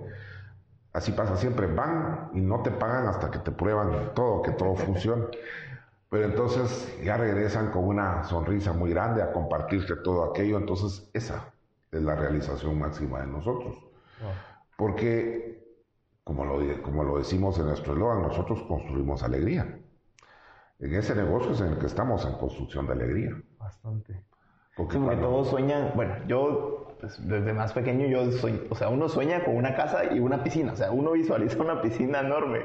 así 0.91 1.11
pasa 1.13 1.35
siempre, 1.35 1.65
van 1.65 2.29
y 2.35 2.41
no 2.41 2.61
te 2.61 2.69
pagan 2.69 3.07
hasta 3.07 3.31
que 3.31 3.39
te 3.39 3.49
prueban 3.49 4.13
todo, 4.13 4.43
que 4.43 4.51
todo 4.51 4.75
funciona. 4.75 5.25
Pero 6.11 6.25
entonces 6.25 6.99
ya 7.03 7.17
regresan 7.17 7.71
con 7.71 7.85
una 7.85 8.25
sonrisa 8.25 8.73
muy 8.73 8.91
grande 8.91 9.23
a 9.23 9.31
compartirte 9.31 9.95
todo 9.95 10.29
aquello, 10.29 10.59
entonces 10.59 11.09
esa 11.13 11.51
es 11.91 12.03
la 12.03 12.13
realización 12.13 12.77
máxima 12.77 13.21
de 13.21 13.27
nosotros. 13.27 13.92
Porque, 14.77 15.63
como 16.23 16.45
lo, 16.45 16.81
como 16.81 17.03
lo 17.03 17.17
decimos 17.17 17.57
en 17.59 17.67
nuestro 17.67 17.93
eslogan, 17.93 18.21
nosotros 18.23 18.63
construimos 18.67 19.23
alegría. 19.23 19.79
En 20.79 20.93
ese 20.95 21.15
negocio 21.15 21.51
es 21.51 21.61
en 21.61 21.73
el 21.73 21.77
que 21.77 21.85
estamos 21.85 22.25
en 22.25 22.33
construcción 22.33 22.87
de 22.87 22.93
alegría. 22.93 23.41
Bastante. 23.57 24.13
Porque 24.75 24.93
Sí, 24.93 24.99
porque 24.99 25.15
cuando- 25.17 25.27
todos 25.27 25.47
sueñan, 25.49 25.91
bueno, 25.95 26.15
yo 26.27 26.95
pues, 26.99 27.19
desde 27.27 27.53
más 27.53 27.73
pequeño 27.73 28.07
yo 28.07 28.31
soy, 28.31 28.65
o 28.69 28.75
sea, 28.75 28.89
uno 28.89 29.07
sueña 29.09 29.43
con 29.43 29.55
una 29.55 29.75
casa 29.75 30.13
y 30.13 30.19
una 30.19 30.43
piscina, 30.43 30.73
o 30.73 30.75
sea, 30.75 30.91
uno 30.91 31.11
visualiza 31.11 31.61
una 31.61 31.81
piscina 31.81 32.21
enorme. 32.21 32.61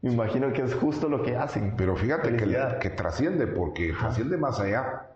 Me 0.00 0.12
imagino 0.12 0.52
que 0.52 0.62
es 0.62 0.74
justo 0.74 1.08
lo 1.08 1.22
que 1.22 1.36
hacen. 1.36 1.74
Pero 1.76 1.96
fíjate 1.96 2.36
que 2.80 2.90
trasciende, 2.90 3.46
porque 3.46 3.92
trasciende 3.92 4.36
más 4.36 4.58
allá. 4.60 5.10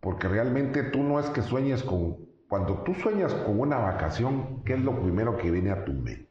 Porque 0.00 0.28
realmente 0.28 0.82
tú 0.84 1.02
no 1.02 1.18
es 1.18 1.30
que 1.30 1.42
sueñes 1.42 1.82
con... 1.82 2.27
Cuando 2.48 2.82
tú 2.82 2.94
sueñas 2.94 3.32
con 3.34 3.60
una 3.60 3.76
vacación, 3.78 4.62
¿qué 4.64 4.74
es 4.74 4.80
lo 4.80 5.00
primero 5.02 5.36
que 5.36 5.50
viene 5.50 5.70
a 5.70 5.84
tu 5.84 5.92
mente? 5.92 6.26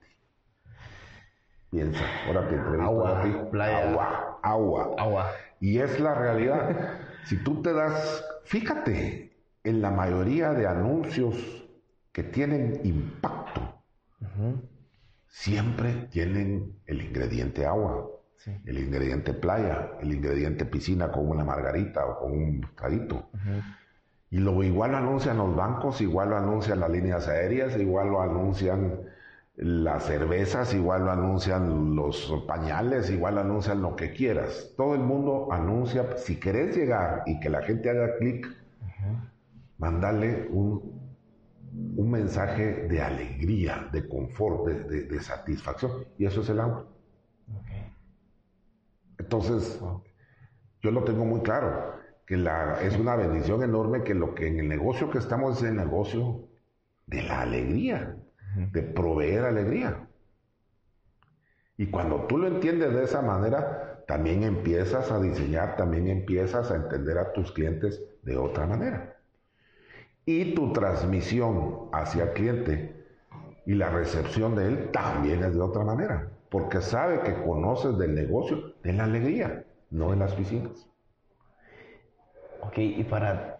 Piensa, 1.70 2.04
ahora 2.26 2.48
te 2.48 2.56
entrevisto 2.56 2.84
Agua, 2.86 3.22
ti. 3.22 3.34
playa. 3.52 3.90
Agua, 3.90 4.40
agua. 4.42 4.96
Agua. 4.98 5.32
Y 5.60 5.80
es 5.80 6.00
la 6.00 6.16
realidad. 6.16 7.00
si 7.26 7.38
tú 7.44 7.62
te 7.62 7.74
das... 7.74 8.24
Fíjate, 8.46 9.38
en 9.64 9.82
la 9.82 9.92
mayoría 9.92 10.54
de 10.54 10.66
anuncios 10.66 11.36
que 12.12 12.24
tienen 12.24 12.80
impacto, 12.84 13.62
siempre 15.28 16.08
tienen 16.10 16.80
el 16.86 17.02
ingrediente 17.02 17.66
agua 17.66 18.10
Sí. 18.38 18.52
el 18.68 18.78
ingrediente 18.78 19.34
playa, 19.34 19.94
el 20.00 20.14
ingrediente 20.14 20.64
piscina 20.66 21.12
con 21.12 21.28
una 21.28 21.44
margarita 21.44 22.06
o 22.06 22.20
con 22.20 22.32
un 22.34 22.62
traguito. 22.76 23.30
Y 24.30 24.40
lo 24.40 24.62
igual 24.64 24.92
lo 24.92 24.98
anuncian 24.98 25.38
los 25.38 25.56
bancos, 25.56 26.02
igual 26.02 26.30
lo 26.32 26.38
anuncian 26.38 26.80
las 26.82 26.90
líneas 26.90 27.28
aéreas, 27.28 27.78
igual 27.78 28.10
lo 28.10 28.22
anuncian 28.22 29.02
las 29.56 30.06
cervezas, 30.06 30.74
igual 30.74 31.06
lo 31.06 31.12
anuncian 31.12 31.96
los 31.96 32.32
pañales, 32.48 33.10
igual 33.10 33.36
lo 33.36 33.42
anuncian 33.42 33.82
lo 33.82 33.96
que 33.96 34.12
quieras. 34.14 34.74
Todo 34.78 34.94
el 34.96 35.02
mundo 35.02 35.48
anuncia, 35.52 36.18
si 36.18 36.40
querés 36.40 36.76
llegar 36.76 37.24
y 37.26 37.40
que 37.40 37.50
la 37.50 37.62
gente 37.64 37.90
haga 37.90 38.18
clic, 38.18 38.48
mandarle 39.78 40.48
un, 40.52 40.82
un 41.96 42.12
mensaje 42.12 42.88
de 42.88 43.02
alegría, 43.02 43.90
de 43.92 44.08
confort, 44.08 44.66
de, 44.68 44.84
de- 44.84 45.04
de 45.08 45.20
satisfacción. 45.22 45.92
Y 46.18 46.26
eso 46.26 46.42
es 46.42 46.50
el 46.50 46.60
auto. 46.60 46.88
Entonces, 49.20 49.80
yo 50.82 50.92
lo 50.92 51.04
tengo 51.04 51.26
muy 51.26 51.42
claro, 51.42 51.94
que 52.28 52.36
la, 52.36 52.82
es 52.82 53.00
una 53.00 53.16
bendición 53.16 53.64
enorme 53.64 54.04
que 54.04 54.14
lo 54.14 54.36
que 54.36 54.48
en 54.48 54.60
el 54.60 54.68
negocio 54.68 55.10
que 55.10 55.18
estamos 55.18 55.58
es 55.58 55.70
el 55.70 55.78
negocio 55.78 56.42
de 57.08 57.24
la 57.24 57.42
alegría, 57.42 58.18
de 58.74 58.82
proveer 58.82 59.46
alegría. 59.46 60.08
Y 61.78 61.88
cuando 61.88 62.26
tú 62.28 62.38
lo 62.38 62.48
entiendes 62.48 62.94
de 62.94 63.06
esa 63.06 63.22
manera, 63.22 64.04
también 64.08 64.44
empiezas 64.44 65.10
a 65.10 65.22
diseñar, 65.22 65.78
también 65.78 66.08
empiezas 66.08 66.70
a 66.70 66.76
entender 66.76 67.18
a 67.18 67.32
tus 67.32 67.54
clientes 67.54 68.04
de 68.24 68.38
otra 68.38 68.68
manera. 68.68 69.16
Y 70.26 70.54
tu 70.54 70.74
transmisión 70.74 71.90
hacia 71.94 72.24
el 72.24 72.34
cliente 72.34 73.06
y 73.66 73.76
la 73.76 73.90
recepción 73.90 74.56
de 74.56 74.68
él 74.68 74.90
también 74.92 75.44
es 75.46 75.54
de 75.54 75.62
otra 75.62 75.86
manera, 75.86 76.30
porque 76.50 76.82
sabe 76.82 77.22
que 77.22 77.42
conoces 77.44 77.98
del 77.98 78.16
negocio 78.16 78.74
de 78.84 78.92
la 78.92 79.06
alegría, 79.06 79.66
no 79.92 80.12
de 80.12 80.18
las 80.18 80.34
piscinas. 80.34 80.90
Ok, 82.68 82.78
y 82.78 83.04
para, 83.04 83.60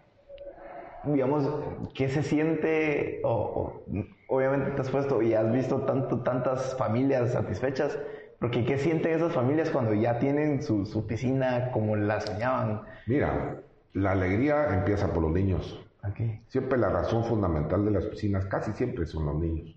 digamos, 1.04 1.48
¿qué 1.94 2.08
se 2.08 2.22
siente? 2.22 3.20
O, 3.24 3.30
o, 3.30 3.84
obviamente 4.28 4.70
te 4.72 4.82
has 4.82 4.90
puesto 4.90 5.22
y 5.22 5.34
has 5.34 5.50
visto 5.52 5.82
tanto, 5.82 6.20
tantas 6.20 6.76
familias 6.76 7.32
satisfechas, 7.32 7.98
porque 8.38 8.64
¿qué 8.64 8.78
sienten 8.78 9.12
esas 9.14 9.32
familias 9.32 9.70
cuando 9.70 9.94
ya 9.94 10.18
tienen 10.18 10.62
su, 10.62 10.84
su 10.86 11.06
piscina 11.06 11.70
como 11.72 11.96
la 11.96 12.20
soñaban? 12.20 12.82
Mira, 13.06 13.56
la 13.94 14.12
alegría 14.12 14.74
empieza 14.74 15.12
por 15.12 15.22
los 15.22 15.32
niños. 15.32 15.84
Ok, 16.04 16.20
Siempre 16.48 16.78
la 16.78 16.90
razón 16.90 17.24
fundamental 17.24 17.84
de 17.84 17.90
las 17.90 18.04
piscinas, 18.04 18.44
casi 18.46 18.72
siempre 18.72 19.06
son 19.06 19.26
los 19.26 19.36
niños. 19.36 19.74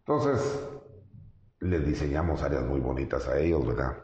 Entonces, 0.00 0.68
les 1.60 1.86
diseñamos 1.86 2.42
áreas 2.42 2.64
muy 2.64 2.80
bonitas 2.80 3.28
a 3.28 3.38
ellos, 3.38 3.66
¿verdad? 3.66 3.96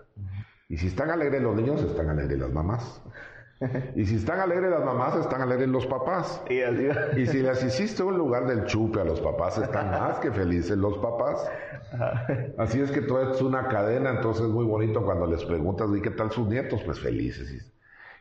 Y 0.68 0.76
si 0.76 0.88
están 0.88 1.10
alegres 1.10 1.42
los 1.42 1.56
niños, 1.56 1.82
están 1.82 2.10
alegres 2.10 2.38
las 2.38 2.52
mamás. 2.52 3.02
Y 3.94 4.04
si 4.04 4.16
están 4.16 4.40
alegres 4.40 4.70
las 4.70 4.84
mamás, 4.84 5.16
están 5.16 5.40
alegres 5.40 5.68
los 5.68 5.86
papás. 5.86 6.42
y 6.50 6.60
así 6.60 6.86
va. 6.86 7.18
Y 7.18 7.26
si 7.26 7.42
les 7.42 7.62
hiciste 7.64 8.02
un 8.02 8.18
lugar 8.18 8.46
del 8.46 8.64
chupe 8.66 9.00
a 9.00 9.04
los 9.04 9.20
papás, 9.20 9.56
están 9.58 9.90
más 9.98 10.18
que 10.18 10.30
felices 10.30 10.76
los 10.76 10.98
papás. 10.98 11.48
Así 12.58 12.80
es 12.80 12.90
que 12.90 13.00
todo 13.00 13.32
es 13.32 13.40
una 13.40 13.68
cadena, 13.68 14.10
entonces 14.10 14.44
es 14.46 14.50
muy 14.50 14.64
bonito 14.64 15.02
cuando 15.04 15.26
les 15.26 15.44
preguntas, 15.44 15.88
¿y 15.96 16.02
qué 16.02 16.10
tal 16.10 16.30
sus 16.30 16.46
nietos? 16.48 16.82
Pues 16.84 17.00
felices. 17.00 17.72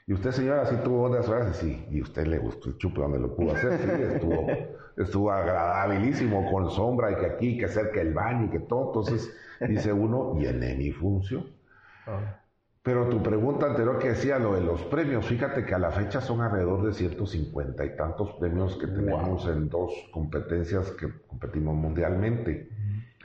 Y- 0.08 0.14
usted, 0.14 0.32
señora, 0.32 0.66
sí 0.68 0.76
tuvo 0.84 1.08
unas 1.10 1.28
horas, 1.28 1.58
sí, 1.58 1.86
y 1.90 2.00
usted 2.02 2.28
le 2.28 2.38
gustó 2.38 2.70
el 2.70 2.78
chupe 2.78 3.02
donde 3.02 3.20
lo 3.20 3.36
pudo 3.36 3.54
hacer, 3.54 3.80
sí, 3.80 3.90
estuvo, 4.14 4.48
estuvo 4.98 5.32
agradabilísimo, 5.32 6.50
con 6.52 6.70
sombra, 6.70 7.12
y 7.12 7.16
que 7.16 7.26
aquí, 7.26 7.58
que 7.58 7.68
cerca 7.68 8.02
el 8.02 8.14
baño, 8.14 8.46
y 8.46 8.50
que 8.52 8.60
todo. 8.60 8.88
Entonces, 8.88 9.36
dice 9.68 9.92
uno, 9.92 10.36
llené 10.40 10.76
mi 10.76 10.92
función. 10.92 11.48
Pero 12.86 13.10
tu 13.10 13.24
pregunta 13.24 13.66
anterior 13.66 13.98
que 13.98 14.10
decía 14.10 14.38
lo 14.38 14.54
de 14.54 14.62
los 14.62 14.80
premios, 14.84 15.26
fíjate 15.26 15.66
que 15.66 15.74
a 15.74 15.80
la 15.80 15.90
fecha 15.90 16.22
son 16.22 16.42
alrededor 16.42 16.86
de 16.86 16.94
150 16.94 17.84
y 17.84 17.96
tantos 17.96 18.34
premios 18.34 18.78
que 18.78 18.86
tenemos 18.86 19.48
en 19.48 19.70
dos 19.70 19.92
competencias 20.12 20.92
que 20.92 21.08
competimos 21.28 21.74
mundialmente. 21.76 22.70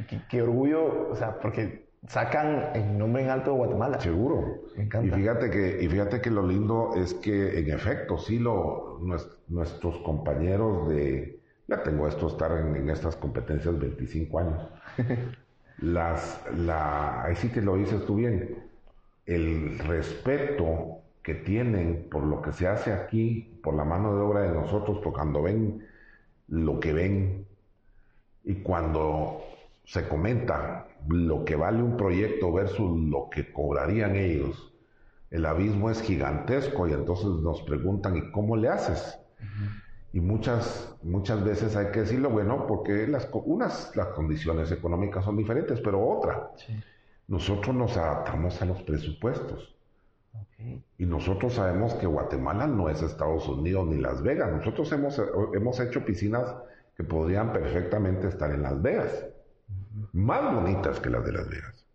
Qué, 0.08 0.22
qué 0.30 0.40
orgullo, 0.40 1.10
o 1.10 1.14
sea, 1.14 1.38
porque 1.38 1.90
sacan 2.08 2.70
el 2.74 2.96
nombre 2.96 3.22
en 3.22 3.28
alto 3.28 3.50
de 3.50 3.56
Guatemala. 3.58 4.00
Seguro. 4.00 4.62
Me 4.78 4.84
encanta. 4.84 5.06
Y 5.06 5.20
fíjate 5.20 5.50
que, 5.50 5.82
y 5.82 5.88
fíjate 5.88 6.22
que 6.22 6.30
lo 6.30 6.46
lindo 6.46 6.92
es 6.96 7.12
que 7.12 7.58
en 7.58 7.70
efecto, 7.70 8.16
sí 8.16 8.38
lo, 8.38 8.98
nues- 9.00 9.28
nuestros 9.48 9.98
compañeros 9.98 10.88
de, 10.88 11.38
ya 11.68 11.82
tengo 11.82 12.08
esto 12.08 12.28
estar 12.28 12.50
en, 12.52 12.76
en 12.76 12.88
estas 12.88 13.14
competencias 13.14 13.78
25 13.78 14.38
años. 14.38 14.68
Las, 15.82 16.40
la, 16.56 17.24
ahí 17.24 17.36
sí 17.36 17.48
que 17.50 17.60
lo 17.60 17.76
dices 17.76 18.04
tú 18.06 18.16
bien. 18.16 18.69
El 19.26 19.78
respeto 19.78 21.00
que 21.22 21.34
tienen 21.34 22.08
por 22.10 22.24
lo 22.24 22.40
que 22.42 22.52
se 22.52 22.66
hace 22.66 22.92
aquí, 22.92 23.58
por 23.62 23.74
la 23.74 23.84
mano 23.84 24.14
de 24.14 24.22
obra 24.22 24.40
de 24.42 24.52
nosotros, 24.52 24.98
por 24.98 25.12
cuando 25.12 25.42
ven 25.42 25.86
lo 26.48 26.80
que 26.80 26.92
ven. 26.92 27.46
Y 28.44 28.56
cuando 28.56 29.42
se 29.84 30.08
comenta 30.08 30.86
lo 31.08 31.44
que 31.44 31.56
vale 31.56 31.82
un 31.82 31.96
proyecto 31.96 32.52
versus 32.52 32.98
lo 33.00 33.28
que 33.30 33.52
cobrarían 33.52 34.16
ellos, 34.16 34.72
el 35.30 35.46
abismo 35.46 35.90
es 35.90 36.02
gigantesco 36.02 36.88
y 36.88 36.92
entonces 36.92 37.26
nos 37.26 37.62
preguntan, 37.62 38.16
¿y 38.16 38.30
cómo 38.32 38.56
le 38.56 38.68
haces? 38.68 39.18
Y 40.12 40.20
muchas, 40.20 40.96
muchas 41.02 41.44
veces 41.44 41.76
hay 41.76 41.92
que 41.92 42.00
decirlo, 42.00 42.30
bueno, 42.30 42.66
porque 42.66 43.06
las, 43.06 43.28
unas, 43.32 43.94
las 43.94 44.08
condiciones 44.08 44.72
económicas 44.72 45.24
son 45.24 45.36
diferentes, 45.36 45.80
pero 45.80 46.04
otra, 46.04 46.50
nosotros 47.30 47.74
nos 47.74 47.96
adaptamos 47.96 48.60
a 48.60 48.64
los 48.66 48.82
presupuestos. 48.82 49.74
Y 50.98 51.06
nosotros 51.06 51.54
sabemos 51.54 51.94
que 51.94 52.06
Guatemala 52.06 52.66
no 52.66 52.88
es 52.90 53.00
Estados 53.02 53.48
Unidos 53.48 53.86
ni 53.86 53.98
Las 53.98 54.22
Vegas. 54.22 54.50
Nosotros 54.52 54.90
hemos, 54.92 55.20
hemos 55.54 55.80
hecho 55.80 56.04
piscinas 56.04 56.54
que 56.96 57.04
podrían 57.04 57.52
perfectamente 57.52 58.28
estar 58.28 58.50
en 58.50 58.62
Las 58.62 58.82
Vegas. 58.82 59.26
Más 60.12 60.54
bonitas 60.54 60.98
que 61.00 61.08
las 61.08 61.24
de 61.24 61.32
Las 61.32 61.48
Vegas. 61.48 61.86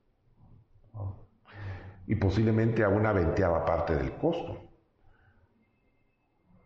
Y 2.07 2.15
posiblemente 2.15 2.83
a 2.83 2.89
una 2.89 3.11
veinteava 3.11 3.65
parte 3.65 3.95
del 3.95 4.13
costo. 4.13 4.61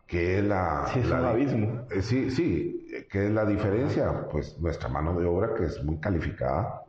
Que 0.06 0.38
es 0.38 0.44
la... 0.44 0.86
Sí, 0.92 1.00
es 1.00 1.08
la 1.08 1.16
un 1.16 1.22
di- 1.22 1.28
abismo. 1.28 1.86
eh, 1.90 2.02
sí, 2.02 2.30
sí. 2.30 2.88
eh, 2.92 3.06
Que 3.10 3.26
es 3.26 3.30
la 3.32 3.44
diferencia? 3.44 4.28
Pues 4.28 4.58
nuestra 4.60 4.88
mano 4.88 5.18
de 5.18 5.26
obra 5.26 5.54
que 5.54 5.64
es 5.64 5.82
muy 5.84 5.98
calificada. 5.98 6.84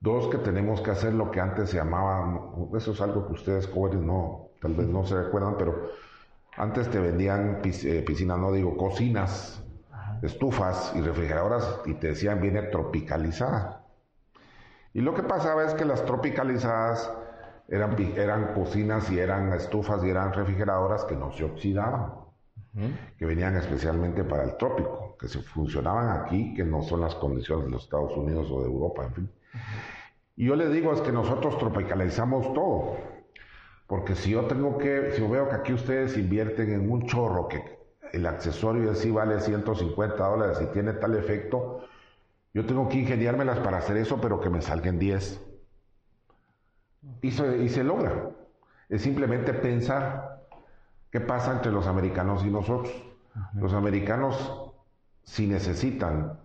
Dos, 0.00 0.28
que 0.28 0.38
tenemos 0.38 0.80
que 0.80 0.92
hacer 0.92 1.12
lo 1.12 1.30
que 1.30 1.40
antes 1.40 1.70
se 1.70 1.76
llamaba, 1.76 2.52
eso 2.76 2.92
es 2.92 3.00
algo 3.00 3.26
que 3.26 3.32
ustedes 3.32 3.66
jóvenes 3.66 4.00
no, 4.00 4.50
tal 4.60 4.74
vez 4.74 4.86
no 4.86 5.04
se 5.04 5.20
recuerdan, 5.20 5.56
pero 5.58 5.90
antes 6.56 6.88
te 6.88 7.00
vendían 7.00 7.60
eh, 7.64 8.04
piscinas, 8.06 8.38
no 8.38 8.52
digo, 8.52 8.76
cocinas, 8.76 9.62
estufas 10.22 10.92
y 10.94 11.00
refrigeradoras 11.00 11.80
y 11.84 11.94
te 11.94 12.08
decían 12.08 12.40
viene 12.40 12.62
tropicalizada. 12.62 13.84
Y 14.94 15.00
lo 15.00 15.14
que 15.14 15.22
pasaba 15.22 15.64
es 15.64 15.74
que 15.74 15.84
las 15.84 16.04
tropicalizadas 16.04 17.12
eran, 17.68 17.96
eran 18.16 18.54
cocinas 18.54 19.10
y 19.10 19.18
eran 19.18 19.52
estufas 19.52 20.02
y 20.04 20.10
eran 20.10 20.32
refrigeradoras 20.32 21.04
que 21.04 21.16
no 21.16 21.32
se 21.32 21.44
oxidaban, 21.44 22.14
que 23.18 23.26
venían 23.26 23.56
especialmente 23.56 24.24
para 24.24 24.44
el 24.44 24.56
trópico, 24.56 25.16
que 25.18 25.28
se 25.28 25.40
funcionaban 25.40 26.20
aquí, 26.20 26.54
que 26.54 26.64
no 26.64 26.82
son 26.82 27.00
las 27.00 27.14
condiciones 27.16 27.66
de 27.66 27.72
los 27.72 27.84
Estados 27.84 28.16
Unidos 28.16 28.48
o 28.50 28.60
de 28.60 28.66
Europa, 28.66 29.04
en 29.04 29.14
fin. 29.14 29.30
Y 30.36 30.46
yo 30.46 30.56
le 30.56 30.68
digo 30.68 30.92
es 30.92 31.00
que 31.00 31.12
nosotros 31.12 31.58
tropicalizamos 31.58 32.54
todo. 32.54 32.96
Porque 33.88 34.14
si 34.14 34.30
yo 34.30 34.44
tengo 34.44 34.78
que, 34.78 35.12
si 35.12 35.20
yo 35.20 35.28
veo 35.28 35.48
que 35.48 35.56
aquí 35.56 35.72
ustedes 35.72 36.16
invierten 36.16 36.70
en 36.72 36.90
un 36.90 37.06
chorro 37.06 37.48
que 37.48 37.78
el 38.12 38.26
accesorio 38.26 38.90
en 38.90 38.96
sí 38.96 39.10
vale 39.10 39.40
150 39.40 40.24
dólares 40.24 40.58
y 40.62 40.66
tiene 40.72 40.92
tal 40.92 41.16
efecto, 41.16 41.80
yo 42.54 42.66
tengo 42.66 42.88
que 42.88 42.98
ingeniármelas 42.98 43.58
para 43.60 43.78
hacer 43.78 43.96
eso, 43.96 44.20
pero 44.20 44.40
que 44.40 44.50
me 44.50 44.62
salgan 44.62 44.98
10. 44.98 45.40
Y 47.22 47.30
se, 47.30 47.58
y 47.58 47.68
se 47.68 47.82
logra. 47.82 48.30
Es 48.88 49.02
simplemente 49.02 49.52
pensar 49.54 50.44
qué 51.10 51.20
pasa 51.20 51.52
entre 51.52 51.72
los 51.72 51.86
americanos 51.86 52.44
y 52.44 52.50
nosotros. 52.50 52.92
Los 53.54 53.72
americanos, 53.72 54.72
si 55.24 55.46
necesitan 55.46 56.38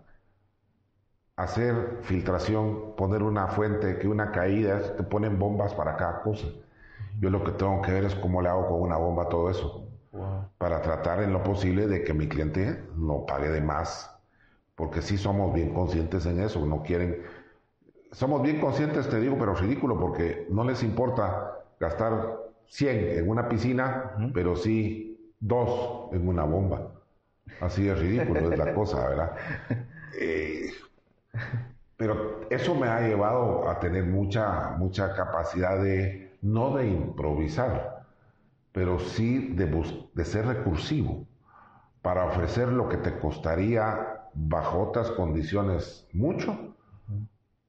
hacer 1.36 2.00
filtración, 2.04 2.96
poner 2.96 3.24
una 3.24 3.48
fuente, 3.48 3.98
que 3.98 4.08
una 4.08 4.32
caída, 4.32 4.96
te 4.96 5.04
ponen 5.04 5.40
bombas 5.40 5.74
para 5.74 5.96
cada 5.96 6.22
cosa. 6.22 6.48
Yo 7.20 7.30
lo 7.30 7.44
que 7.44 7.52
tengo 7.52 7.82
que 7.82 7.92
ver 7.92 8.06
es 8.06 8.16
cómo 8.16 8.42
le 8.42 8.50
hago 8.50 8.68
con 8.68 8.82
una 8.82 8.98
bomba 8.98 9.30
todo 9.30 9.50
eso, 9.50 9.88
para 10.58 10.82
tratar 10.82 11.24
en 11.24 11.34
lo 11.34 11.44
posible 11.44 11.88
de 11.88 12.04
que 12.04 12.14
mi 12.14 12.28
cliente 12.28 12.84
no 12.96 13.26
pague 13.26 13.50
de 13.50 13.62
más, 13.62 14.10
porque 14.76 15.02
sí 15.02 15.18
somos 15.18 15.54
bien 15.54 15.74
conscientes 15.74 16.26
en 16.26 16.40
eso, 16.40 16.66
no 16.66 16.84
quieren, 16.84 17.22
somos 18.12 18.42
bien 18.44 18.60
conscientes, 18.60 19.10
te 19.10 19.20
digo, 19.20 19.38
pero 19.40 19.56
ridículo, 19.56 20.00
porque 20.00 20.48
no 20.50 20.64
les 20.64 20.84
importa 20.84 21.60
gastar 21.80 22.38
100 22.68 23.18
en 23.20 23.30
una 23.30 23.50
piscina, 23.50 24.32
pero 24.34 24.56
sí 24.56 25.34
dos 25.40 26.14
en 26.14 26.28
una 26.28 26.44
bomba. 26.44 26.92
Así 27.60 27.84
de 27.84 27.96
ridículo 27.96 28.52
es 28.52 28.58
la 28.58 28.74
cosa, 28.74 29.08
¿verdad? 29.08 29.32
Eh, 30.20 30.72
pero 31.98 32.42
eso 32.50 32.76
me 32.76 32.88
ha 32.88 33.02
llevado 33.02 33.70
a 33.70 33.80
tener 33.80 34.06
mucha, 34.06 34.72
mucha 34.78 35.14
capacidad 35.16 35.82
de, 35.82 36.38
no 36.42 36.76
de 36.78 36.88
improvisar, 36.90 38.06
pero 38.72 39.00
sí 39.00 39.54
de, 39.56 39.68
de 40.14 40.26
ser 40.26 40.46
recursivo. 40.48 41.26
para 42.02 42.26
ofrecer 42.26 42.70
lo 42.70 42.90
que 42.90 42.98
te 42.98 43.20
costaría 43.20 44.30
bajo 44.34 44.82
otras 44.82 45.12
condiciones 45.12 46.08
mucho, 46.14 46.76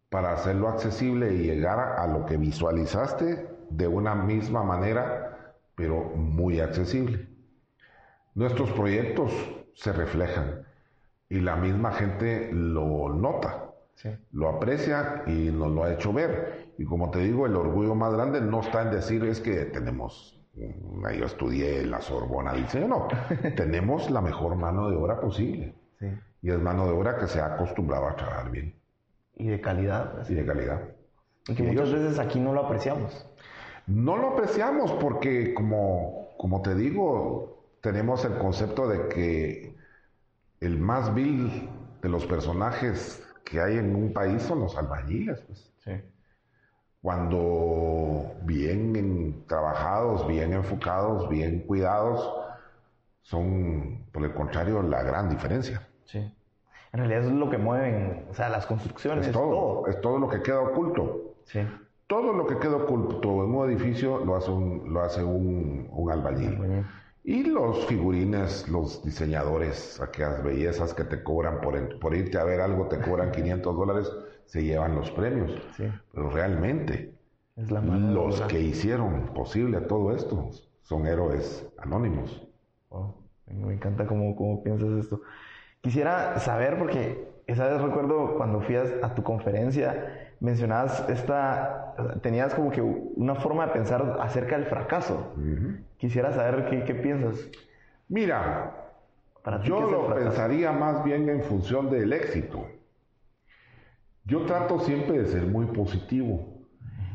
para 0.08 0.32
hacerlo 0.32 0.68
accesible 0.68 1.34
y 1.34 1.42
llegar 1.44 1.78
a 1.98 2.06
lo 2.06 2.24
que 2.26 2.36
visualizaste 2.36 3.48
de 3.70 3.88
una 3.88 4.14
misma 4.14 4.62
manera, 4.62 5.54
pero 5.74 6.04
muy 6.16 6.60
accesible. 6.60 7.28
Nuestros 8.34 8.70
proyectos 8.72 9.32
se 9.74 9.92
reflejan 9.92 10.64
y 11.29 11.41
la 11.41 11.57
misma 11.57 11.93
gente 11.93 12.51
lo 12.53 13.09
nota, 13.09 13.70
lo 14.33 14.49
aprecia 14.49 15.22
y 15.27 15.51
nos 15.51 15.70
lo 15.70 15.85
ha 15.85 15.93
hecho 15.93 16.12
ver. 16.12 16.72
Y 16.79 16.85
como 16.85 17.11
te 17.11 17.20
digo, 17.20 17.47
el 17.47 17.57
orgullo 17.57 17.95
más 17.95 18.12
grande 18.12 18.41
no 18.41 18.61
está 18.61 18.83
en 18.83 18.91
decir 18.91 19.25
es 19.25 19.41
que 19.41 19.64
tenemos, 19.66 20.41
mm, 20.55 21.09
yo 21.18 21.27
estudié 21.27 21.81
en 21.81 21.91
la 21.91 22.01
Sorbona 22.01 22.53
diseño, 22.53 22.89
no, 22.89 23.09
tenemos 23.57 24.11
la 24.11 24.20
mejor 24.20 24.57
mano 24.57 24.91
de 24.91 24.97
obra 24.97 25.20
posible. 25.20 25.75
Y 26.43 26.51
es 26.51 26.59
mano 26.61 26.85
de 26.85 26.93
obra 26.93 27.16
que 27.16 27.27
se 27.27 27.41
ha 27.41 27.55
acostumbrado 27.55 28.07
a 28.07 28.16
trabajar 28.16 28.51
bien. 28.51 28.75
Y 29.35 29.49
de 29.49 29.61
calidad. 29.62 30.12
pues. 30.12 30.29
Y 30.29 30.35
de 30.35 30.45
calidad. 30.45 30.83
Y 31.49 31.55
que 31.55 31.62
muchas 31.62 31.91
veces 31.91 32.18
aquí 32.18 32.39
no 32.39 32.53
lo 32.53 32.66
apreciamos. 32.66 33.27
No 33.87 34.16
lo 34.16 34.31
apreciamos 34.31 34.93
porque, 34.93 35.55
como, 35.55 36.29
como 36.37 36.61
te 36.61 36.75
digo, 36.75 37.64
tenemos 37.81 38.25
el 38.25 38.37
concepto 38.39 38.89
de 38.89 39.09
que 39.09 39.74
el 40.61 40.78
más 40.78 41.14
vil 41.14 41.68
de 42.02 42.09
los 42.09 42.26
personajes 42.26 43.22
que 43.44 43.61
hay 43.61 43.78
en 43.78 43.94
un 43.94 44.12
país 44.12 44.42
son 44.42 44.61
los 44.61 44.76
albañiles. 44.76 45.40
Pues. 45.42 45.72
Sí. 45.84 45.92
Cuando 47.02 48.32
bien 48.42 48.96
en- 48.96 49.46
trabajados, 49.46 50.26
bien 50.26 50.52
enfocados, 50.55 51.28
bien 51.28 51.61
cuidados, 51.66 52.32
son, 53.22 54.05
por 54.12 54.24
el 54.24 54.32
contrario, 54.34 54.82
la 54.82 55.02
gran 55.02 55.28
diferencia. 55.28 55.86
Sí. 56.05 56.18
En 56.18 56.98
realidad 57.00 57.24
es 57.24 57.30
lo 57.32 57.50
que 57.50 57.59
mueven, 57.59 58.26
o 58.30 58.34
sea, 58.34 58.48
las 58.48 58.66
construcciones, 58.66 59.26
Es 59.26 59.32
todo, 59.32 59.86
es 59.88 60.00
todo 60.00 60.18
lo 60.18 60.28
que 60.28 60.40
queda 60.42 60.61
oculto. 60.61 61.34
Sí. 61.44 61.61
Todo 62.07 62.32
lo 62.32 62.46
que 62.46 62.59
queda 62.59 62.76
oculto 62.76 63.44
en 63.44 63.55
un 63.55 63.68
edificio 63.70 64.24
lo 64.24 64.36
hace 64.36 64.50
un, 64.50 64.92
lo 64.92 65.00
hace 65.02 65.22
un, 65.24 65.88
un 65.90 66.11
albañil. 66.11 66.55
Albañil. 66.55 66.86
Y 67.25 67.43
los 67.45 67.87
figurines, 67.87 68.68
los 68.68 69.03
diseñadores, 69.03 70.01
aquellas 70.01 70.43
bellezas 70.45 70.95
que 70.95 71.05
te 71.05 71.25
cobran 71.25 71.61
por, 71.61 71.99
por 71.99 72.14
irte 72.14 72.39
a 72.39 72.45
ver 72.45 72.61
algo, 72.61 72.87
te 72.89 73.01
cobran 73.01 73.33
500 73.33 73.77
dólares, 73.77 74.12
se 74.47 74.62
llevan 74.62 74.95
los 74.95 75.11
premios. 75.11 75.51
Sí. 75.77 75.85
Pero 76.12 76.31
realmente, 76.31 77.14
Es 77.57 77.70
la 77.70 77.81
los 77.81 78.43
que 78.43 78.61
hicieron 78.61 79.35
posible 79.35 79.81
todo 79.83 80.14
esto 80.14 80.51
son 80.83 81.07
héroes 81.07 81.66
anónimos. 81.79 82.47
Wow, 82.91 83.14
me 83.47 83.75
encanta 83.75 84.07
cómo, 84.07 84.37
cómo 84.37 84.62
piensas 84.62 84.91
esto. 84.93 85.20
Quisiera 85.81 86.39
saber, 86.41 86.79
porque 86.79 87.29
esa 87.47 87.68
vez 87.68 87.83
recuerdo 87.83 88.37
cuando 88.37 88.61
fui 88.62 88.77
a, 88.77 88.85
a 89.03 89.14
tu 89.14 89.22
conferencia, 89.25 90.24
mencionabas 90.45 91.09
esta, 91.09 91.95
tenías 92.22 92.55
como 92.55 92.70
que 92.70 92.82
una 92.82 93.34
forma 93.34 93.66
de 93.66 93.72
pensar 93.72 94.18
acerca 94.20 94.57
del 94.57 94.66
fracaso. 94.66 95.34
Quisiera 95.97 96.32
saber 96.32 96.68
qué, 96.68 96.84
qué 96.84 96.95
piensas. 96.95 97.49
Mira, 98.09 98.72
Para 99.42 99.62
yo 99.62 99.78
¿qué 99.78 99.84
es 99.84 99.88
el 99.88 99.95
lo 99.95 100.14
pensaría 100.14 100.72
más 100.72 101.03
bien 101.03 101.28
en 101.28 101.42
función 101.42 101.90
del 101.90 102.12
éxito. 102.12 102.66
Yo 104.24 104.45
trato 104.45 104.80
siempre 104.80 105.18
de 105.18 105.26
ser 105.26 105.47
muy 105.47 105.66
positivo 105.66 106.55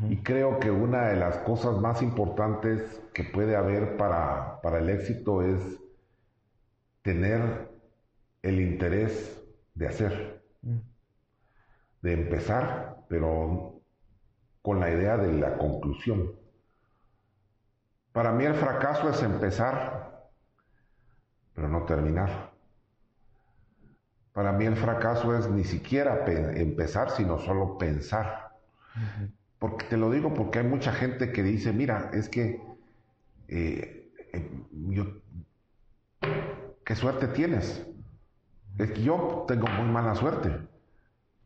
y 0.10 0.18
creo 0.18 0.60
que 0.60 0.72
una 0.72 1.10
de 1.10 1.16
las 1.16 1.38
cosas 1.40 1.78
más 1.78 2.02
importantes 2.02 3.02
que 3.14 3.24
puede 3.24 3.56
haber 3.56 3.98
para, 3.98 4.60
para 4.62 4.80
el 4.80 4.90
éxito 4.90 5.44
es 5.44 5.80
tener 7.02 7.70
el 8.42 8.60
interés 8.62 9.44
de 9.76 9.88
hacer, 9.88 10.42
de 12.02 12.14
empezar, 12.14 12.89
pero 13.10 13.82
con 14.62 14.80
la 14.80 14.92
idea 14.92 15.18
de 15.18 15.34
la 15.34 15.58
conclusión. 15.58 16.34
Para 18.12 18.32
mí 18.34 18.46
el 18.46 18.54
fracaso 18.54 19.10
es 19.10 19.24
empezar, 19.24 20.30
pero 21.54 21.68
no 21.70 21.86
terminar. 21.86 22.52
Para 24.34 24.52
mí 24.54 24.66
el 24.66 24.76
fracaso 24.76 25.38
es 25.38 25.48
ni 25.52 25.64
siquiera 25.64 26.26
pe- 26.26 26.60
empezar, 26.64 27.12
sino 27.12 27.38
solo 27.38 27.78
pensar. 27.78 28.56
Porque 29.60 29.86
te 29.86 29.98
lo 29.98 30.10
digo 30.10 30.34
porque 30.34 30.60
hay 30.60 30.66
mucha 30.66 30.92
gente 30.94 31.32
que 31.32 31.44
dice, 31.44 31.74
mira, 31.74 32.12
es 32.14 32.30
que 32.30 32.62
eh, 33.50 34.12
eh, 34.34 34.52
yo, 34.72 35.06
qué 36.86 36.96
suerte 36.96 37.28
tienes. 37.28 37.86
Es 38.80 38.92
que 38.92 39.04
yo 39.04 39.46
tengo 39.48 39.68
muy 39.68 39.88
mala 39.90 40.16
suerte. 40.16 40.52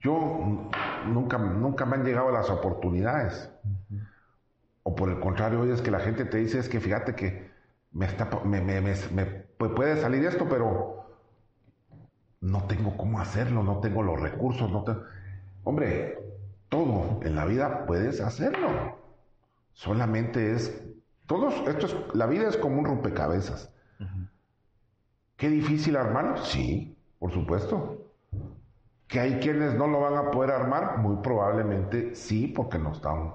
Yo 0.02 0.70
nunca, 1.06 1.38
nunca 1.38 1.86
me 1.86 1.96
han 1.96 2.04
llegado 2.04 2.32
las 2.32 2.50
oportunidades. 2.50 3.50
O 4.84 4.96
por 4.96 5.10
el 5.10 5.20
contrario, 5.20 5.62
hoy 5.62 5.72
es 5.72 5.82
que 5.82 5.92
la 5.92 6.00
gente 6.00 6.26
te 6.26 6.38
dice, 6.38 6.60
es 6.60 6.68
que 6.70 6.80
fíjate 6.80 7.16
que 7.16 7.52
me, 7.92 8.06
está, 8.06 8.30
me, 8.44 8.60
me- 8.62 8.82
me- 8.82 8.96
me 9.14 9.48
pu- 9.58 9.74
puede 9.74 10.02
salir 10.02 10.26
esto, 10.26 10.48
pero 10.50 11.06
no 12.42 12.64
tengo 12.66 12.98
cómo 12.98 13.20
hacerlo, 13.20 13.64
no 13.64 13.80
tengo 13.80 14.04
los 14.04 14.20
recursos, 14.20 14.70
no 14.72 14.84
tengo... 14.84 15.04
Hombre, 15.64 16.20
todo 16.70 17.20
en 17.24 17.36
la 17.36 17.46
vida 17.46 17.86
puedes 17.86 18.20
hacerlo. 18.20 18.98
Solamente 19.72 20.54
es... 20.54 20.84
Todos, 21.28 21.54
esto 21.68 21.86
es, 21.86 21.96
la 22.14 22.26
vida 22.26 22.50
es 22.50 22.58
como 22.58 22.80
un 22.80 22.86
rompecabezas. 22.86 23.72
¿Qué 25.38 25.50
difícil 25.50 25.96
armarlo? 25.96 26.38
Sí, 26.38 26.98
por 27.20 27.32
supuesto. 27.32 28.03
¿Que 29.14 29.20
hay 29.20 29.34
quienes 29.36 29.76
no 29.76 29.86
lo 29.86 30.00
van 30.02 30.18
a 30.18 30.32
poder 30.32 30.50
armar? 30.50 30.98
Muy 30.98 31.18
probablemente 31.18 32.16
sí, 32.16 32.48
porque 32.48 32.80
no 32.80 32.94
están 32.94 33.32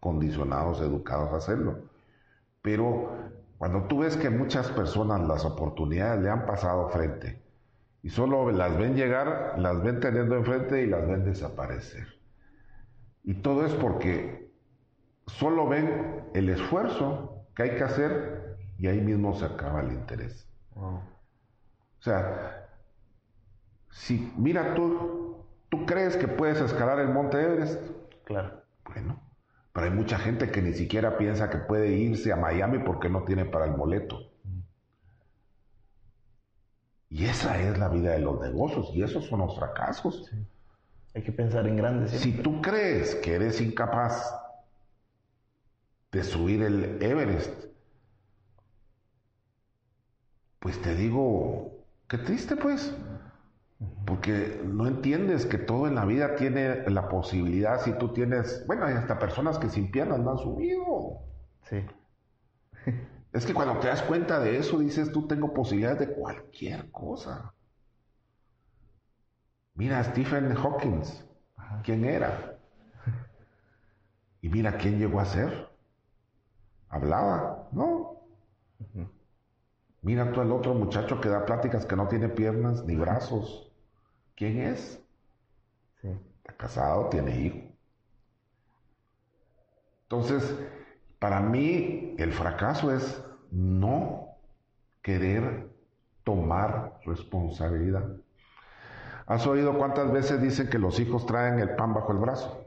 condicionados, 0.00 0.80
educados 0.80 1.30
a 1.30 1.36
hacerlo. 1.36 1.80
Pero 2.62 3.10
cuando 3.58 3.82
tú 3.82 3.98
ves 3.98 4.16
que 4.16 4.30
muchas 4.30 4.70
personas 4.70 5.20
las 5.28 5.44
oportunidades 5.44 6.22
le 6.22 6.30
han 6.30 6.46
pasado 6.46 6.88
frente 6.88 7.38
y 8.02 8.08
solo 8.08 8.50
las 8.50 8.78
ven 8.78 8.96
llegar, 8.96 9.56
las 9.58 9.82
ven 9.82 10.00
teniendo 10.00 10.36
enfrente 10.36 10.82
y 10.82 10.86
las 10.86 11.06
ven 11.06 11.22
desaparecer. 11.26 12.06
Y 13.24 13.34
todo 13.34 13.66
es 13.66 13.74
porque 13.74 14.50
solo 15.26 15.68
ven 15.68 16.30
el 16.32 16.48
esfuerzo 16.48 17.44
que 17.54 17.64
hay 17.64 17.70
que 17.76 17.84
hacer 17.84 18.56
y 18.78 18.86
ahí 18.86 19.02
mismo 19.02 19.34
se 19.34 19.44
acaba 19.44 19.82
el 19.82 19.92
interés. 19.92 20.48
Wow. 20.74 20.94
O 20.94 21.02
sea, 22.02 22.63
si 23.94 24.32
mira 24.36 24.74
tú, 24.74 25.36
tú 25.68 25.86
crees 25.86 26.16
que 26.16 26.26
puedes 26.26 26.60
escalar 26.60 26.98
el 26.98 27.08
monte 27.10 27.40
Everest, 27.40 27.80
Claro. 28.24 28.62
bueno, 28.84 29.20
pero 29.72 29.86
hay 29.86 29.92
mucha 29.92 30.18
gente 30.18 30.50
que 30.50 30.60
ni 30.60 30.74
siquiera 30.74 31.16
piensa 31.16 31.48
que 31.48 31.58
puede 31.58 31.92
irse 31.92 32.32
a 32.32 32.36
Miami 32.36 32.80
porque 32.80 33.08
no 33.08 33.22
tiene 33.24 33.44
para 33.44 33.66
el 33.66 33.72
boleto. 33.72 34.18
Y 37.08 37.26
esa 37.26 37.60
es 37.60 37.78
la 37.78 37.88
vida 37.88 38.10
de 38.10 38.18
los 38.18 38.40
negocios 38.40 38.90
y 38.92 39.02
esos 39.02 39.26
son 39.26 39.38
los 39.40 39.56
fracasos. 39.56 40.28
Hay 41.14 41.22
que 41.22 41.30
pensar 41.30 41.64
en 41.68 41.76
grande 41.76 42.08
Si 42.08 42.32
tú 42.32 42.60
crees 42.60 43.14
que 43.14 43.36
eres 43.36 43.60
incapaz 43.60 44.34
de 46.10 46.24
subir 46.24 46.64
el 46.64 47.00
Everest, 47.00 47.66
pues 50.58 50.80
te 50.82 50.96
digo, 50.96 51.84
qué 52.08 52.18
triste 52.18 52.56
pues, 52.56 52.92
porque 54.06 54.60
no 54.64 54.86
entiendes 54.86 55.46
que 55.46 55.58
todo 55.58 55.86
en 55.86 55.94
la 55.94 56.04
vida 56.04 56.36
tiene 56.36 56.88
la 56.90 57.08
posibilidad, 57.08 57.80
si 57.80 57.92
tú 57.92 58.12
tienes, 58.12 58.64
bueno, 58.66 58.86
hay 58.86 58.94
hasta 58.94 59.18
personas 59.18 59.58
que 59.58 59.68
sin 59.68 59.90
piernas 59.90 60.20
no 60.20 60.32
han 60.32 60.38
subido. 60.38 61.20
Sí. 61.62 61.84
Es 63.32 63.44
que 63.44 63.52
cuando 63.52 63.80
te 63.80 63.88
das 63.88 64.02
cuenta 64.02 64.38
de 64.38 64.58
eso, 64.58 64.78
dices, 64.78 65.10
tú 65.10 65.26
tengo 65.26 65.52
posibilidades 65.52 65.98
de 65.98 66.14
cualquier 66.14 66.88
cosa. 66.92 67.52
Mira, 69.74 70.04
Stephen 70.04 70.54
Hawking, 70.54 71.02
¿quién 71.82 72.04
era? 72.04 72.56
Y 74.40 74.48
mira 74.48 74.76
quién 74.76 75.00
llegó 75.00 75.18
a 75.18 75.24
ser. 75.24 75.68
Hablaba, 76.88 77.68
¿no? 77.72 78.20
Mira 80.02 80.30
tú 80.32 80.42
el 80.42 80.52
otro 80.52 80.74
muchacho 80.74 81.20
que 81.20 81.30
da 81.30 81.44
pláticas 81.46 81.86
que 81.86 81.96
no 81.96 82.06
tiene 82.06 82.28
piernas 82.28 82.84
ni 82.84 82.94
brazos. 82.94 83.63
¿Quién 84.36 84.60
es? 84.60 85.00
Sí. 86.00 86.08
Está 86.38 86.56
casado, 86.56 87.08
tiene 87.08 87.38
hijo. 87.40 87.58
Entonces, 90.04 90.54
para 91.18 91.40
mí 91.40 92.14
el 92.18 92.32
fracaso 92.32 92.92
es 92.92 93.22
no 93.50 94.28
querer 95.02 95.68
tomar 96.24 96.98
responsabilidad. 97.04 98.04
¿Has 99.26 99.46
oído 99.46 99.78
cuántas 99.78 100.12
veces 100.12 100.40
dicen 100.42 100.68
que 100.68 100.78
los 100.78 101.00
hijos 101.00 101.24
traen 101.26 101.58
el 101.58 101.74
pan 101.76 101.94
bajo 101.94 102.12
el 102.12 102.18
brazo? 102.18 102.64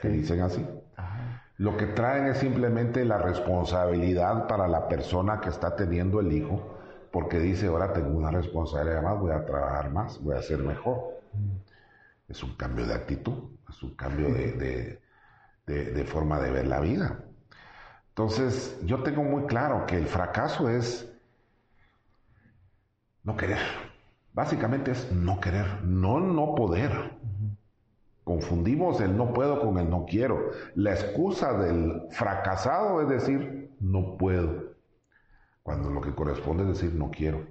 Que 0.00 0.08
Sí. 0.08 0.16
dicen 0.18 0.40
así. 0.40 0.66
Ajá. 0.96 1.44
Lo 1.58 1.76
que 1.76 1.86
traen 1.86 2.26
es 2.26 2.38
simplemente 2.38 3.04
la 3.04 3.18
responsabilidad 3.18 4.46
para 4.46 4.66
la 4.68 4.88
persona 4.88 5.40
que 5.40 5.50
está 5.50 5.76
teniendo 5.76 6.20
el 6.20 6.32
hijo 6.32 6.78
porque 7.12 7.38
dice, 7.38 7.66
ahora 7.66 7.92
tengo 7.92 8.10
una 8.16 8.30
responsabilidad 8.30 9.02
más, 9.02 9.18
voy 9.18 9.32
a 9.32 9.44
trabajar 9.44 9.90
más, 9.92 10.22
voy 10.22 10.36
a 10.36 10.42
ser 10.42 10.58
mejor. 10.58 10.98
Es 12.28 12.42
un 12.42 12.54
cambio 12.56 12.86
de 12.86 12.94
actitud, 12.94 13.50
es 13.68 13.82
un 13.82 13.94
cambio 13.94 14.32
de, 14.32 14.52
de- 14.52 15.00
de- 15.66 15.92
de 15.92 16.04
forma 16.04 16.40
de 16.40 16.50
ver 16.50 16.66
la 16.66 16.80
vida. 16.80 17.24
Entonces, 18.10 18.78
yo 18.84 19.02
tengo 19.02 19.22
muy 19.24 19.46
claro 19.46 19.86
que 19.86 19.96
el 19.98 20.06
fracaso 20.06 20.68
es 20.70 21.08
no 23.24 23.34
querer. 23.36 23.58
Básicamente 24.34 24.90
es 24.90 25.10
no 25.12 25.40
querer, 25.40 25.82
no 25.84 26.20
no 26.20 26.54
poder. 26.54 26.92
Confundimos 28.24 29.00
el 29.00 29.16
no 29.16 29.32
puedo 29.34 29.60
con 29.60 29.78
el 29.78 29.90
no 29.90 30.06
quiero. 30.06 30.50
La 30.74 30.92
excusa 30.92 31.52
del 31.54 32.02
fracasado 32.10 33.02
es 33.02 33.08
decir 33.08 33.70
no 33.80 34.16
puedo, 34.16 34.69
cuando 35.70 35.88
lo 35.88 36.00
que 36.00 36.12
corresponde 36.12 36.64
es 36.64 36.70
decir 36.70 36.92
no 36.94 37.12
quiero. 37.12 37.46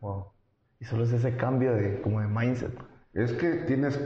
Wow. 0.00 0.26
Y 0.80 0.84
solo 0.84 1.04
es 1.04 1.12
ese 1.12 1.34
cambio 1.34 1.72
de, 1.74 2.02
como 2.02 2.20
de 2.20 2.26
mindset. 2.28 2.78
Es 3.14 3.32
que 3.32 3.54
tienes, 3.66 3.98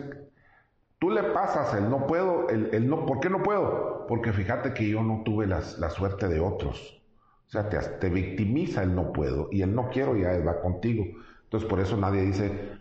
tú 1.01 1.11
le 1.11 1.24
pasas 1.24 1.74
el 1.74 1.91
no 1.91 2.07
puedo, 2.07 2.49
el, 2.51 2.72
el 2.72 2.89
no, 2.89 3.05
¿por 3.05 3.18
qué 3.18 3.31
no 3.31 3.43
puedo? 3.43 4.07
Porque 4.07 4.33
fíjate 4.33 4.74
que 4.74 4.89
yo 4.89 5.03
no 5.03 5.22
tuve 5.24 5.49
las- 5.49 5.76
la 5.81 5.91
suerte 5.91 6.29
de 6.29 6.39
otros. 6.39 7.03
O 7.49 7.51
sea, 7.51 7.68
te, 7.68 7.79
te 7.81 8.11
victimiza 8.11 8.85
el 8.85 8.95
no 8.95 9.12
puedo 9.12 9.49
y 9.51 9.62
el 9.62 9.74
no 9.74 9.89
quiero 9.91 10.16
ya 10.16 10.39
va 10.39 10.61
contigo. 10.61 11.05
Entonces 11.43 11.68
por 11.68 11.81
eso 11.81 11.97
nadie 11.97 12.22
dice, 12.22 12.79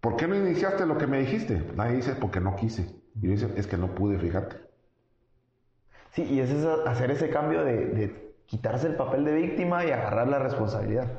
¿por 0.00 0.16
qué 0.16 0.26
no 0.26 0.36
iniciaste 0.36 0.86
lo 0.86 0.96
que 0.96 1.06
me 1.06 1.18
dijiste? 1.20 1.62
Nadie 1.74 1.96
dice, 1.96 2.14
porque 2.14 2.40
no 2.40 2.56
quise. 2.56 3.02
Y 3.20 3.26
dice, 3.26 3.52
es 3.56 3.66
que 3.66 3.76
no 3.76 3.94
pude, 3.94 4.18
fíjate. 4.18 4.56
Sí, 6.12 6.22
y 6.22 6.40
es 6.40 6.50
esa- 6.50 6.84
hacer 6.88 7.10
ese 7.10 7.28
cambio 7.28 7.64
de, 7.64 7.86
de 7.86 8.23
quitarse 8.46 8.88
el 8.88 8.96
papel 8.96 9.24
de 9.24 9.34
víctima 9.34 9.84
y 9.84 9.90
agarrar 9.90 10.28
la 10.28 10.38
responsabilidad. 10.38 11.10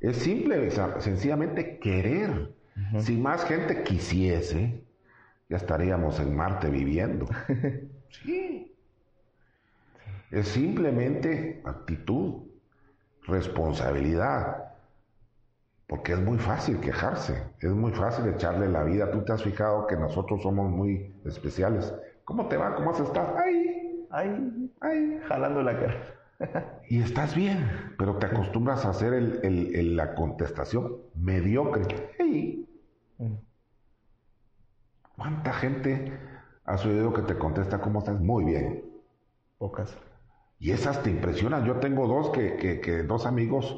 Es 0.00 0.18
simple, 0.18 0.70
sencillamente 0.98 1.78
querer. 1.78 2.52
Si 2.98 3.16
más 3.16 3.44
gente 3.44 3.84
quisiese, 3.84 4.84
ya 5.48 5.56
estaríamos 5.56 6.18
en 6.20 6.34
Marte 6.34 6.68
viviendo. 6.68 7.26
sí. 8.08 8.74
Es 10.30 10.48
simplemente 10.48 11.62
actitud, 11.64 12.42
responsabilidad. 13.26 14.74
Porque 15.86 16.12
es 16.12 16.18
muy 16.18 16.38
fácil 16.38 16.80
quejarse, 16.80 17.42
es 17.60 17.70
muy 17.70 17.92
fácil 17.92 18.26
echarle 18.26 18.68
la 18.68 18.82
vida. 18.82 19.10
Tú 19.10 19.22
te 19.22 19.32
has 19.32 19.42
fijado 19.42 19.86
que 19.86 19.96
nosotros 19.96 20.42
somos 20.42 20.70
muy 20.70 21.14
especiales. 21.24 21.94
¿Cómo 22.24 22.48
te 22.48 22.56
va? 22.56 22.74
¿Cómo 22.74 22.90
has 22.90 23.00
estado? 23.00 23.36
¡Ay! 23.38 24.06
Ay, 24.10 24.70
¡Ay! 24.80 25.20
jalando 25.28 25.62
la 25.62 25.78
cara. 25.78 26.23
Y 26.88 27.00
estás 27.00 27.34
bien, 27.34 27.94
pero 27.98 28.16
te 28.16 28.26
acostumbras 28.26 28.84
a 28.84 28.90
hacer 28.90 29.14
el- 29.14 29.40
el- 29.42 29.74
el- 29.74 29.96
la 29.96 30.14
contestación 30.14 30.96
mediocre. 31.14 32.10
Hey. 32.18 32.68
¿Cuánta 35.16 35.52
gente 35.52 36.12
has 36.64 36.84
oído 36.84 37.12
que 37.12 37.22
te 37.22 37.38
contesta 37.38 37.80
cómo 37.80 38.00
estás? 38.00 38.20
Muy 38.20 38.44
bien. 38.44 38.84
Pocas. 39.58 39.96
Y 40.58 40.70
esas 40.72 41.02
te 41.02 41.10
impresionan. 41.10 41.64
Yo 41.64 41.76
tengo 41.76 42.06
dos 42.06 42.30
que, 42.30 42.56
que- 42.56 42.80
que 42.80 43.02
dos 43.02 43.26
amigos. 43.26 43.76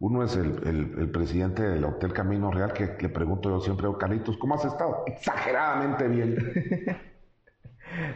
Uno 0.00 0.22
es 0.24 0.36
el, 0.36 0.58
el- 0.66 0.94
el 0.98 1.10
presidente 1.10 1.62
del 1.62 1.84
Hotel 1.84 2.12
Camino 2.12 2.50
Real, 2.50 2.72
que 2.72 2.96
le 3.00 3.08
pregunto 3.08 3.48
yo 3.48 3.60
siempre, 3.60 3.86
"Oh, 3.86 3.96
Carlitos, 3.96 4.36
¿cómo 4.36 4.54
has 4.54 4.64
estado? 4.64 5.04
Exageradamente 5.06 6.08
bien. 6.08 6.36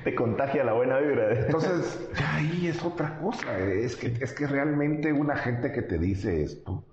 Te 0.04 0.14
contagia 0.14 0.64
la 0.64 0.72
buena 0.72 0.98
vibra. 0.98 1.32
Entonces, 1.32 2.10
ya 2.18 2.36
ahí 2.36 2.66
es 2.66 2.82
otra 2.82 3.18
cosa. 3.18 3.58
Es 3.58 3.96
que, 3.96 4.06
es 4.20 4.32
que 4.32 4.46
realmente 4.46 5.12
una 5.12 5.36
gente 5.36 5.72
que 5.72 5.82
te 5.82 5.98
dice 5.98 6.42
esto 6.42 6.84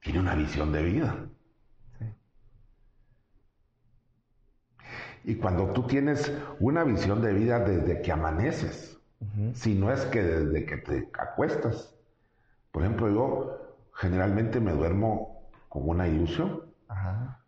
tiene 0.00 0.20
una 0.20 0.34
visión 0.34 0.72
de 0.72 0.82
vida. 0.82 1.26
Y 5.24 5.34
cuando 5.34 5.72
tú 5.72 5.86
tienes 5.88 6.32
una 6.60 6.84
visión 6.84 7.20
de 7.20 7.32
vida 7.32 7.58
desde 7.58 8.00
que 8.00 8.12
amaneces, 8.12 9.00
si 9.54 9.74
no 9.74 9.92
es 9.92 10.04
que 10.06 10.22
desde 10.22 10.64
que 10.64 10.76
te 10.76 11.10
acuestas. 11.18 11.94
Por 12.70 12.82
ejemplo, 12.82 13.08
yo 13.08 13.76
generalmente 13.94 14.60
me 14.60 14.72
duermo 14.72 15.50
con 15.68 15.88
una 15.88 16.06
ilusión. 16.06 16.62
Ajá. 16.88 17.40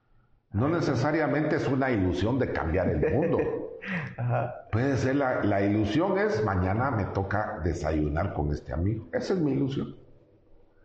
No 0.52 0.68
necesariamente 0.68 1.56
es 1.56 1.68
una 1.68 1.90
ilusión 1.90 2.38
de 2.38 2.52
cambiar 2.52 2.88
el 2.88 3.14
mundo. 3.14 3.38
Ajá. 4.16 4.54
Puede 4.70 4.96
ser 4.96 5.16
la, 5.16 5.42
la 5.44 5.62
ilusión 5.62 6.18
es 6.18 6.44
mañana 6.44 6.90
me 6.90 7.06
toca 7.06 7.60
desayunar 7.64 8.34
con 8.34 8.50
este 8.52 8.72
amigo. 8.72 9.08
Esa 9.12 9.34
es 9.34 9.40
mi 9.40 9.52
ilusión. 9.52 9.96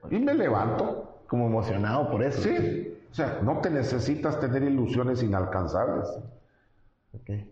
Y 0.09 0.19
me 0.19 0.33
levanto. 0.33 1.09
Como 1.27 1.47
emocionado 1.47 2.11
por 2.11 2.23
eso. 2.23 2.41
Sí. 2.41 2.93
O 3.09 3.13
sea, 3.15 3.39
no 3.41 3.59
te 3.59 3.69
necesitas 3.69 4.39
tener 4.39 4.63
ilusiones 4.63 5.23
inalcanzables. 5.23 6.07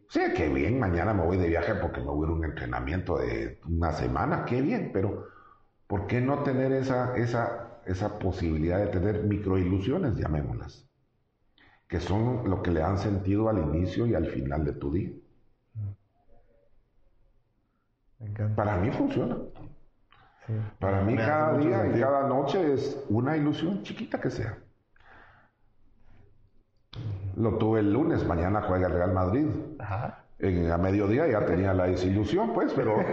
Sí, 0.10 0.22
qué 0.36 0.50
bien, 0.50 0.80
mañana 0.80 1.14
me 1.14 1.24
voy 1.24 1.38
de 1.38 1.48
viaje 1.48 1.76
porque 1.76 2.00
me 2.02 2.08
voy 2.08 2.26
a 2.26 2.30
ir 2.30 2.32
a 2.32 2.36
un 2.36 2.46
entrenamiento 2.46 3.18
de 3.20 3.60
una 3.68 3.92
semana, 3.94 4.44
qué 4.46 4.62
bien, 4.62 4.90
pero 4.92 5.28
¿por 5.88 6.08
qué 6.08 6.20
no 6.20 6.44
tener 6.44 6.72
esa, 6.72 7.16
esa, 7.16 7.80
esa 7.86 8.18
posibilidad 8.18 8.80
de 8.80 8.88
tener 8.88 9.24
microilusiones, 9.24 10.16
llamémoslas? 10.16 10.90
Que 11.88 12.00
son 12.00 12.50
lo 12.50 12.64
que 12.64 12.72
le 12.72 12.80
dan 12.80 12.98
sentido 12.98 13.50
al 13.50 13.60
inicio 13.60 14.08
y 14.08 14.16
al 14.16 14.26
final 14.26 14.66
de 14.66 14.74
tu 14.74 14.92
día. 14.94 15.12
Me 18.22 18.30
encanta. 18.30 18.56
Para 18.56 18.78
mí 18.78 18.92
funciona. 18.92 19.38
Sí. 20.46 20.54
Para 20.80 21.02
mí 21.02 21.16
Me 21.16 21.26
cada 21.26 21.58
día 21.58 21.88
y 21.88 22.00
cada 22.00 22.28
noche 22.28 22.74
es 22.74 23.04
una 23.10 23.36
ilusión 23.36 23.84
chiquita 23.84 24.20
que 24.20 24.30
sea. 24.30 24.58
Lo 27.36 27.58
tuve 27.58 27.80
el 27.80 27.92
lunes, 27.92 28.26
mañana 28.26 28.62
juega 28.62 28.88
el 28.88 28.94
Real 28.94 29.14
Madrid. 29.14 29.48
Ajá. 29.80 30.18
En, 30.40 30.72
a 30.72 30.78
mediodía 30.78 31.28
ya 31.28 31.46
tenía 31.46 31.74
la 31.74 31.86
desilusión, 31.86 32.54
pues, 32.54 32.74
pero... 32.74 32.98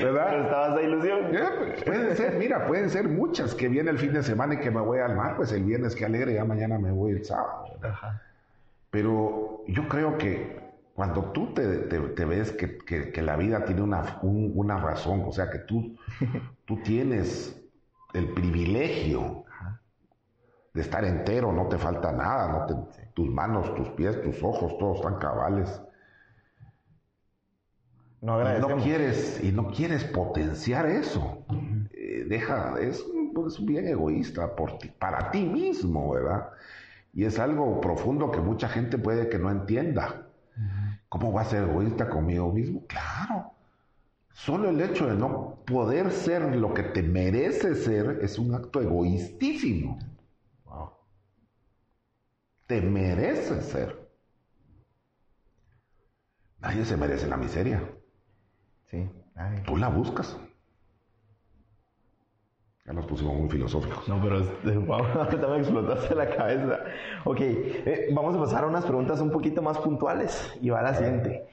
Pero 0.00 0.12
¿Verdad? 0.12 0.40
estaba 0.40 0.74
esa 0.74 0.82
ilusión. 0.82 1.34
Eh, 1.36 1.40
pues, 1.58 1.84
pueden 1.84 2.16
ser, 2.16 2.34
mira, 2.34 2.66
pueden 2.66 2.90
ser 2.90 3.08
muchas 3.08 3.54
que 3.54 3.68
viene 3.68 3.90
el 3.90 3.98
fin 3.98 4.12
de 4.12 4.24
semana 4.24 4.54
y 4.54 4.58
que 4.58 4.72
me 4.72 4.80
voy 4.80 4.98
al 4.98 5.14
mar, 5.14 5.36
pues 5.36 5.52
el 5.52 5.62
viernes 5.62 5.94
que 5.94 6.04
alegre, 6.04 6.34
ya 6.34 6.44
mañana 6.44 6.78
me 6.78 6.90
voy 6.90 7.12
el 7.12 7.24
sábado. 7.24 7.66
Ajá. 7.80 8.20
Pero 8.90 9.62
yo 9.68 9.86
creo 9.88 10.18
que 10.18 10.61
cuando 11.02 11.32
tú 11.32 11.52
te, 11.54 11.78
te- 11.78 12.00
te 12.00 12.24
ves 12.24 12.52
que, 12.52 12.78
que- 12.78 13.12
que 13.12 13.22
la 13.22 13.36
vida 13.36 13.64
tiene 13.64 13.82
una, 13.82 14.20
un- 14.22 14.52
una 14.54 14.78
razón, 14.78 15.24
o 15.26 15.32
sea, 15.32 15.50
que 15.50 15.58
tú, 15.60 15.96
tú 16.66 16.82
tienes 16.82 17.60
el 18.14 18.32
privilegio 18.34 19.44
de 20.74 20.82
estar 20.82 21.02
entero, 21.04 21.50
no 21.52 21.66
te 21.68 21.78
falta 21.78 22.12
nada, 22.12 22.48
no 22.52 22.66
te- 22.66 23.06
tus 23.14 23.28
manos, 23.30 23.74
tus 23.74 23.88
pies, 23.90 24.20
tus 24.22 24.42
ojos, 24.42 24.76
todos 24.78 24.98
están 24.98 25.18
cabales. 25.18 25.80
No 28.22 28.32
Y 28.40 28.52
no 28.54 28.76
agradecemos. 28.76 28.76
quieres, 28.76 29.40
y 29.42 29.52
no 29.52 29.68
quieres 29.70 30.04
potenciar 30.04 30.86
eso. 30.86 31.44
Eh, 31.92 32.24
deja, 32.28 32.74
es, 32.80 33.04
pues, 33.34 33.64
bien 33.64 33.86
egoísta 33.88 34.54
por 34.56 34.78
ti- 34.78 34.90
para 34.98 35.30
ti 35.30 35.44
mismo, 35.44 36.10
¿verdad? 36.12 36.48
Y 37.12 37.24
es 37.24 37.38
algo 37.38 37.80
profundo 37.80 38.30
que 38.32 38.40
mucha 38.40 38.68
gente 38.68 38.98
puede 38.98 39.28
que 39.28 39.38
no 39.38 39.50
entienda. 39.50 40.28
¿Cómo 41.12 41.30
va 41.30 41.42
a 41.42 41.44
ser 41.44 41.64
egoísta 41.64 42.08
conmigo 42.08 42.50
mismo? 42.50 42.86
Claro. 42.86 43.52
Solo 44.30 44.70
el 44.70 44.80
hecho 44.80 45.08
de 45.08 45.14
no 45.14 45.58
poder 45.66 46.10
ser 46.10 46.56
lo 46.56 46.72
que 46.72 46.84
te 46.84 47.02
mereces 47.02 47.84
ser 47.84 48.20
es 48.22 48.38
un 48.38 48.54
acto 48.54 48.80
egoístísimo. 48.80 49.98
Wow. 50.64 50.92
Te 52.66 52.80
mereces 52.80 53.62
ser. 53.66 54.10
Nadie 56.60 56.86
se 56.86 56.96
merece 56.96 57.26
la 57.26 57.36
miseria. 57.36 57.86
Sí. 58.90 59.06
Ay. 59.34 59.62
Tú 59.66 59.76
la 59.76 59.90
buscas. 59.90 60.38
Ya 62.84 62.92
nos 62.92 63.06
pusimos 63.06 63.34
muy 63.36 63.48
filosóficos. 63.48 64.08
No, 64.08 64.20
pero 64.20 64.40
es- 64.40 64.76
wow, 64.86 65.04
ahorita 65.14 65.48
me 65.48 65.58
explotaste 65.58 66.14
la 66.14 66.28
cabeza. 66.28 66.80
Ok, 67.24 67.38
eh, 67.40 68.08
vamos 68.12 68.34
a 68.36 68.40
pasar 68.40 68.64
a 68.64 68.66
unas 68.66 68.84
preguntas 68.84 69.20
un 69.20 69.30
poquito 69.30 69.62
más 69.62 69.78
puntuales. 69.78 70.52
Y 70.60 70.70
va 70.70 70.82
la 70.82 70.94
siguiente. 70.94 71.46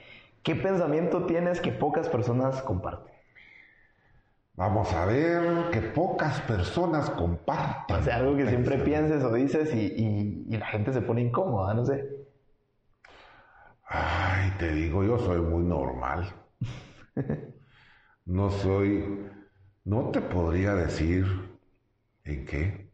¿Qué 0.44 0.56
pensamiento 0.56 1.26
tienes 1.26 1.62
que 1.62 1.72
pocas 1.72 2.10
personas 2.10 2.62
comparten? 2.64 3.14
Vamos 4.56 4.92
a 4.94 5.06
ver 5.06 5.70
que 5.72 5.82
pocas 5.82 6.42
personas 6.42 7.10
comparten. 7.12 7.96
O 7.96 8.04
sea, 8.04 8.18
algo 8.18 8.36
que 8.36 8.48
siempre 8.48 8.78
pienses 8.90 9.24
o 9.24 9.34
dices 9.34 9.74
y, 9.74 9.80
y- 9.96 10.46
y 10.50 10.58
la 10.58 10.66
gente 10.68 10.92
se 10.94 11.02
pone 11.02 11.22
incómoda, 11.22 11.74
no 11.74 11.86
sé. 11.86 12.04
Ay, 13.90 14.52
te 14.58 14.72
digo, 14.72 15.04
yo 15.04 15.18
soy 15.20 15.42
muy 15.42 15.64
normal. 15.64 16.26
No 18.26 18.50
soy, 18.50 19.04
no 19.84 20.10
te 20.12 20.22
podría 20.22 20.74
decir 20.74 21.26
en 22.24 22.46
qué. 22.46 22.92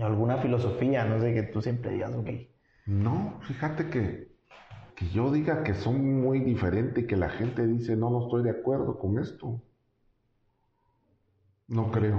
Alguna 0.00 0.36
filosofía, 0.38 1.04
no 1.06 1.18
sé, 1.18 1.34
que 1.34 1.42
tú 1.42 1.60
siempre 1.60 1.90
digas, 1.90 2.14
ok. 2.14 2.28
No, 2.86 3.38
fíjate 3.42 3.90
que, 3.90 4.32
que 4.96 5.08
yo 5.10 5.30
diga 5.32 5.62
que 5.64 5.74
son 5.74 6.20
muy 6.22 6.40
diferentes 6.40 7.04
y 7.04 7.06
que 7.06 7.16
la 7.16 7.30
gente 7.30 7.66
dice, 7.66 7.96
no, 7.96 8.10
no 8.10 8.24
estoy 8.24 8.42
de 8.44 8.50
acuerdo 8.50 8.98
con 8.98 9.18
esto. 9.18 9.62
No 11.68 11.92
creo. 11.92 12.18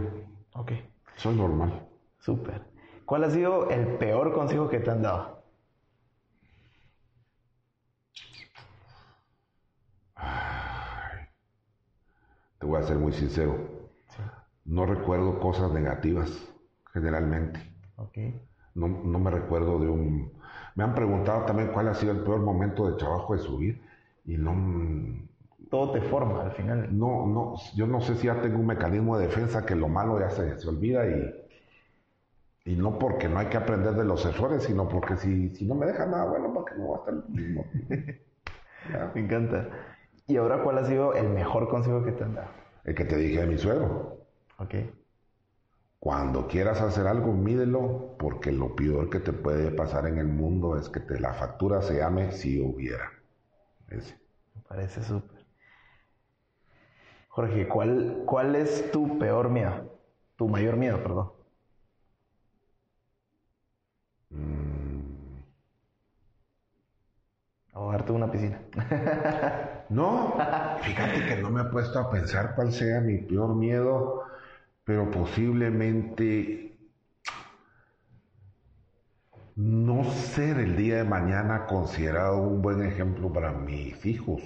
Ok, 0.53 0.71
Soy 1.17 1.35
normal. 1.35 1.89
súper. 2.19 2.61
¿Cuál 3.05 3.23
ha 3.23 3.31
sido 3.31 3.69
el 3.71 3.97
peor 3.97 4.33
consejo 4.33 4.69
que 4.69 4.79
te 4.79 4.91
han 4.91 5.01
dado? 5.01 5.36
Te 12.59 12.65
voy 12.65 12.79
a 12.81 12.83
ser 12.83 12.97
muy 12.97 13.13
sincero. 13.13 13.55
No 14.65 14.85
recuerdo 14.85 15.39
cosas 15.39 15.71
negativas, 15.71 16.29
generalmente. 16.93 17.59
No, 18.75 18.87
no 18.87 19.19
me 19.19 19.31
recuerdo 19.31 19.79
de 19.79 19.87
un... 19.89 20.31
Me 20.75 20.83
han 20.83 20.93
preguntado 20.93 21.45
también 21.45 21.69
cuál 21.69 21.87
ha 21.87 21.95
sido 21.95 22.11
el 22.11 22.19
peor 22.19 22.39
momento 22.39 22.89
de 22.89 22.97
trabajo 22.97 23.33
de 23.33 23.39
subir 23.39 23.81
y 24.25 24.37
no... 24.37 24.53
Todo 25.69 25.91
te 25.91 26.01
forma 26.01 26.43
al 26.43 26.51
final. 26.51 26.97
No, 26.97 27.25
no, 27.25 27.55
yo 27.75 27.87
no 27.87 27.99
sé 28.01 28.15
si 28.15 28.27
ya 28.27 28.39
tengo 28.41 28.59
un 28.59 28.67
mecanismo 28.67 29.17
de 29.17 29.27
defensa 29.27 29.65
que 29.65 29.75
lo 29.75 29.89
malo 29.89 30.19
ya 30.19 30.29
se, 30.29 30.57
se 30.57 30.67
olvida 30.69 31.05
y, 31.05 31.33
y 32.65 32.75
no 32.75 32.99
porque 32.99 33.27
no 33.29 33.39
hay 33.39 33.47
que 33.47 33.57
aprender 33.57 33.93
de 33.95 34.03
los 34.03 34.25
errores, 34.25 34.63
sino 34.63 34.87
porque 34.87 35.17
si, 35.17 35.49
si 35.55 35.65
no 35.65 35.73
me 35.75 35.85
deja 35.87 36.05
nada 36.05 36.25
bueno, 36.25 36.53
¿para 36.53 36.65
qué 36.65 36.79
no 36.79 36.89
va 36.89 36.97
a 36.97 36.99
estar 36.99 37.13
lo 37.15 37.27
mismo? 37.29 37.65
Me 39.13 39.21
encanta. 39.21 39.69
¿Y 40.27 40.37
ahora 40.37 40.61
cuál 40.63 40.77
ha 40.77 40.85
sido 40.85 41.13
el 41.15 41.27
mejor 41.29 41.67
consejo 41.67 42.03
que 42.03 42.11
te 42.11 42.23
han 42.23 42.35
dado? 42.35 42.51
El 42.85 42.95
que 42.95 43.05
te 43.05 43.17
dije 43.17 43.41
de 43.41 43.45
mi 43.45 43.57
suegro. 43.59 44.25
Ok. 44.57 44.75
Cuando 45.99 46.47
quieras 46.47 46.81
hacer 46.81 47.05
algo, 47.05 47.33
mídelo, 47.33 48.15
porque 48.17 48.51
lo 48.51 48.75
peor 48.75 49.11
que 49.11 49.19
te 49.19 49.31
puede 49.31 49.69
pasar 49.69 50.07
en 50.07 50.17
el 50.17 50.25
mundo 50.27 50.75
es 50.75 50.89
que 50.89 50.99
te 51.01 51.19
la 51.19 51.35
factura 51.35 51.83
se 51.83 51.97
llame 51.99 52.31
si 52.31 52.59
hubiera. 52.59 53.11
Ese. 53.89 54.19
Me 54.55 54.61
parece 54.61 55.01
súper. 55.03 55.45
Jorge, 57.29 57.67
¿cuál, 57.69 58.23
¿cuál 58.25 58.55
es 58.55 58.91
tu 58.91 59.17
peor 59.17 59.49
miedo? 59.49 59.97
Tu 60.35 60.47
mayor 60.47 60.75
miedo, 60.75 61.01
perdón. 61.01 61.31
Mm, 64.33 65.43
Ahogarte 67.71 68.09
en 68.11 68.15
una 68.17 68.29
piscina. 68.31 68.59
No, 69.89 70.35
fíjate 70.81 71.25
que 71.25 71.41
no 71.41 71.49
me 71.49 71.61
he 71.61 71.65
puesto 71.65 71.99
a 71.99 72.09
pensar 72.09 72.55
cuál 72.55 72.71
sea 72.71 73.01
mi 73.01 73.19
peor 73.19 73.55
miedo, 73.55 74.23
pero 74.83 75.09
posiblemente 75.09 76.77
no 79.55 80.03
ser 80.03 80.59
el 80.59 80.75
día 80.75 80.97
de 80.97 81.03
mañana 81.03 81.65
considerado 81.65 82.37
un 82.37 82.61
buen 82.61 82.83
ejemplo 82.83 83.31
para 83.31 83.51
mis 83.51 84.05
hijos. 84.05 84.41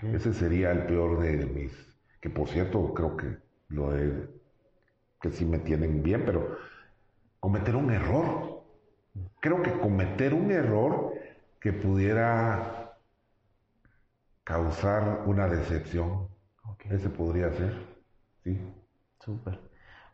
Ese 0.00 0.32
sería 0.32 0.70
el 0.70 0.86
peor 0.86 1.20
de 1.20 1.44
mis, 1.46 1.72
que 2.20 2.30
por 2.30 2.48
cierto 2.48 2.94
creo 2.94 3.16
que 3.16 3.36
lo 3.68 3.90
de, 3.90 4.28
que 5.20 5.30
sí 5.30 5.44
me 5.44 5.58
tienen 5.58 6.02
bien, 6.02 6.22
pero 6.24 6.56
cometer 7.40 7.76
un 7.76 7.90
error. 7.90 8.62
Creo 9.40 9.62
que 9.62 9.72
cometer 9.72 10.32
un 10.34 10.50
error 10.50 11.12
que 11.60 11.72
pudiera 11.72 12.83
causar 14.44 15.22
una 15.26 15.48
decepción. 15.48 16.28
Ese 16.90 17.08
podría 17.08 17.50
ser, 17.50 17.72
sí. 18.42 18.60
Súper. 19.20 19.58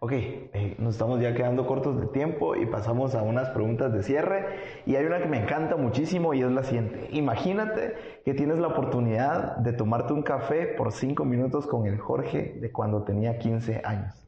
Ok, 0.03 0.13
eh, 0.13 0.77
nos 0.79 0.95
estamos 0.95 1.21
ya 1.21 1.35
quedando 1.35 1.67
cortos 1.67 2.01
de 2.01 2.07
tiempo 2.07 2.57
y 2.57 2.65
pasamos 2.65 3.15
a 3.15 3.23
unas 3.23 3.51
preguntas 3.51 3.93
de 3.93 4.03
cierre. 4.03 4.47
Y 4.87 4.97
hay 4.97 5.05
una 5.05 5.21
que 5.21 5.29
me 5.29 5.43
encanta 5.43 5.77
muchísimo 5.77 6.33
y 6.33 6.43
es 6.43 6.51
la 6.51 6.63
siguiente. 6.63 7.09
Imagínate 7.11 8.21
que 8.25 8.33
tienes 8.33 8.59
la 8.61 8.69
oportunidad 8.69 9.57
de 9.57 9.75
tomarte 9.75 10.15
un 10.15 10.23
café 10.23 10.69
por 10.69 10.93
cinco 10.93 11.27
minutos 11.27 11.67
con 11.67 11.87
el 11.87 11.99
Jorge 11.99 12.57
de 12.61 12.73
cuando 12.73 13.03
tenía 13.03 13.39
15 13.39 13.83
años. 13.85 14.27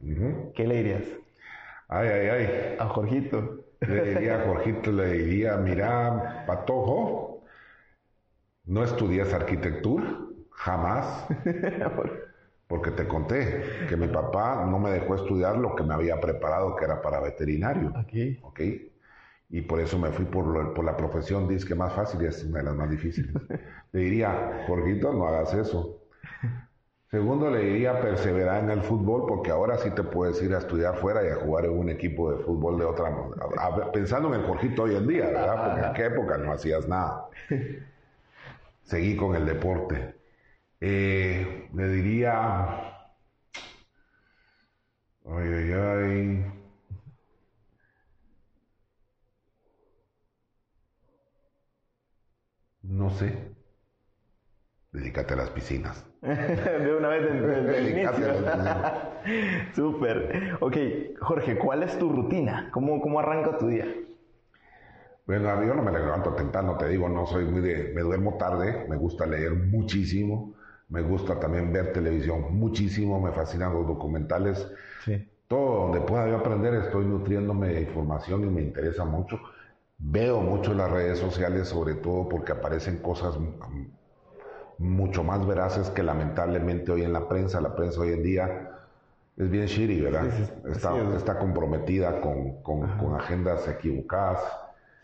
¿Qué 0.54 0.66
le 0.66 0.76
dirías? 0.76 1.04
Ay, 1.88 2.08
ay, 2.08 2.28
ay. 2.28 2.76
A 2.78 2.88
Jorgito. 2.88 3.64
Le 3.80 4.04
diría 4.04 4.42
a 4.42 4.46
Jorgito, 4.46 4.92
le 4.92 5.12
diría, 5.12 5.56
mira, 5.56 6.44
Patojo, 6.46 7.31
no 8.64 8.84
estudias 8.84 9.32
arquitectura, 9.32 10.18
jamás, 10.50 11.26
porque 12.68 12.90
te 12.92 13.06
conté 13.06 13.62
que 13.88 13.96
mi 13.96 14.08
papá 14.08 14.66
no 14.68 14.78
me 14.78 14.90
dejó 14.90 15.14
estudiar 15.16 15.56
lo 15.58 15.74
que 15.74 15.82
me 15.84 15.94
había 15.94 16.20
preparado, 16.20 16.76
que 16.76 16.84
era 16.84 17.02
para 17.02 17.20
veterinario. 17.20 17.88
Ok. 17.90 18.42
¿ok? 18.42 18.60
Y 19.50 19.60
por 19.62 19.80
eso 19.80 19.98
me 19.98 20.10
fui 20.10 20.24
por, 20.24 20.46
lo- 20.46 20.72
por 20.72 20.84
la 20.84 20.96
profesión, 20.96 21.46
dice 21.46 21.66
que 21.68 21.74
más 21.74 21.92
fácil 21.92 22.22
y 22.22 22.26
es 22.26 22.42
una 22.44 22.58
de 22.60 22.64
las 22.64 22.74
más 22.74 22.88
difíciles. 22.90 23.34
Le 23.92 24.00
diría, 24.00 24.64
Jorgito, 24.66 25.12
no 25.12 25.26
hagas 25.28 25.52
eso. 25.52 25.98
Segundo, 27.10 27.50
le 27.50 27.58
diría 27.58 28.00
perseverar 28.00 28.64
en 28.64 28.70
el 28.70 28.80
fútbol, 28.80 29.26
porque 29.28 29.50
ahora 29.50 29.76
sí 29.76 29.90
te 29.90 30.02
puedes 30.02 30.40
ir 30.42 30.54
a 30.54 30.58
estudiar 30.58 30.96
fuera 30.96 31.22
y 31.22 31.28
a 31.28 31.34
jugar 31.36 31.66
en 31.66 31.78
un 31.78 31.90
equipo 31.90 32.32
de 32.32 32.42
fútbol 32.42 32.78
de 32.78 32.86
otra 32.86 33.08
a- 33.58 33.66
a- 33.66 33.92
Pensando 33.92 34.32
en 34.32 34.40
el 34.40 34.46
Jorgito 34.46 34.84
hoy 34.84 34.96
en 34.96 35.06
día, 35.06 35.26
¿verdad? 35.26 35.64
Porque 35.66 35.86
en 35.88 35.92
qué 35.92 36.14
época 36.14 36.38
no 36.38 36.52
hacías 36.52 36.88
nada. 36.88 37.26
Seguí 38.84 39.16
con 39.16 39.34
el 39.34 39.46
deporte. 39.46 40.14
Eh, 40.80 41.68
le 41.74 41.88
diría. 41.88 42.98
Ay, 45.24 45.48
ay, 45.58 45.72
ay. 45.72 46.44
No 52.82 53.10
sé. 53.10 53.32
Dedícate 54.92 55.34
a 55.34 55.36
las 55.38 55.50
piscinas. 55.50 56.06
De 56.20 56.94
una 56.96 57.08
vez 57.08 57.22
desde, 57.22 58.02
el. 58.02 59.72
Súper. 59.74 60.58
Ok, 60.60 60.76
Jorge, 61.20 61.58
¿cuál 61.58 61.82
es 61.82 61.98
tu 61.98 62.10
rutina? 62.10 62.70
¿Cómo, 62.72 63.00
¿Cómo 63.00 63.18
arranca 63.20 63.56
tu 63.58 63.68
día? 63.68 63.86
Bueno, 65.26 65.50
a 65.50 65.56
mí 65.56 65.66
yo 65.66 65.74
no 65.74 65.82
me 65.82 65.92
levanto 65.92 66.34
temprano, 66.34 66.76
te 66.76 66.88
digo, 66.88 67.08
no 67.08 67.26
soy 67.26 67.44
muy 67.44 67.60
de... 67.60 67.92
Me 67.94 68.02
duermo 68.02 68.36
tarde, 68.38 68.86
me 68.88 68.96
gusta 68.96 69.24
leer 69.26 69.54
muchísimo, 69.54 70.54
me 70.88 71.00
gusta 71.02 71.38
también 71.38 71.72
ver 71.72 71.92
televisión 71.92 72.54
muchísimo, 72.56 73.20
me 73.20 73.32
fascinan 73.32 73.72
los 73.72 73.86
documentales. 73.86 74.68
Sí. 75.04 75.28
Todo 75.46 75.82
donde 75.84 76.00
pueda 76.00 76.28
yo 76.28 76.38
aprender, 76.38 76.74
estoy 76.74 77.04
nutriéndome 77.06 77.68
de 77.68 77.82
información 77.82 78.42
y 78.44 78.50
me 78.50 78.62
interesa 78.62 79.04
mucho. 79.04 79.38
Veo 79.98 80.40
mucho 80.40 80.74
las 80.74 80.90
redes 80.90 81.18
sociales, 81.18 81.68
sobre 81.68 81.94
todo 81.94 82.28
porque 82.28 82.52
aparecen 82.52 82.96
cosas 82.98 83.38
mm, 83.38 83.84
mucho 84.78 85.22
más 85.22 85.46
veraces 85.46 85.90
que 85.90 86.02
lamentablemente 86.02 86.90
hoy 86.92 87.02
en 87.02 87.12
la 87.12 87.28
prensa. 87.28 87.60
La 87.60 87.74
prensa 87.76 88.00
hoy 88.00 88.12
en 88.12 88.22
día 88.22 88.70
es 89.36 89.50
bien 89.50 89.66
shitty, 89.66 90.00
¿verdad? 90.00 90.26
Sí, 90.36 90.44
sí, 90.44 90.52
está, 90.72 90.96
es- 90.96 91.14
está 91.14 91.38
comprometida 91.38 92.20
con, 92.20 92.62
con- 92.62 92.98
con 92.98 93.14
agendas 93.14 93.68
equivocadas 93.68 94.40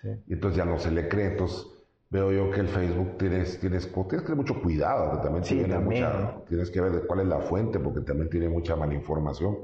Sí. 0.02 0.08
y 0.28 0.32
entonces 0.34 0.56
ya 0.58 0.64
no 0.64 0.78
se 0.78 0.90
le 0.90 1.08
cree. 1.08 1.32
Entonces 1.32 1.66
veo 2.10 2.30
yo 2.32 2.50
que 2.50 2.60
el 2.60 2.68
Facebook 2.68 3.18
tienes, 3.18 3.58
tienes, 3.60 3.92
tienes 3.92 4.08
que 4.10 4.18
tener 4.18 4.36
mucho 4.36 4.60
cuidado, 4.62 5.10
que 5.12 5.18
también, 5.24 5.44
Sí, 5.44 5.56
tiene 5.56 5.74
también, 5.74 6.04
mucha- 6.04 6.44
tienes 6.48 6.70
que 6.70 6.80
ver 6.80 6.92
de 6.92 7.00
cuál 7.06 7.20
es 7.20 7.26
la 7.26 7.40
fuente, 7.40 7.78
porque 7.80 8.00
también 8.00 8.30
tiene 8.30 8.48
mucha 8.48 8.76
malinformación. 8.76 9.56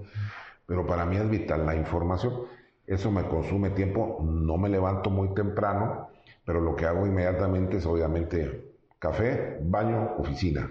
Pero 0.67 0.87
para 0.87 1.05
mí 1.07 1.17
es 1.17 1.29
vital 1.31 1.65
la 1.67 1.77
información. 1.77 2.33
Eso 2.87 3.11
me 3.11 3.23
consume 3.29 3.71
tiempo. 3.71 4.19
No 4.23 4.57
me 4.59 4.69
levanto 4.69 5.09
muy 5.11 5.33
temprano, 5.35 6.09
pero 6.45 6.61
lo 6.61 6.75
que 6.77 6.87
hago 6.87 7.07
inmediatamente 7.07 7.77
es 7.79 7.87
obviamente 7.87 8.73
café, 8.99 9.59
baño, 9.63 10.13
oficina. 10.19 10.69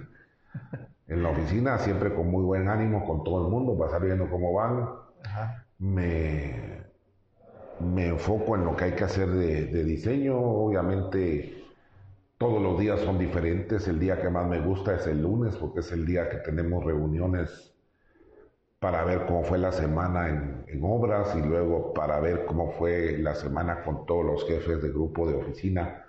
En 1.07 1.21
la 1.21 1.29
oficina 1.29 1.77
siempre 1.79 2.13
con 2.13 2.29
muy 2.29 2.43
buen 2.43 2.67
ánimo, 2.69 3.05
con 3.05 3.23
todo 3.23 3.45
el 3.45 3.51
mundo, 3.51 3.77
pasar 3.77 4.01
viendo 4.03 4.29
cómo 4.29 4.53
van. 4.53 4.89
Ajá. 5.25 5.65
Me, 5.79 6.72
me 7.83 8.07
enfoco 8.07 8.55
en 8.55 8.65
lo 8.65 8.75
que 8.75 8.85
hay 8.85 8.91
que 8.93 9.03
hacer 9.03 9.29
de, 9.29 9.65
de 9.65 9.83
diseño. 9.83 10.39
Obviamente 10.39 11.63
todos 12.37 12.61
los 12.61 12.79
días 12.79 12.99
son 13.01 13.17
diferentes. 13.19 13.87
El 13.87 13.99
día 13.99 14.21
que 14.21 14.29
más 14.29 14.47
me 14.47 14.59
gusta 14.59 14.95
es 14.95 15.07
el 15.07 15.21
lunes 15.21 15.55
porque 15.55 15.79
es 15.81 15.91
el 15.91 16.05
día 16.05 16.29
que 16.29 16.37
tenemos 16.37 16.83
reuniones 16.83 17.73
para 18.79 19.05
ver 19.05 19.25
cómo 19.25 19.43
fue 19.43 19.57
la 19.57 19.71
semana 19.71 20.27
en, 20.27 20.65
en 20.67 20.81
obras 20.83 21.33
y 21.37 21.41
luego 21.41 21.93
para 21.93 22.19
ver 22.19 22.45
cómo 22.45 22.71
fue 22.73 23.17
la 23.17 23.33
semana 23.33 23.81
con 23.83 24.05
todos 24.05 24.25
los 24.25 24.45
jefes 24.45 24.81
de 24.81 24.89
grupo 24.89 25.25
de 25.25 25.35
oficina 25.35 26.03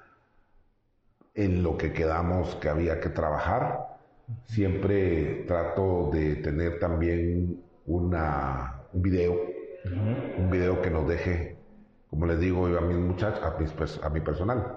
en 1.35 1.63
lo 1.63 1.77
que 1.77 1.93
quedamos 1.93 2.57
que 2.57 2.69
había 2.69 3.01
que 3.01 3.11
trabajar. 3.11 3.99
Siempre 4.47 5.45
trato 5.47 6.11
de 6.13 6.37
tener 6.37 6.79
también 6.79 7.63
una, 7.87 8.83
un 8.93 9.03
video, 9.03 9.39
un 10.39 10.51
video 10.51 10.81
que 10.81 10.91
nos 10.91 11.07
deje, 11.07 11.54
como 12.15 12.27
les 12.27 12.39
digo 12.39 12.69
yo 12.69 12.79
a 12.79 12.81
mis 12.81 12.97
muchachos, 12.97 13.43
a, 13.43 13.59
mis 13.59 13.73
a 14.05 14.09
mi 14.09 14.21
personal. 14.21 14.77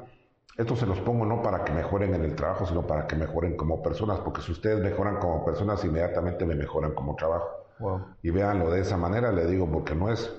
Esto 0.57 0.75
se 0.75 0.87
los 0.87 0.99
pongo 1.01 1.23
no 1.23 1.43
para 1.43 1.63
que 1.63 1.71
mejoren 1.71 2.15
en 2.15 2.23
el 2.23 2.35
trabajo, 2.35 2.65
sino 2.65 2.87
para 2.87 3.05
que 3.05 3.15
mejoren 3.15 3.55
como 3.55 3.83
personas, 3.83 4.19
porque 4.21 4.41
si 4.41 4.51
ustedes 4.53 4.79
mejoran 4.83 5.17
como 5.17 5.45
personas, 5.45 5.85
inmediatamente 5.85 6.47
me 6.47 6.55
mejoran 6.55 6.95
como 6.95 7.15
trabajo. 7.15 7.47
Wow. 7.77 8.01
Y 8.23 8.31
véanlo 8.31 8.71
de 8.71 8.79
esa 8.81 8.97
manera, 8.97 9.31
le 9.31 9.45
digo, 9.45 9.69
porque 9.71 9.93
no 9.93 10.11
es 10.11 10.33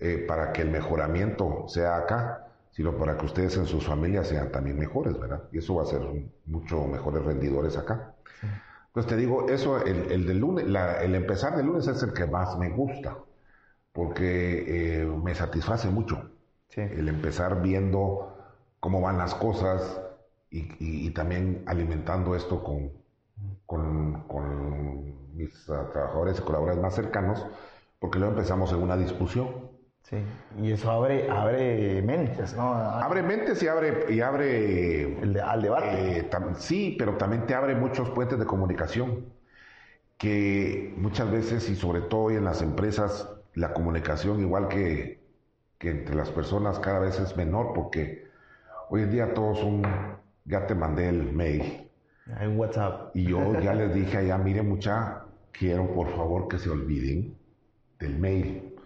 eh, 0.00 0.24
para 0.26 0.52
que 0.52 0.62
el 0.62 0.72
mejoramiento 0.72 1.66
sea 1.68 1.96
acá, 1.98 2.48
sino 2.72 2.96
para 2.96 3.16
que 3.16 3.26
ustedes 3.26 3.56
en 3.56 3.66
sus 3.66 3.86
familias 3.86 4.26
sean 4.26 4.50
también 4.50 4.76
mejores, 4.76 5.16
¿verdad? 5.20 5.44
Y 5.52 5.58
eso 5.58 5.76
va 5.76 5.84
a 5.84 5.86
ser 5.86 6.00
mucho 6.46 6.84
mejores 6.88 7.24
rendidores 7.24 7.76
acá. 7.76 8.14
Entonces 8.88 9.08
te 9.08 9.16
digo, 9.16 9.48
eso, 9.48 9.80
el, 9.84 10.10
el 10.10 10.26
del 10.26 10.38
lunes, 10.38 10.66
la- 10.66 11.00
el 11.00 11.14
empezar 11.14 11.56
del 11.56 11.66
lunes 11.66 11.86
es 11.86 12.02
el 12.02 12.12
que 12.12 12.26
más 12.26 12.58
me 12.58 12.70
gusta, 12.70 13.18
porque 13.98 15.00
eh, 15.00 15.04
me 15.06 15.34
satisface 15.34 15.88
mucho 15.88 16.30
Sí. 16.68 16.82
el 16.82 17.08
empezar 17.08 17.60
viendo 17.62 18.32
cómo 18.78 19.00
van 19.00 19.18
las 19.18 19.34
cosas 19.34 20.00
y, 20.52 20.60
y- 20.78 21.06
y 21.08 21.10
también 21.10 21.64
alimentando 21.66 22.36
esto 22.36 22.62
con, 22.62 22.92
con, 23.66 24.22
con 24.28 25.34
mis 25.36 25.64
trabajadores 25.66 26.38
y 26.38 26.42
colaboradores 26.42 26.80
más 26.80 26.94
cercanos, 26.94 27.44
porque 27.98 28.20
luego 28.20 28.34
empezamos 28.34 28.70
en 28.72 28.82
una 28.82 28.96
discusión. 28.96 29.48
Sí. 30.04 30.18
Y 30.62 30.70
eso 30.70 30.92
abre, 30.92 31.28
abre 31.28 32.00
mentes, 32.02 32.54
¿no? 32.54 32.72
Abre 32.74 33.22
mentes 33.24 33.60
y 33.64 33.66
abre, 33.66 34.04
y 34.14 34.20
abre 34.20 35.20
El 35.20 35.32
de- 35.32 35.40
al 35.40 35.60
debate. 35.60 36.18
Eh, 36.18 36.30
tam- 36.30 36.54
sí, 36.54 36.94
pero 36.98 37.16
también 37.16 37.46
te 37.46 37.54
abre 37.56 37.74
muchos 37.74 38.10
puentes 38.10 38.38
de 38.38 38.46
comunicación 38.46 39.24
que 40.18 40.94
muchas 40.98 41.28
veces 41.32 41.68
y 41.68 41.74
sobre 41.74 42.02
todo 42.02 42.20
hoy 42.24 42.36
en 42.36 42.44
las 42.44 42.62
empresas 42.62 43.34
la 43.58 43.72
comunicación 43.72 44.40
igual 44.40 44.68
que, 44.68 45.20
que 45.78 45.90
entre 45.90 46.14
las 46.14 46.30
personas 46.30 46.78
cada 46.78 47.00
vez 47.00 47.18
es 47.18 47.36
menor 47.36 47.72
porque 47.74 48.28
hoy 48.88 49.02
en 49.02 49.10
día 49.10 49.34
todos 49.34 49.58
son 49.58 49.82
ya 50.44 50.66
te 50.66 50.74
mandé 50.74 51.08
el 51.08 51.32
mail 51.32 51.90
un 52.40 52.58
WhatsApp. 52.58 53.14
y 53.14 53.24
yo 53.24 53.60
ya 53.60 53.74
les 53.74 53.92
dije 53.92 54.18
allá 54.18 54.38
miren 54.38 54.68
mucha 54.68 55.24
quiero 55.52 55.92
por 55.92 56.08
favor 56.14 56.46
que 56.48 56.58
se 56.58 56.70
olviden 56.70 57.36
del 57.98 58.18
mail 58.18 58.76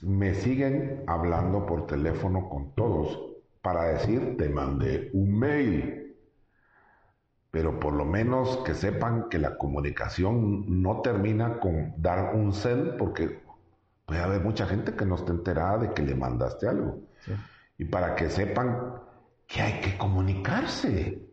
me 0.00 0.34
siguen 0.34 1.04
hablando 1.06 1.66
por 1.66 1.86
teléfono 1.86 2.48
con 2.48 2.74
todos 2.74 3.20
para 3.60 3.84
decir 3.84 4.36
te 4.38 4.48
mandé 4.48 5.10
un 5.12 5.38
mail 5.38 6.00
pero 7.50 7.80
por 7.80 7.92
lo 7.92 8.04
menos 8.04 8.58
que 8.64 8.74
sepan 8.74 9.28
que 9.28 9.38
la 9.38 9.58
comunicación 9.58 10.82
no 10.82 11.00
termina 11.02 11.58
con 11.58 11.94
dar 11.96 12.36
un 12.36 12.52
send, 12.52 12.96
porque 12.96 13.40
puede 14.10 14.22
haber 14.22 14.40
mucha 14.40 14.66
gente 14.66 14.96
que 14.96 15.06
no 15.06 15.14
esté 15.14 15.30
enterada 15.30 15.78
de 15.78 15.94
que 15.94 16.02
le 16.02 16.16
mandaste 16.16 16.66
algo. 16.66 16.98
Sí. 17.20 17.32
Y 17.78 17.84
para 17.84 18.16
que 18.16 18.28
sepan 18.28 18.94
que 19.46 19.62
hay 19.62 19.80
que 19.80 19.96
comunicarse. 19.96 21.28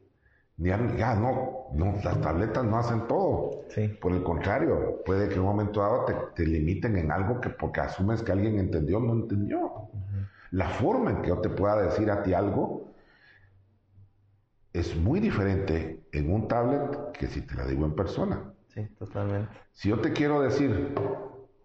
Ya, 0.58 0.78
ya 0.96 1.16
no, 1.16 1.70
no, 1.74 1.96
las 2.04 2.22
tabletas 2.22 2.64
no 2.64 2.78
hacen 2.78 3.08
todo. 3.08 3.64
Sí. 3.70 3.88
Por 4.00 4.12
el 4.12 4.22
contrario, 4.22 5.02
puede 5.04 5.28
que 5.28 5.34
en 5.34 5.40
un 5.40 5.48
momento 5.48 5.82
dado 5.82 6.06
te, 6.06 6.14
te 6.36 6.46
limiten 6.46 6.98
en 6.98 7.12
algo 7.12 7.42
que 7.42 7.50
porque 7.50 7.80
asumes 7.82 8.22
que 8.22 8.32
alguien 8.32 8.60
entendió, 8.60 9.00
no 9.00 9.14
entendió. 9.14 9.90
La 10.52 10.70
forma 10.70 11.10
en 11.10 11.24
que 11.24 11.30
yo 11.30 11.40
te 11.40 11.50
pueda 11.50 11.82
decir 11.82 12.12
a 12.12 12.22
ti 12.22 12.36
algo 12.36 12.92
es 14.72 14.96
muy 14.96 15.20
diferente 15.20 16.04
en 16.12 16.32
un 16.32 16.48
tablet 16.48 17.12
que 17.14 17.26
si 17.26 17.42
te 17.42 17.56
la 17.56 17.66
digo 17.66 17.86
en 17.86 17.96
persona. 17.96 18.54
Sí, 18.68 18.86
totalmente. 19.00 19.50
Si 19.74 19.90
yo 19.90 20.00
te 20.00 20.14
quiero 20.14 20.42
decir, 20.42 20.94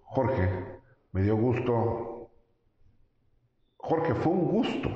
Jorge, 0.05 0.73
me 1.13 1.23
dio 1.23 1.37
gusto, 1.37 2.31
Jorge, 3.77 4.15
fue 4.15 4.33
un 4.33 4.47
gusto 4.49 4.89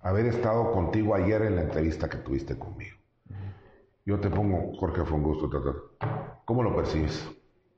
haber 0.00 0.26
estado 0.26 0.72
contigo 0.72 1.14
ayer 1.14 1.42
en 1.42 1.56
la 1.56 1.62
entrevista 1.62 2.08
que 2.08 2.18
tuviste 2.18 2.58
conmigo. 2.58 2.96
Yo 4.04 4.20
te 4.20 4.28
pongo, 4.28 4.74
Jorge, 4.76 5.04
fue 5.04 5.16
un 5.16 5.22
gusto. 5.22 5.48
ta, 5.48 5.58
ta. 5.98 6.40
¿Cómo 6.44 6.62
lo 6.62 6.76
percibes? 6.76 7.26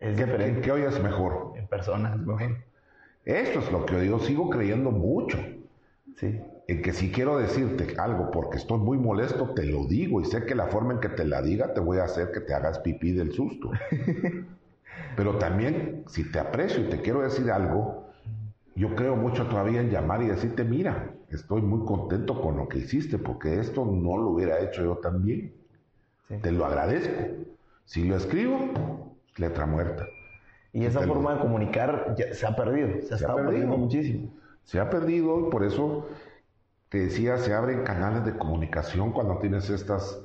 Es 0.00 0.16
¿Qué, 0.16 0.24
diferente. 0.24 0.60
qué 0.60 0.72
oyes 0.72 1.00
mejor? 1.02 1.52
En 1.56 1.68
persona, 1.68 2.14
es 2.14 2.18
mejor. 2.18 2.56
Esto 3.24 3.60
es 3.60 3.70
lo 3.70 3.86
que 3.86 4.06
yo 4.06 4.18
sigo 4.18 4.50
creyendo 4.50 4.90
mucho. 4.90 5.38
Sí. 6.16 6.40
En 6.68 6.82
que 6.82 6.92
si 6.92 7.12
quiero 7.12 7.38
decirte 7.38 7.94
algo 7.98 8.30
porque 8.32 8.56
estoy 8.56 8.78
muy 8.78 8.98
molesto, 8.98 9.54
te 9.54 9.64
lo 9.64 9.86
digo 9.86 10.20
y 10.20 10.24
sé 10.24 10.44
que 10.46 10.54
la 10.56 10.66
forma 10.66 10.94
en 10.94 11.00
que 11.00 11.10
te 11.10 11.24
la 11.24 11.42
diga 11.42 11.74
te 11.74 11.80
voy 11.80 11.98
a 11.98 12.04
hacer 12.04 12.32
que 12.32 12.40
te 12.40 12.54
hagas 12.54 12.80
pipí 12.80 13.12
del 13.12 13.32
susto. 13.32 13.70
Pero 15.16 15.36
también, 15.38 16.04
si 16.08 16.30
te 16.30 16.38
aprecio 16.38 16.82
y 16.84 16.88
te 16.88 17.00
quiero 17.00 17.22
decir 17.22 17.50
algo, 17.50 18.06
yo 18.74 18.94
creo 18.94 19.16
mucho 19.16 19.46
todavía 19.46 19.80
en 19.80 19.90
llamar 19.90 20.22
y 20.22 20.26
decirte, 20.28 20.62
mira, 20.64 21.10
estoy 21.30 21.62
muy 21.62 21.86
contento 21.86 22.40
con 22.40 22.56
lo 22.58 22.68
que 22.68 22.78
hiciste 22.78 23.16
porque 23.18 23.58
esto 23.58 23.84
no 23.86 24.16
lo 24.18 24.28
hubiera 24.30 24.60
hecho 24.60 24.82
yo 24.84 24.96
también. 24.98 25.54
Sí. 26.28 26.36
Te 26.42 26.52
lo 26.52 26.66
agradezco. 26.66 27.22
Si 27.84 28.04
lo 28.04 28.16
escribo, 28.16 29.14
letra 29.36 29.64
muerta. 29.64 30.06
Y 30.72 30.84
esa 30.84 31.00
Te 31.00 31.06
lo- 31.06 31.14
forma 31.14 31.34
de 31.34 31.40
comunicar 31.40 32.14
ya 32.18 32.34
se 32.34 32.46
ha 32.46 32.54
perdido. 32.54 32.88
Se 32.88 32.98
ha 32.98 33.00
Se 33.06 33.12
ha 33.14 33.16
estado 33.16 33.36
perdido. 33.36 33.50
perdiendo 33.52 33.76
muchísimo. 33.78 34.30
Se 34.64 34.80
ha 34.80 34.90
perdido 34.90 35.46
y 35.46 35.50
por 35.50 35.64
eso 35.64 36.06
te 36.90 36.98
decía, 36.98 37.38
se 37.38 37.54
abren 37.54 37.84
canales 37.84 38.24
de 38.26 38.36
comunicación 38.36 39.12
cuando 39.12 39.38
tienes 39.38 39.70
estas, 39.70 40.20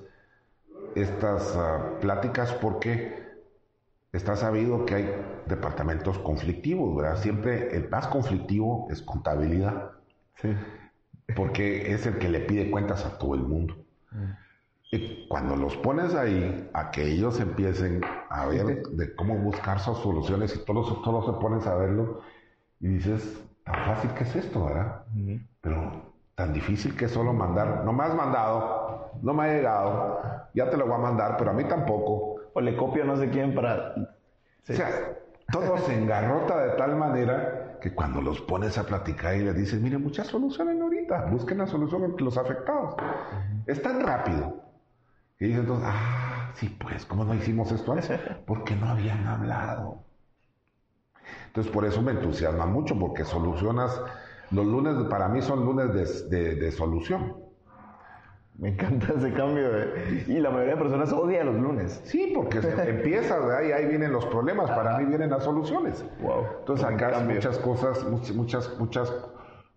estas 0.95 1.55
ah, 1.55 1.91
pláticas 2.01 2.51
porque 2.53 3.20
está 4.14 4.36
sabido 4.36 4.86
que 4.86 4.95
hay 4.95 5.16
departamentos 5.47 6.18
conflictivos, 6.20 6.95
¿verdad? 6.95 7.18
Siempre 7.18 7.76
el 7.76 7.89
más 7.89 8.07
conflictivo 8.07 8.88
es 8.91 9.01
contabilidad, 9.01 9.91
Sí. 10.36 10.55
porque 11.36 11.93
es 11.93 12.05
el 12.05 12.18
que 12.18 12.28
le 12.30 12.41
pide 12.41 12.72
cuentas 12.72 13.05
a 13.05 13.18
todo 13.18 13.36
el 13.36 13.41
mundo. 13.41 13.76
Y 14.91 15.28
cuando 15.30 15.55
los 15.55 15.78
pones 15.78 16.14
ahí, 16.14 16.70
a 16.74 16.91
que 16.91 17.03
ellos 17.05 17.39
empiecen 17.39 18.01
a 18.30 18.45
ver 18.47 18.84
de 18.84 19.16
cómo 19.16 19.38
buscar 19.38 19.80
sus 19.80 19.97
soluciones 19.99 20.53
y 20.55 20.66
todos, 20.66 21.01
todos 21.03 21.26
se 21.26 21.32
ponen 21.41 21.66
a 21.66 21.76
verlo 21.76 22.22
y 22.82 22.88
dices, 22.88 23.41
tan 23.64 23.76
fácil 23.86 24.12
que 24.12 24.24
es 24.26 24.36
esto, 24.36 24.66
¿verdad? 24.66 25.03
Pero 25.62 26.12
tan 26.36 26.51
difícil 26.51 26.97
que 26.97 27.05
es 27.05 27.12
solo 27.12 27.32
mandar, 27.32 27.84
no 27.86 27.93
me 27.93 28.03
has 28.03 28.16
mandado, 28.16 29.12
no 29.22 29.34
me 29.34 29.43
ha 29.43 29.53
llegado, 29.53 30.22
ya 30.53 30.70
te 30.70 30.76
lo 30.76 30.86
voy 30.86 30.95
a 30.95 30.97
mandar, 30.97 31.38
pero 31.38 31.51
a 31.51 31.53
mí 31.53 31.64
tampoco. 31.64 32.30
O 32.54 32.62
le 32.62 32.76
copio 32.76 33.04
a 33.04 33.06
no 33.06 33.16
sé 33.18 33.30
quién 33.30 33.54
para... 33.56 33.93
Sí. 34.64 34.74
O 34.74 34.76
sea, 34.76 34.89
todo 35.52 35.78
se 35.80 35.93
engarrota 35.95 36.62
de 36.66 36.78
tal 36.78 36.95
manera 36.95 37.78
que 37.82 37.93
cuando 37.93 38.22
los 38.22 38.41
pones 38.41 38.78
a 38.78 38.86
platicar 38.86 39.36
y 39.36 39.39
les 39.43 39.56
dices, 39.56 39.82
mire, 39.82 39.97
muchas 39.97 40.28
soluciones 40.28 40.80
ahorita, 40.80 41.26
busquen 41.26 41.58
la 41.60 41.68
solución 41.68 42.04
entre 42.04 42.24
los 42.24 42.38
afectados. 42.38 42.95
Es 43.66 43.82
tan 43.82 44.02
rápido. 44.02 44.62
Y 45.39 45.47
dicen 45.47 45.62
entonces, 45.62 45.88
ah, 45.89 46.52
sí, 46.56 46.70
pues, 46.70 47.06
¿cómo 47.06 47.26
no 47.26 47.34
hicimos 47.36 47.72
esto 47.72 47.91
antes? 47.93 48.12
Porque 48.45 48.76
no 48.76 48.88
habían 48.89 49.26
hablado. 49.28 50.04
Entonces, 51.47 51.72
por 51.72 51.86
eso 51.86 52.02
me 52.02 52.12
entusiasma 52.12 52.66
mucho, 52.66 52.97
porque 52.97 53.26
solucionas, 53.26 54.02
los 54.52 54.66
lunes 54.66 54.95
para 55.10 55.28
mí 55.28 55.41
son 55.41 55.66
lunes 55.66 55.93
de, 55.93 56.38
de- 56.38 56.56
de 56.56 56.72
solución. 56.72 57.36
Me 58.62 58.70
encanta 58.70 59.12
ese 59.18 59.34
cambio. 59.34 59.72
de- 59.72 60.24
Y 60.28 60.39
la 60.39 60.51
mayoría 60.51 60.76
de 60.76 60.82
personas 60.82 61.12
odia 61.12 61.43
los 61.43 61.55
lunes. 61.55 61.99
Sí, 62.05 62.32
porque 62.36 62.59
empiezas, 62.88 63.43
¿verdad? 63.43 63.64
y 63.68 63.72
ahí 63.72 63.88
vienen 63.88 64.14
los 64.14 64.24
problemas, 64.28 64.70
para 64.70 64.99
mí 64.99 65.05
vienen 65.05 65.32
las 65.32 65.43
soluciones. 65.43 66.05
Wow. 66.22 66.45
Entonces 66.59 66.86
acá 66.86 67.09
cambio. 67.09 67.36
muchas 67.36 67.57
cosas, 67.57 68.05
much- 68.07 68.34
muchas, 68.36 68.80
muchas 68.80 69.12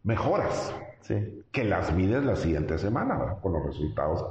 mejoras 0.02 0.74
Sí. 1.00 1.42
que 1.50 1.64
las 1.64 1.94
mides 1.94 2.24
la 2.24 2.36
siguiente 2.36 2.76
semana, 2.76 3.16
¿verdad? 3.18 3.38
Con 3.40 3.54
los 3.54 3.64
resultados 3.64 4.22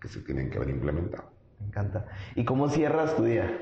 que 0.00 0.08
se 0.08 0.20
tienen 0.20 0.48
que 0.48 0.58
ver 0.58 0.70
implementados. 0.70 1.28
Me 1.60 1.66
encanta. 1.66 2.06
¿Y 2.34 2.44
cómo 2.46 2.68
cierras 2.70 3.14
tu 3.14 3.24
día? 3.24 3.58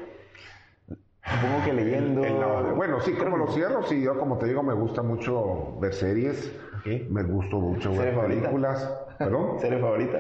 Supongo 0.88 1.64
que 1.64 1.72
leyendo... 1.72 2.24
En 2.24 2.76
bueno, 2.76 3.01
sí, 3.01 3.14
como 3.14 3.36
lo 3.36 3.49
cierro, 3.49 3.82
sí, 3.82 4.01
yo 4.01 4.16
como 4.16 4.38
te 4.38 4.47
digo, 4.47 4.62
me 4.62 4.74
gusta 4.74 5.03
mucho 5.03 5.76
ver 5.80 5.92
series, 5.92 6.53
Ok. 6.78 7.11
me 7.11 7.24
gusta 7.24 7.57
mucho 7.57 7.88
¿Serie 7.90 8.05
ver 8.05 8.14
favorita? 8.14 8.40
películas. 8.42 8.94
¿Perdón? 9.18 9.59
¿Serie 9.59 9.80
favorita? 9.80 10.18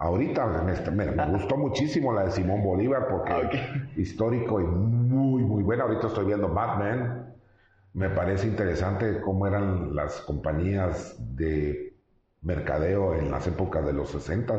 Ahorita 0.00 0.46
me, 0.64 0.72
está- 0.72 0.90
me- 0.90 1.10
me 1.10 1.26
gustó 1.26 1.58
muchísimo 1.58 2.10
la 2.14 2.24
de 2.24 2.30
Simón 2.30 2.62
Bolívar 2.64 3.06
porque 3.06 3.50
histórico 3.96 4.58
y 4.58 4.64
muy, 4.64 5.42
muy 5.42 5.62
buena. 5.62 5.84
Ahorita 5.84 6.06
estoy 6.06 6.24
viendo 6.24 6.48
Batman. 6.48 7.34
Me 7.92 8.08
parece 8.08 8.46
interesante 8.46 9.20
cómo 9.20 9.46
eran 9.46 9.94
las 9.94 10.22
compañías 10.22 11.16
de 11.36 11.94
mercadeo 12.40 13.14
en 13.14 13.30
las 13.30 13.46
épocas 13.46 13.84
de 13.84 13.92
los 13.92 14.08
60 14.10 14.56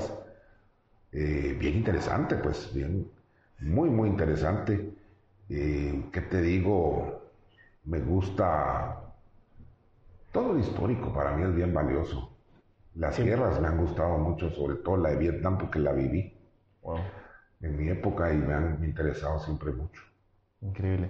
Eh, 1.14 1.58
bien 1.60 1.76
interesante, 1.76 2.36
pues, 2.36 2.72
bien, 2.74 3.10
muy, 3.60 3.90
muy 3.90 4.08
interesante. 4.10 4.94
Eh, 5.50 6.06
¿Qué 6.12 6.22
te 6.22 6.42
digo? 6.42 7.22
Me 7.84 8.00
gusta 8.00 9.12
todo 10.32 10.54
lo 10.54 10.60
histórico, 10.60 11.12
para 11.14 11.36
mí 11.36 11.44
es 11.44 11.54
bien 11.56 11.74
valioso. 11.74 12.31
Las 12.94 13.20
guerras 13.20 13.60
me 13.60 13.68
han 13.68 13.78
gustado 13.78 14.18
mucho, 14.18 14.50
sobre 14.50 14.76
todo 14.78 14.96
la 14.98 15.10
de 15.10 15.18
Vietnam, 15.18 15.58
porque 15.58 15.80
la 15.80 15.92
viví 15.92 16.34
Wow. 16.82 17.00
en 17.62 17.78
mi 17.78 17.88
época 17.88 18.34
y 18.34 18.38
me 18.38 18.54
han 18.54 18.84
interesado 18.84 19.40
siempre 19.40 19.72
mucho. 19.72 20.02
Increíble. 20.62 21.10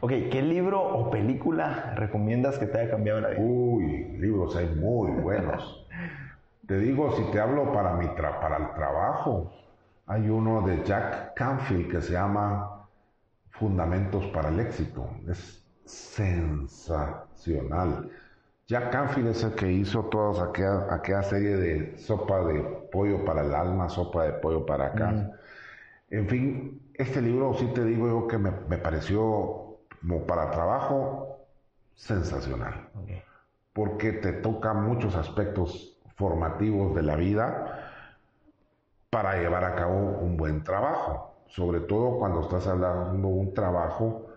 Ok, 0.00 0.10
¿qué 0.30 0.42
libro 0.42 0.80
o 0.82 1.10
película 1.10 1.92
recomiendas 1.96 2.58
que 2.58 2.66
te 2.66 2.78
haya 2.78 2.90
cambiado 2.90 3.20
la 3.20 3.28
vida? 3.30 3.40
Uy, 3.42 4.16
libros 4.18 4.54
hay 4.56 4.68
muy 4.74 5.10
buenos. 5.10 5.86
te 6.66 6.78
digo, 6.78 7.12
si 7.16 7.22
te 7.32 7.40
hablo 7.40 7.72
para, 7.72 7.94
mi 7.94 8.06
tra- 8.06 8.40
para 8.40 8.58
el 8.58 8.72
trabajo, 8.74 9.50
hay 10.06 10.28
uno 10.28 10.62
de 10.62 10.84
Jack 10.84 11.34
Canfield 11.34 11.90
que 11.90 12.00
se 12.00 12.12
llama 12.12 12.88
Fundamentos 13.50 14.26
para 14.28 14.50
el 14.50 14.60
Éxito. 14.60 15.08
Es 15.28 15.64
sensacional. 15.84 18.08
Jack 18.68 18.90
Canfield 18.90 19.28
es 19.28 19.42
el 19.42 19.54
que 19.54 19.70
hizo 19.70 20.04
toda 20.04 20.44
aquella, 20.44 20.94
aquella 20.94 21.22
serie 21.22 21.56
de 21.56 21.98
sopa 21.98 22.44
de 22.44 22.60
pollo 22.90 23.24
para 23.24 23.42
el 23.42 23.54
alma, 23.54 23.88
sopa 23.88 24.24
de 24.24 24.32
pollo 24.34 24.64
para 24.64 24.86
acá. 24.86 25.32
En 26.10 26.28
fin, 26.28 26.80
este 26.94 27.20
libro 27.20 27.54
sí 27.54 27.66
te 27.74 27.84
digo 27.84 28.06
yo 28.08 28.28
que 28.28 28.38
me, 28.38 28.50
me 28.68 28.78
pareció 28.78 29.78
como 30.00 30.26
para 30.26 30.50
trabajo 30.50 31.38
sensacional, 31.94 32.88
porque 33.72 34.12
te 34.12 34.32
toca 34.32 34.74
muchos 34.74 35.14
aspectos 35.14 35.98
formativos 36.16 36.94
de 36.94 37.02
la 37.02 37.16
vida 37.16 37.90
para 39.10 39.36
llevar 39.36 39.64
a 39.64 39.74
cabo 39.74 40.18
un 40.20 40.36
buen 40.36 40.64
trabajo, 40.64 41.34
sobre 41.46 41.80
todo 41.80 42.18
cuando 42.18 42.40
estás 42.40 42.66
hablando 42.66 43.28
de 43.28 43.34
un 43.34 43.54
trabajo 43.54 44.31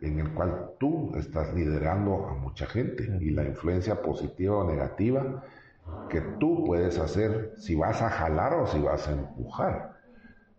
en 0.00 0.20
el 0.20 0.32
cual 0.34 0.70
tú 0.78 1.12
estás 1.16 1.54
liderando 1.54 2.26
a 2.28 2.34
mucha 2.34 2.66
gente 2.66 3.18
y 3.20 3.30
la 3.30 3.44
influencia 3.44 4.00
positiva 4.00 4.58
o 4.58 4.70
negativa 4.70 5.42
que 6.08 6.20
tú 6.20 6.64
puedes 6.64 6.98
hacer 6.98 7.54
si 7.56 7.74
vas 7.74 8.02
a 8.02 8.10
jalar 8.10 8.54
o 8.54 8.66
si 8.66 8.80
vas 8.80 9.08
a 9.08 9.12
empujar. 9.12 9.98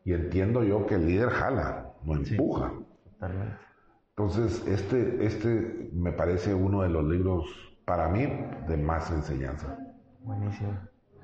Y 0.03 0.13
entiendo 0.13 0.63
yo 0.63 0.85
que 0.85 0.95
el 0.95 1.05
líder 1.05 1.29
jala, 1.29 1.93
no 2.03 2.15
empuja. 2.15 2.73
Totalmente. 3.11 3.69
Entonces, 4.09 4.67
este, 4.67 5.25
este 5.25 5.89
me 5.93 6.11
parece 6.11 6.53
uno 6.53 6.81
de 6.81 6.89
los 6.89 7.05
libros, 7.05 7.45
para 7.85 8.09
mí, 8.09 8.27
de 8.67 8.77
más 8.77 9.09
enseñanza. 9.11 9.77
Buenísimo. 10.23 10.77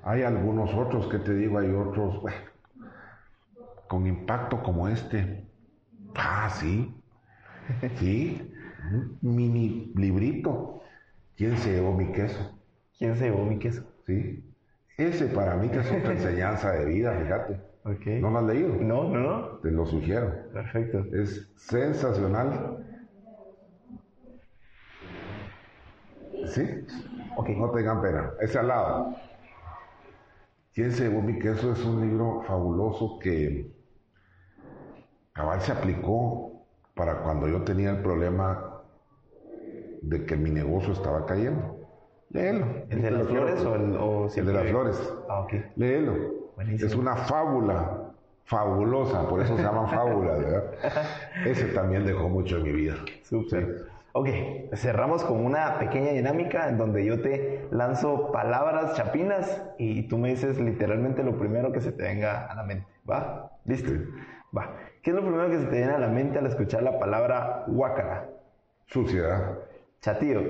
Hay 0.04 0.24
algunos 0.24 0.74
otros, 0.74 1.08
que 1.08 1.20
te 1.20 1.34
digo? 1.34 1.58
Hay 1.58 1.74
otros 1.74 2.22
bueno, 2.22 2.38
con 3.88 4.08
impacto 4.08 4.64
como 4.64 4.88
este. 4.88 5.46
Ah, 6.16 6.50
sí. 6.50 6.96
Sí. 8.00 8.52
Un 8.92 9.36
mini 9.36 9.92
librito. 9.96 10.82
¿Quién 11.36 11.58
se 11.58 11.74
llevó 11.74 11.94
mi 11.94 12.12
queso? 12.12 12.58
¿Quién 12.98 13.16
se 13.16 13.26
llevó 13.26 13.44
mi 13.46 13.58
queso? 13.60 13.84
Sí. 14.06 14.44
Ese 14.98 15.26
para 15.28 15.56
mí 15.56 15.70
que 15.70 15.80
es 15.80 15.92
otra 15.92 16.12
enseñanza 16.14 16.72
de 16.72 16.86
vida, 16.86 17.18
fíjate. 17.20 17.60
Ok. 17.84 18.06
¿No 18.22 18.30
lo 18.30 18.40
has 18.40 18.46
leído? 18.46 18.76
No, 18.76 19.10
no, 19.10 19.20
no. 19.20 19.48
Te 19.60 19.72
lo 19.72 19.86
sugiero. 19.86 20.34
Perfecto. 20.54 21.06
Es 21.14 21.52
sensacional. 21.56 22.86
¿Sí? 26.48 26.86
Ok. 27.36 27.50
No 27.50 27.72
tengan 27.72 28.02
pena. 28.02 28.32
Ese 28.40 28.60
al 28.60 28.68
lado. 28.68 29.16
¿Quién 30.74 30.92
se 30.92 31.10
llevó 31.10 31.22
mi 31.22 31.40
queso? 31.40 31.72
Es 31.74 31.84
un 31.84 32.02
libro 32.02 32.44
fabuloso 32.48 33.20
que 33.20 33.72
cabal 35.34 35.62
se 35.62 35.72
aplicó 35.72 36.55
para 36.96 37.22
cuando 37.22 37.48
yo 37.48 37.62
tenía 37.64 37.92
el 37.92 38.02
problema 38.02 38.82
de 40.02 40.26
que 40.26 40.36
mi 40.36 40.50
negocio 40.50 40.94
estaba 40.94 41.26
cayendo. 41.26 41.78
Léelo. 42.30 42.66
¿El 42.90 43.02
de 43.02 43.12
las 43.12 43.28
flores 43.28 43.66
o 43.66 43.76
el, 43.76 43.96
o 43.98 44.30
El 44.36 44.46
de 44.46 44.54
las 44.54 44.68
flores. 44.68 45.14
Ah, 45.30 45.40
ok. 45.42 45.54
Léelo. 45.76 46.14
Buenísimo. 46.56 46.88
Es 46.88 46.96
una 46.96 47.16
fábula, 47.16 48.12
fabulosa, 48.46 49.28
por 49.28 49.42
eso 49.42 49.58
se 49.58 49.64
llaman 49.64 49.90
fábulas, 49.90 50.40
¿verdad? 50.40 50.64
Ese 51.46 51.66
también 51.68 52.06
dejó 52.06 52.30
mucho 52.30 52.58
en 52.58 52.64
mi 52.64 52.72
vida. 52.72 52.96
Súper. 53.24 53.88
Ok, 54.14 54.30
cerramos 54.76 55.26
con 55.26 55.46
una 55.46 55.78
pequeña 55.78 56.12
dinámica 56.12 56.70
en 56.70 56.78
donde 56.78 57.04
yo 57.04 57.22
te 57.22 57.68
lanzo 57.72 58.32
palabras 58.32 58.96
chapinas 58.96 59.62
y 59.78 60.04
tú 60.04 60.18
me 60.18 60.30
dices 60.30 60.58
literalmente 60.58 61.22
lo 61.22 61.38
primero 61.38 61.74
que 61.74 61.82
se 61.82 61.92
te 61.92 62.04
venga 62.04 62.46
a 62.46 62.56
la 62.56 62.64
mente. 62.64 62.88
¿Va? 63.10 63.52
¿Listo? 63.66 63.92
Va. 64.56 64.76
¿Qué 65.02 65.12
es 65.12 65.16
lo 65.16 65.22
primero 65.22 65.50
que 65.50 65.60
se 65.60 65.66
te 65.66 65.78
viene 65.78 65.94
a 65.94 66.00
la 66.00 66.08
mente 66.08 66.40
al 66.40 66.48
escuchar 66.48 66.84
la 66.84 66.98
palabra 67.00 67.64
guácara? 67.68 68.30
Suciedad, 68.88 69.58
Chatío, 70.02 70.42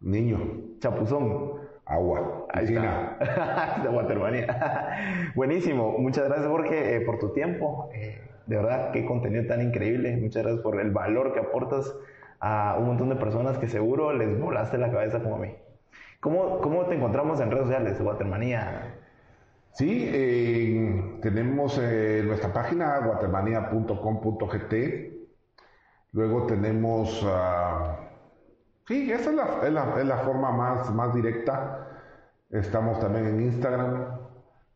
niño, 0.00 0.38
chapuzón. 0.78 1.60
agua, 1.86 2.46
Ahí 2.52 2.66
piscina. 2.66 3.16
está. 3.20 3.80
de 3.82 3.88
Watermania. 3.88 5.32
Buenísimo. 5.34 5.96
Muchas 5.98 6.24
gracias, 6.24 6.48
Jorge, 6.48 6.96
eh, 6.96 7.00
por 7.00 7.18
tu 7.18 7.32
tiempo. 7.32 7.88
Eh, 7.94 8.20
de 8.46 8.56
verdad, 8.56 8.90
qué 8.92 9.04
contenido 9.04 9.46
tan 9.46 9.62
increíble. 9.62 10.16
Muchas 10.16 10.42
gracias 10.42 10.62
por 10.62 10.80
el 10.80 10.90
valor 10.90 11.32
que 11.32 11.40
aportas 11.40 11.94
a 12.40 12.76
un 12.78 12.86
montón 12.86 13.08
de 13.08 13.16
personas 13.16 13.58
que 13.58 13.68
seguro 13.68 14.12
les 14.12 14.38
volaste 14.38 14.76
la 14.78 14.90
cabeza 14.90 15.22
como 15.22 15.36
a 15.36 15.38
mí. 15.38 15.54
¿Cómo, 16.20 16.58
cómo 16.60 16.86
te 16.86 16.94
encontramos 16.94 17.40
en 17.40 17.50
redes 17.50 17.64
sociales, 17.66 18.00
Watermanía? 18.00 18.94
Sí, 19.74 20.06
eh, 20.12 21.18
tenemos 21.22 21.78
eh, 21.82 22.22
nuestra 22.26 22.52
página 22.52 23.00
watermania.com.gt. 23.00 24.74
Luego 26.12 26.46
tenemos, 26.46 27.22
ah, 27.26 27.96
sí, 28.86 29.10
esa 29.10 29.30
es 29.30 29.36
la, 29.36 29.60
es 29.66 29.72
la- 29.72 29.98
es 30.00 30.06
la 30.06 30.18
forma 30.18 30.52
más, 30.52 30.92
más 30.92 31.14
directa. 31.14 31.88
Estamos 32.50 33.00
también 33.00 33.26
en 33.28 33.40
Instagram, 33.40 34.18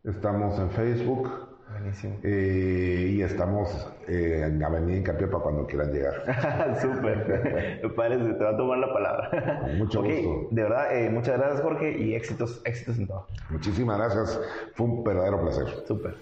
estamos 0.02 0.58
en 0.58 0.70
Facebook 0.70 1.30
Buenísimo. 1.70 2.18
eh, 2.22 3.10
y 3.16 3.20
estamos 3.22 3.92
eh, 4.08 4.44
en 4.46 4.62
Avenida 4.62 4.98
Hincapié 4.98 5.26
para 5.26 5.42
cuando 5.42 5.66
quieran 5.66 5.92
llegar. 5.92 6.76
Súper. 6.80 7.80
Me 7.82 7.88
parece, 7.90 8.24
te 8.34 8.44
va 8.44 8.50
a 8.50 8.56
tomar 8.56 8.78
la 8.78 8.92
palabra. 8.92 9.60
Con 9.60 9.78
mucho 9.78 10.00
Ok, 10.00 10.06
gusto. 10.06 10.48
De 10.54 10.62
verdad, 10.62 10.96
eh, 10.96 11.10
muchas 11.10 11.38
gracias, 11.38 11.62
Jorge, 11.62 11.98
y 11.98 12.14
éxitos, 12.14 12.60
éxitos 12.64 12.98
en 12.98 13.06
todo. 13.06 13.26
Muchísimas 13.50 13.98
gracias, 13.98 14.40
fue 14.74 14.86
un 14.86 15.04
verdadero 15.04 15.40
placer. 15.42 15.66
Súper. 15.86 16.16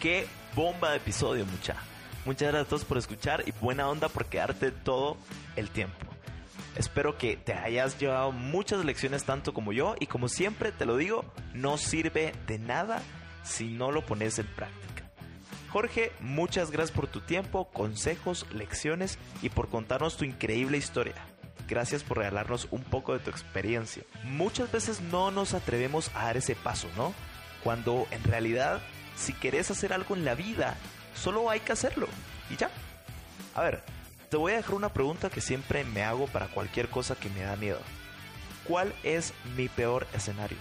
Qué 0.00 0.26
bomba 0.54 0.90
de 0.90 0.98
episodio, 0.98 1.46
mucha. 1.46 1.76
Muchas 2.26 2.48
gracias 2.48 2.66
a 2.66 2.68
todos 2.70 2.84
por 2.84 2.98
escuchar 2.98 3.42
y 3.46 3.52
buena 3.60 3.88
onda 3.88 4.08
por 4.08 4.24
quedarte 4.26 4.70
todo 4.70 5.16
el 5.56 5.70
tiempo. 5.70 6.06
Espero 6.76 7.16
que 7.18 7.36
te 7.36 7.52
hayas 7.52 7.98
llevado 8.00 8.32
muchas 8.32 8.84
lecciones 8.84 9.24
tanto 9.24 9.54
como 9.54 9.72
yo 9.72 9.94
y 10.00 10.06
como 10.06 10.28
siempre 10.28 10.72
te 10.72 10.86
lo 10.86 10.96
digo, 10.96 11.24
no 11.52 11.76
sirve 11.76 12.32
de 12.46 12.58
nada 12.58 13.00
si 13.44 13.68
no 13.68 13.92
lo 13.92 14.04
pones 14.04 14.38
en 14.38 14.46
práctica. 14.46 14.93
Jorge, 15.74 16.12
muchas 16.20 16.70
gracias 16.70 16.96
por 16.96 17.08
tu 17.08 17.20
tiempo, 17.20 17.64
consejos, 17.64 18.46
lecciones 18.52 19.18
y 19.42 19.48
por 19.48 19.68
contarnos 19.68 20.16
tu 20.16 20.24
increíble 20.24 20.78
historia. 20.78 21.16
Gracias 21.66 22.04
por 22.04 22.18
regalarnos 22.18 22.68
un 22.70 22.84
poco 22.84 23.12
de 23.12 23.18
tu 23.18 23.30
experiencia. 23.30 24.04
Muchas 24.22 24.70
veces 24.70 25.00
no 25.00 25.32
nos 25.32 25.52
atrevemos 25.52 26.12
a 26.14 26.26
dar 26.26 26.36
ese 26.36 26.54
paso, 26.54 26.86
¿no? 26.96 27.12
Cuando 27.64 28.06
en 28.12 28.22
realidad, 28.22 28.82
si 29.16 29.32
querés 29.32 29.68
hacer 29.72 29.92
algo 29.92 30.14
en 30.14 30.24
la 30.24 30.36
vida, 30.36 30.76
solo 31.16 31.50
hay 31.50 31.58
que 31.58 31.72
hacerlo. 31.72 32.06
Y 32.50 32.56
ya. 32.56 32.70
A 33.56 33.62
ver, 33.62 33.82
te 34.30 34.36
voy 34.36 34.52
a 34.52 34.58
dejar 34.58 34.76
una 34.76 34.92
pregunta 34.92 35.28
que 35.28 35.40
siempre 35.40 35.82
me 35.82 36.04
hago 36.04 36.28
para 36.28 36.46
cualquier 36.46 36.88
cosa 36.88 37.16
que 37.16 37.30
me 37.30 37.40
da 37.40 37.56
miedo. 37.56 37.80
¿Cuál 38.62 38.94
es 39.02 39.34
mi 39.56 39.68
peor 39.68 40.06
escenario? 40.14 40.58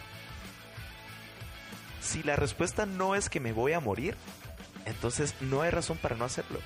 Si 2.02 2.24
la 2.24 2.36
respuesta 2.36 2.88
no 2.88 3.14
es 3.14 3.30
que 3.30 3.40
me 3.40 3.54
voy 3.54 3.74
a 3.74 3.80
morir, 3.80 4.18
entonces 4.86 5.36
no 5.42 5.62
hay 5.62 5.72
razón 5.72 5.98
para 5.98 6.16
no 6.16 6.26
hacerlo. 6.26 6.60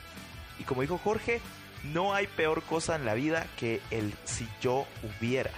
Y 0.59 0.63
como 0.63 0.81
dijo 0.81 0.97
Jorge, 0.97 1.41
no 1.83 2.13
hay 2.13 2.27
peor 2.27 2.63
cosa 2.63 2.95
en 2.95 3.05
la 3.05 3.13
vida 3.13 3.45
que 3.57 3.81
el 3.91 4.13
si 4.25 4.47
yo 4.61 4.85
hubiera. 5.03 5.51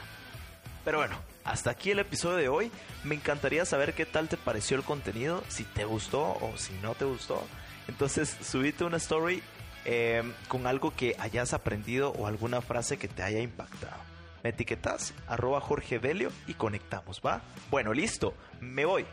Pero 0.83 0.99
bueno, 0.99 1.17
hasta 1.43 1.71
aquí 1.71 1.91
el 1.91 1.99
episodio 1.99 2.37
de 2.37 2.49
hoy. 2.49 2.71
Me 3.03 3.15
encantaría 3.15 3.65
saber 3.65 3.93
qué 3.93 4.05
tal 4.05 4.27
te 4.27 4.37
pareció 4.37 4.77
el 4.77 4.83
contenido, 4.83 5.43
si 5.47 5.63
te 5.63 5.85
gustó 5.85 6.21
o 6.21 6.53
si 6.57 6.73
no 6.81 6.95
te 6.95 7.05
gustó. 7.05 7.43
Entonces 7.87 8.35
subite 8.43 8.83
una 8.83 8.97
story 8.97 9.41
eh, 9.85 10.23
con 10.47 10.67
algo 10.67 10.93
que 10.95 11.15
hayas 11.17 11.53
aprendido 11.53 12.11
o 12.11 12.27
alguna 12.27 12.61
frase 12.61 12.97
que 12.97 13.07
te 13.07 13.23
haya 13.23 13.39
impactado. 13.39 14.01
Me 14.43 14.51
etiquetas, 14.51 15.13
arroba 15.27 15.59
Jorge 15.59 15.97
Velio 15.97 16.31
y 16.47 16.53
conectamos, 16.53 17.21
¿va? 17.25 17.41
Bueno, 17.69 17.93
listo, 17.93 18.33
me 18.61 18.85
voy. 18.85 19.05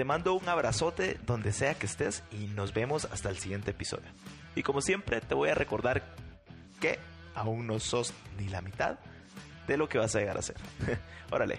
Te 0.00 0.06
mando 0.06 0.32
un 0.32 0.48
abrazote 0.48 1.20
donde 1.26 1.52
sea 1.52 1.74
que 1.74 1.84
estés 1.84 2.22
y 2.32 2.46
nos 2.46 2.72
vemos 2.72 3.04
hasta 3.12 3.28
el 3.28 3.36
siguiente 3.36 3.72
episodio. 3.72 4.08
Y 4.56 4.62
como 4.62 4.80
siempre, 4.80 5.20
te 5.20 5.34
voy 5.34 5.50
a 5.50 5.54
recordar 5.54 6.02
que 6.80 6.98
aún 7.34 7.66
no 7.66 7.78
sos 7.80 8.14
ni 8.38 8.48
la 8.48 8.62
mitad 8.62 8.98
de 9.66 9.76
lo 9.76 9.90
que 9.90 9.98
vas 9.98 10.16
a 10.16 10.20
llegar 10.20 10.38
a 10.38 10.40
ser. 10.40 10.56
Órale, 11.30 11.58